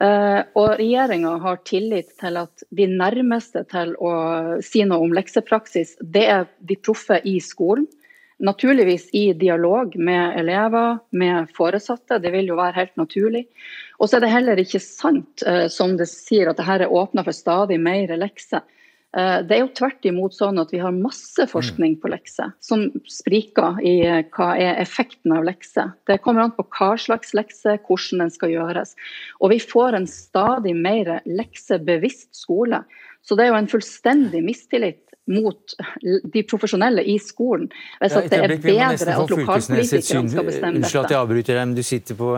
Uh, 0.00 0.46
og 0.56 0.78
regjeringa 0.78 1.34
har 1.42 1.58
tillit 1.68 2.14
til 2.22 2.38
at 2.40 2.62
de 2.72 2.86
nærmeste 2.88 3.66
til 3.68 3.92
å 4.00 4.12
si 4.64 4.86
noe 4.86 5.04
om 5.04 5.12
leksepraksis, 5.12 5.98
det 6.00 6.28
er 6.38 6.46
de 6.64 6.78
proffe 6.78 7.18
i 7.26 7.40
skolen. 7.44 7.90
Naturligvis 8.40 9.10
i 9.12 9.32
dialog 9.36 9.96
med 10.00 10.38
elever, 10.40 10.98
med 11.12 11.50
foresatte. 11.56 12.18
Det 12.22 12.32
vil 12.32 12.48
jo 12.48 12.56
være 12.56 12.78
helt 12.78 12.96
naturlig. 12.96 13.44
Og 14.00 14.08
så 14.08 14.16
er 14.16 14.24
det 14.24 14.32
heller 14.32 14.62
ikke 14.62 14.80
sant, 14.80 15.44
uh, 15.44 15.66
som 15.68 15.98
det 16.00 16.08
sier, 16.08 16.48
at 16.48 16.60
dette 16.60 16.78
er 16.80 16.94
åpna 17.00 17.24
for 17.26 17.36
stadig 17.36 17.76
mer 17.82 18.14
lekser. 18.16 18.64
Eh, 19.16 19.40
det 19.42 19.56
er 19.56 19.64
jo 19.64 19.72
tvert 19.74 20.06
imot 20.06 20.36
sånn 20.36 20.60
at 20.62 20.70
vi 20.70 20.78
har 20.78 20.94
masse 20.94 21.42
forskning 21.50 21.96
på 21.98 22.12
lekser 22.12 22.52
som 22.62 22.84
spriker 23.10 23.80
i 23.82 23.96
eh, 24.06 24.22
hva 24.36 24.52
er 24.54 24.78
effekten 24.78 25.34
av 25.34 25.48
lekser. 25.48 25.90
Det 26.06 26.20
kommer 26.22 26.46
an 26.46 26.54
på 26.54 26.66
hva 26.76 26.92
slags 27.00 27.34
lekse, 27.34 27.74
hvordan 27.88 28.22
den 28.24 28.30
skal 28.30 28.54
gjøres. 28.54 28.94
Og 29.42 29.50
vi 29.54 29.58
får 29.62 29.98
en 29.98 30.06
stadig 30.10 30.76
mer 30.78 31.16
leksebevisst 31.26 32.30
skole. 32.38 32.84
Så 33.26 33.34
det 33.34 33.48
er 33.48 33.52
jo 33.52 33.58
en 33.58 33.72
fullstendig 33.72 34.44
mistillit 34.46 35.02
mot 35.30 35.74
de 36.32 36.42
profesjonelle 36.48 37.04
i 37.06 37.18
skolen. 37.22 37.68
Hvis 38.00 38.16
ja, 38.16 38.22
det 38.24 38.40
er 38.40 38.56
bedre 38.56 39.16
at 39.16 39.34
lokalpolitikerne 39.34 40.32
skal 40.32 40.48
bestemme 40.48 40.80
dette. 40.80 40.86
Unnskyld 40.86 41.04
at 41.04 41.14
jeg 41.14 41.20
avbryter 41.20 41.58
deg, 41.58 41.68
men 41.68 41.76
du 41.76 41.84
sitter 41.86 42.18
på, 42.18 42.32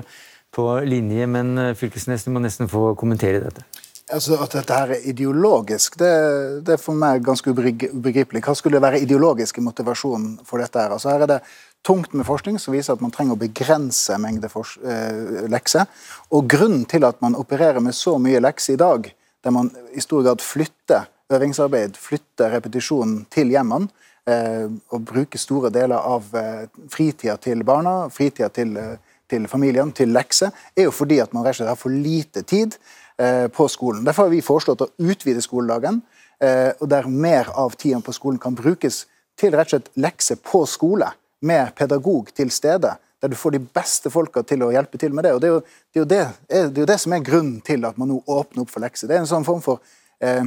på 0.52 0.66
linje. 0.88 1.28
Men 1.30 1.54
eh, 1.58 1.72
Fylkesnes, 1.78 2.26
må 2.32 2.42
nesten 2.42 2.70
få 2.72 2.92
kommentere 2.98 3.44
dette. 3.46 3.64
Altså 4.12 4.36
At 4.44 4.52
dette 4.52 4.76
her 4.76 4.90
er 4.92 5.04
ideologisk, 5.08 5.94
det, 6.00 6.12
det 6.66 6.74
er 6.74 6.80
for 6.80 6.98
meg 6.98 7.22
ganske 7.24 7.48
ubegripelig. 7.48 8.42
Hva 8.44 8.54
skulle 8.58 8.82
være 8.82 9.00
ideologisk 9.00 9.60
i 9.60 9.64
motivasjonen 9.64 10.34
for 10.44 10.60
dette? 10.60 10.82
her? 10.82 10.92
Altså 10.92 11.14
Her 11.14 11.24
er 11.24 11.30
det 11.30 11.38
tungt 11.86 12.12
med 12.12 12.26
forskning 12.26 12.58
som 12.60 12.74
viser 12.76 12.94
at 12.94 13.02
man 13.02 13.14
trenger 13.14 13.38
å 13.38 13.40
begrense 13.40 14.18
mengde 14.20 14.50
eh, 14.50 15.46
lekser. 15.50 15.88
Og 16.34 16.50
grunnen 16.50 16.84
til 16.90 17.06
at 17.08 17.22
man 17.24 17.38
opererer 17.38 17.80
med 17.80 17.96
så 17.96 18.18
mye 18.22 18.42
lekser 18.42 18.76
i 18.76 18.82
dag, 18.82 19.08
der 19.42 19.54
man 19.54 19.72
i 19.94 20.04
stor 20.04 20.26
grad 20.26 20.44
flytter 20.44 21.08
øvingsarbeid, 21.32 21.98
flytte 21.98 22.48
repetisjonen 22.52 23.24
til 23.32 23.52
hjemmene, 23.52 23.88
eh, 24.28 24.68
og 24.92 25.04
bruke 25.08 25.38
store 25.40 25.70
deler 25.74 25.98
av 25.98 26.28
eh, 26.38 26.66
fritida 26.92 27.36
til 27.42 27.64
barna, 27.64 28.08
fritida 28.12 28.48
til, 28.48 28.76
eh, 28.76 28.96
til 29.30 29.48
familiene, 29.48 29.92
til 29.92 30.12
lekser, 30.14 30.52
er 30.76 30.88
jo 30.88 30.94
fordi 30.94 31.20
at 31.22 31.32
man 31.32 31.44
rett 31.46 31.56
og 31.56 31.62
slett 31.62 31.72
har 31.72 31.80
for 31.80 31.94
lite 31.94 32.42
tid 32.42 32.76
på 33.52 33.66
skolen. 33.68 34.04
Derfor 34.04 34.24
har 34.24 34.32
vi 34.32 34.40
foreslått 34.42 34.80
å 34.82 34.88
utvide 34.98 35.42
skoledagen, 35.44 36.00
og 36.80 36.86
der 36.90 37.06
mer 37.06 37.50
av 37.54 37.76
tiden 37.78 38.02
på 38.02 38.14
skolen 38.16 38.40
kan 38.40 38.56
brukes 38.56 39.04
til 39.38 39.52
rett 39.54 39.68
og 39.68 39.76
slett 39.76 39.90
lekser 40.00 40.40
på 40.42 40.64
skole, 40.66 41.12
med 41.42 41.74
pedagog 41.76 42.32
til 42.34 42.50
stede. 42.50 42.96
Der 43.22 43.28
du 43.28 43.36
får 43.38 43.54
de 43.54 43.60
beste 43.62 44.10
folka 44.10 44.42
til 44.42 44.64
å 44.66 44.72
hjelpe 44.74 44.98
til 44.98 45.14
med 45.14 45.24
det. 45.24 45.34
og 45.36 45.40
Det 45.40 45.48
er 45.48 45.52
jo 45.52 45.60
det, 45.62 45.94
er 45.94 46.00
jo 46.00 46.04
det, 46.10 46.20
er 46.58 46.80
jo 46.80 46.86
det 46.90 46.98
som 46.98 47.12
er 47.14 47.22
grunnen 47.26 47.60
til 47.62 47.86
at 47.86 47.98
man 47.98 48.10
nå 48.10 48.18
åpner 48.26 48.64
opp 48.64 48.72
for 48.72 48.82
lekser. 48.82 49.06
Det 49.06 49.14
er 49.14 49.22
en 49.22 49.30
sånn 49.30 49.46
form 49.46 49.62
for 49.62 49.78
eh, 50.18 50.42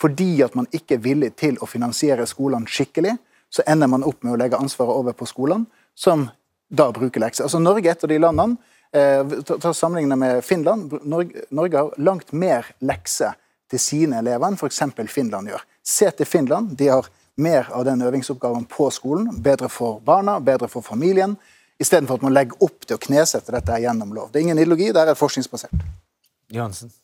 Fordi 0.00 0.42
at 0.44 0.54
man 0.54 0.68
ikke 0.76 0.98
er 0.98 1.04
villig 1.04 1.32
til 1.40 1.56
å 1.62 1.68
finansiere 1.68 2.26
skolene 2.28 2.68
skikkelig, 2.68 3.16
så 3.50 3.64
ender 3.66 3.88
man 3.88 4.04
opp 4.04 4.24
med 4.26 4.34
å 4.34 4.40
legge 4.40 4.58
ansvaret 4.58 4.92
over 4.92 5.14
på 5.16 5.28
skolene, 5.28 5.68
som 5.94 6.26
da 6.68 6.90
bruker 6.92 7.22
lekser. 7.22 7.46
Altså 7.46 7.60
Norge 7.62 7.88
er 7.88 7.94
et 7.94 8.04
av 8.04 8.10
de 8.10 8.18
landene 8.20 8.74
Eh, 8.96 9.40
ta 9.60 9.74
Sammenlignet 9.74 10.18
med 10.18 10.44
Finland. 10.44 10.92
Norge, 11.02 11.78
har 11.78 12.00
langt 12.00 12.32
mer 12.32 12.66
lekser 12.78 13.34
til 13.70 13.82
sine 13.82 14.20
elever 14.22 14.46
enn 14.46 14.56
f.eks. 14.56 14.82
Finland 15.12 15.50
gjør. 15.50 15.64
Se 15.82 16.10
til 16.10 16.26
Finland. 16.26 16.76
De 16.78 16.88
har 16.88 17.08
mer 17.36 17.68
av 17.72 17.84
den 17.84 18.02
øvingsoppgaven 18.02 18.64
på 18.70 18.88
skolen. 18.90 19.28
Bedre 19.42 19.68
for 19.68 20.00
barna, 20.00 20.38
bedre 20.40 20.68
for 20.72 20.86
familien. 20.86 21.36
Istedenfor 21.78 22.20
at 22.20 22.24
man 22.24 22.36
legger 22.36 22.62
opp 22.64 22.86
til 22.86 22.96
å 22.96 23.02
knesette 23.02 23.52
dette 23.52 23.80
gjennom 23.82 24.14
lov. 24.16 24.30
Det 24.32 24.40
er 24.40 24.48
ingen 24.48 24.62
ideologi, 24.62 24.92
det 24.94 25.02
er 25.02 25.18
forskningsbasert. 25.18 25.82
Johansen. 26.54 26.94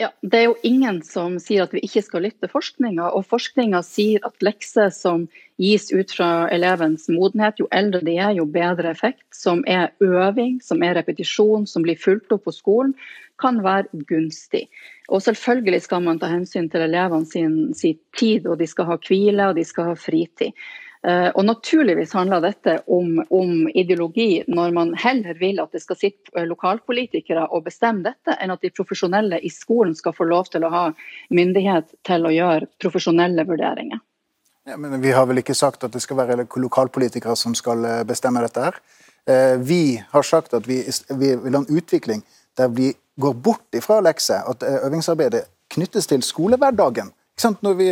Ja, 0.00 0.08
Det 0.22 0.38
er 0.38 0.46
jo 0.46 0.54
ingen 0.64 1.02
som 1.04 1.34
sier 1.36 1.66
at 1.66 1.74
vi 1.76 1.82
ikke 1.84 2.00
skal 2.00 2.22
lytte 2.24 2.48
forskninga. 2.48 3.10
Og 3.12 3.26
forskninga 3.28 3.82
sier 3.84 4.24
at 4.24 4.40
lekser 4.40 4.88
som 4.96 5.26
gis 5.60 5.90
ut 5.92 6.14
fra 6.16 6.46
elevens 6.48 7.04
modenhet, 7.12 7.60
jo 7.60 7.66
eldre 7.68 8.00
de 8.06 8.14
er, 8.16 8.30
jo 8.38 8.46
bedre 8.48 8.94
effekt. 8.94 9.26
Som 9.36 9.60
er 9.68 9.90
øving, 10.00 10.56
som 10.64 10.80
er 10.80 10.96
repetisjon, 10.96 11.68
som 11.68 11.84
blir 11.84 12.00
fulgt 12.00 12.32
opp 12.32 12.46
på 12.48 12.54
skolen, 12.56 12.94
kan 13.40 13.60
være 13.64 13.92
gunstig. 14.08 14.70
Og 15.12 15.20
selvfølgelig 15.26 15.82
skal 15.84 16.00
man 16.08 16.20
ta 16.22 16.32
hensyn 16.32 16.72
til 16.72 16.86
elevene 16.86 17.28
sin, 17.28 17.58
sin 17.76 18.00
tid, 18.16 18.48
og 18.48 18.56
de 18.60 18.68
skal 18.72 18.88
ha 18.88 18.96
hvile 19.04 19.50
og 19.50 19.60
de 19.60 19.66
skal 19.68 19.92
ha 19.92 19.98
fritid. 20.00 20.56
Eh, 21.06 21.28
og 21.28 21.44
Naturligvis 21.48 22.12
handler 22.12 22.42
dette 22.44 22.74
om, 22.92 23.22
om, 23.32 23.68
ideologi, 23.68 24.42
når 24.48 24.72
man 24.76 24.90
heller 25.00 25.38
vil 25.40 25.62
at 25.62 25.72
det 25.72 25.80
skal 25.80 25.96
sitte 25.96 26.34
eh, 26.36 26.44
lokalpolitikere 26.44 27.46
og 27.48 27.64
bestemme 27.70 28.04
dette, 28.04 28.36
enn 28.36 28.52
at 28.52 28.60
de 28.60 28.72
profesjonelle 28.74 29.38
i 29.40 29.48
skolen 29.52 29.94
skal 29.96 30.12
få 30.16 30.28
lov 30.28 30.50
til 30.52 30.66
å 30.66 30.72
ha 30.74 30.84
myndighet 31.32 31.94
til 32.04 32.28
å 32.28 32.34
gjøre 32.34 32.68
profesjonelle 32.82 33.46
vurderinger. 33.48 34.02
Ja, 34.68 34.76
men 34.76 35.00
Vi 35.00 35.14
har 35.16 35.24
vel 35.26 35.40
ikke 35.40 35.56
sagt 35.56 35.88
at 35.88 35.96
det 35.96 36.02
skal 36.04 36.20
være 36.20 36.44
lokalpolitikere 36.44 37.36
som 37.36 37.56
skal 37.56 37.84
eh, 37.88 38.02
bestemme 38.04 38.44
dette 38.44 38.68
her. 38.68 38.82
Vi 39.60 40.00
har 40.10 40.24
sagt 40.24 40.54
at 40.56 40.64
vi, 40.66 40.78
vi 41.20 41.28
vil 41.38 41.54
ha 41.54 41.60
en 41.60 41.76
utvikling 41.76 42.22
der 42.58 42.70
vi 42.72 42.88
går 43.20 43.34
bort 43.44 43.76
ifra 43.76 43.98
lekser, 44.02 44.40
at 44.48 44.64
øvingsarbeidet 44.64 45.44
knyttes 45.70 46.08
til 46.08 46.24
skolehverdagen. 46.24 47.12
Ikke 47.12 47.44
sant? 47.44 47.60
Når 47.62 47.76
vi 47.78 47.90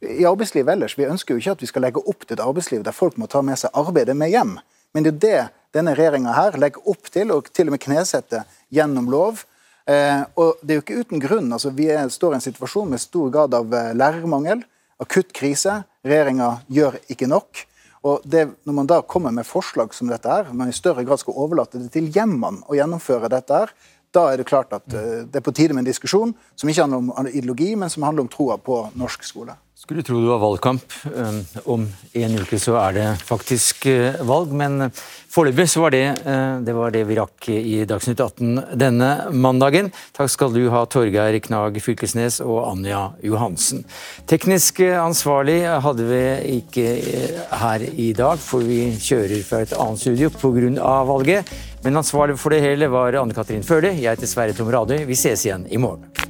i 0.00 0.24
arbeidslivet 0.24 0.72
ellers. 0.72 0.96
Vi 0.98 1.08
ønsker 1.08 1.34
jo 1.34 1.42
ikke 1.42 1.56
at 1.58 1.62
vi 1.64 1.68
skal 1.68 1.84
legge 1.84 2.02
opp 2.08 2.24
til 2.24 2.36
et 2.38 2.44
arbeidsliv 2.44 2.84
der 2.86 2.96
folk 2.96 3.18
må 3.20 3.28
ta 3.30 3.42
med 3.44 3.60
seg 3.60 3.74
arbeidet 3.76 4.16
med 4.16 4.32
hjem. 4.32 4.56
Men 4.94 5.06
det 5.06 5.12
er 5.12 5.20
det 5.24 5.40
denne 5.76 5.94
regjeringa 5.94 6.34
her 6.34 6.58
legger 6.58 6.88
opp 6.90 7.10
til, 7.12 7.30
og 7.30 7.50
til 7.54 7.70
og 7.70 7.76
med 7.76 7.82
knesetter 7.84 8.46
gjennom 8.74 9.10
lov. 9.12 9.44
Eh, 9.86 10.22
og 10.40 10.58
det 10.62 10.74
er 10.74 10.80
jo 10.80 10.84
ikke 10.84 11.04
uten 11.04 11.22
grunn. 11.22 11.52
altså 11.52 11.70
Vi 11.74 11.88
er, 11.92 12.08
står 12.10 12.34
i 12.34 12.40
en 12.40 12.46
situasjon 12.48 12.90
med 12.90 13.02
stor 13.02 13.30
grad 13.30 13.54
av 13.54 13.74
eh, 13.74 13.92
lærermangel, 13.94 14.64
akutt 15.00 15.32
krise. 15.36 15.82
Regjeringa 16.06 16.56
gjør 16.68 16.98
ikke 17.12 17.30
nok. 17.30 17.64
Og 18.08 18.24
det, 18.24 18.48
Når 18.64 18.72
man 18.72 18.88
da 18.88 19.02
kommer 19.02 19.30
med 19.30 19.46
forslag 19.46 19.94
som 19.94 20.08
dette 20.08 20.28
her, 20.28 20.52
man 20.52 20.68
i 20.68 20.76
større 20.76 21.04
grad 21.04 21.20
skal 21.20 21.36
overlate 21.36 21.78
det 21.78 21.92
til 21.92 22.08
hjemmene 22.08 22.64
å 22.66 22.74
gjennomføre 22.74 23.28
dette 23.28 23.52
her, 23.52 23.74
da 24.10 24.32
er 24.32 24.40
det 24.40 24.48
klart 24.48 24.72
at 24.74 24.86
uh, 24.90 25.22
det 25.22 25.38
er 25.38 25.44
på 25.44 25.52
tide 25.54 25.74
med 25.76 25.84
en 25.84 25.90
diskusjon 25.92 26.32
som 26.58 26.70
ikke 26.70 26.82
handler 26.82 27.12
om 27.12 27.28
ideologi, 27.28 27.76
men 27.78 27.92
som 27.92 28.02
handler 28.02 28.24
om 28.24 28.30
troa 28.32 28.56
på 28.58 28.80
norsk 28.98 29.22
skole. 29.22 29.54
Skulle 29.80 30.02
tro 30.02 30.20
det 30.20 30.28
var 30.28 30.38
valgkamp. 30.38 30.92
Eh, 31.16 31.60
om 31.64 31.86
en 32.12 32.34
uke 32.38 32.58
så 32.60 32.74
er 32.82 32.92
det 32.98 33.04
faktisk 33.24 33.86
eh, 33.88 34.18
valg, 34.28 34.52
men 34.52 34.90
foreløpig 34.92 35.64
så 35.72 35.80
var 35.80 35.94
det, 35.94 36.02
eh, 36.20 36.58
det 36.66 36.74
var 36.76 36.92
det 36.92 37.06
vi 37.08 37.16
rakk 37.16 37.48
i 37.54 37.78
Dagsnytt 37.88 38.20
18 38.20 38.76
denne 38.76 39.08
mandagen. 39.32 39.88
Takk 40.12 40.28
skal 40.34 40.52
du 40.52 40.66
ha, 40.74 40.84
Torgeir 40.84 41.38
Knag 41.46 41.80
Fylkesnes 41.80 42.42
og 42.44 42.60
Anja 42.74 43.06
Johansen. 43.24 43.86
Teknisk 44.28 44.82
ansvarlig 44.84 45.62
hadde 45.64 46.10
vi 46.12 46.22
ikke 46.60 46.86
her 47.64 47.86
i 47.88 48.12
dag, 48.12 48.36
for 48.36 48.60
vi 48.60 48.82
kjører 49.00 49.40
fra 49.48 49.62
et 49.64 49.72
annet 49.80 50.04
studio 50.04 50.28
pga. 50.28 50.98
valget. 51.08 51.56
Men 51.80 51.96
ansvarlig 52.04 52.36
for 52.36 52.52
det 52.52 52.60
hele 52.68 52.92
var 52.92 53.16
Anne 53.16 53.32
Katrin 53.32 53.64
Førli. 53.64 53.96
Jeg 53.96 54.12
heter 54.12 54.28
Sverre 54.28 54.52
Tom 54.52 54.68
Radøy. 54.68 55.06
Vi 55.08 55.16
ses 55.16 55.48
igjen 55.48 55.64
i 55.72 55.80
morgen. 55.80 56.29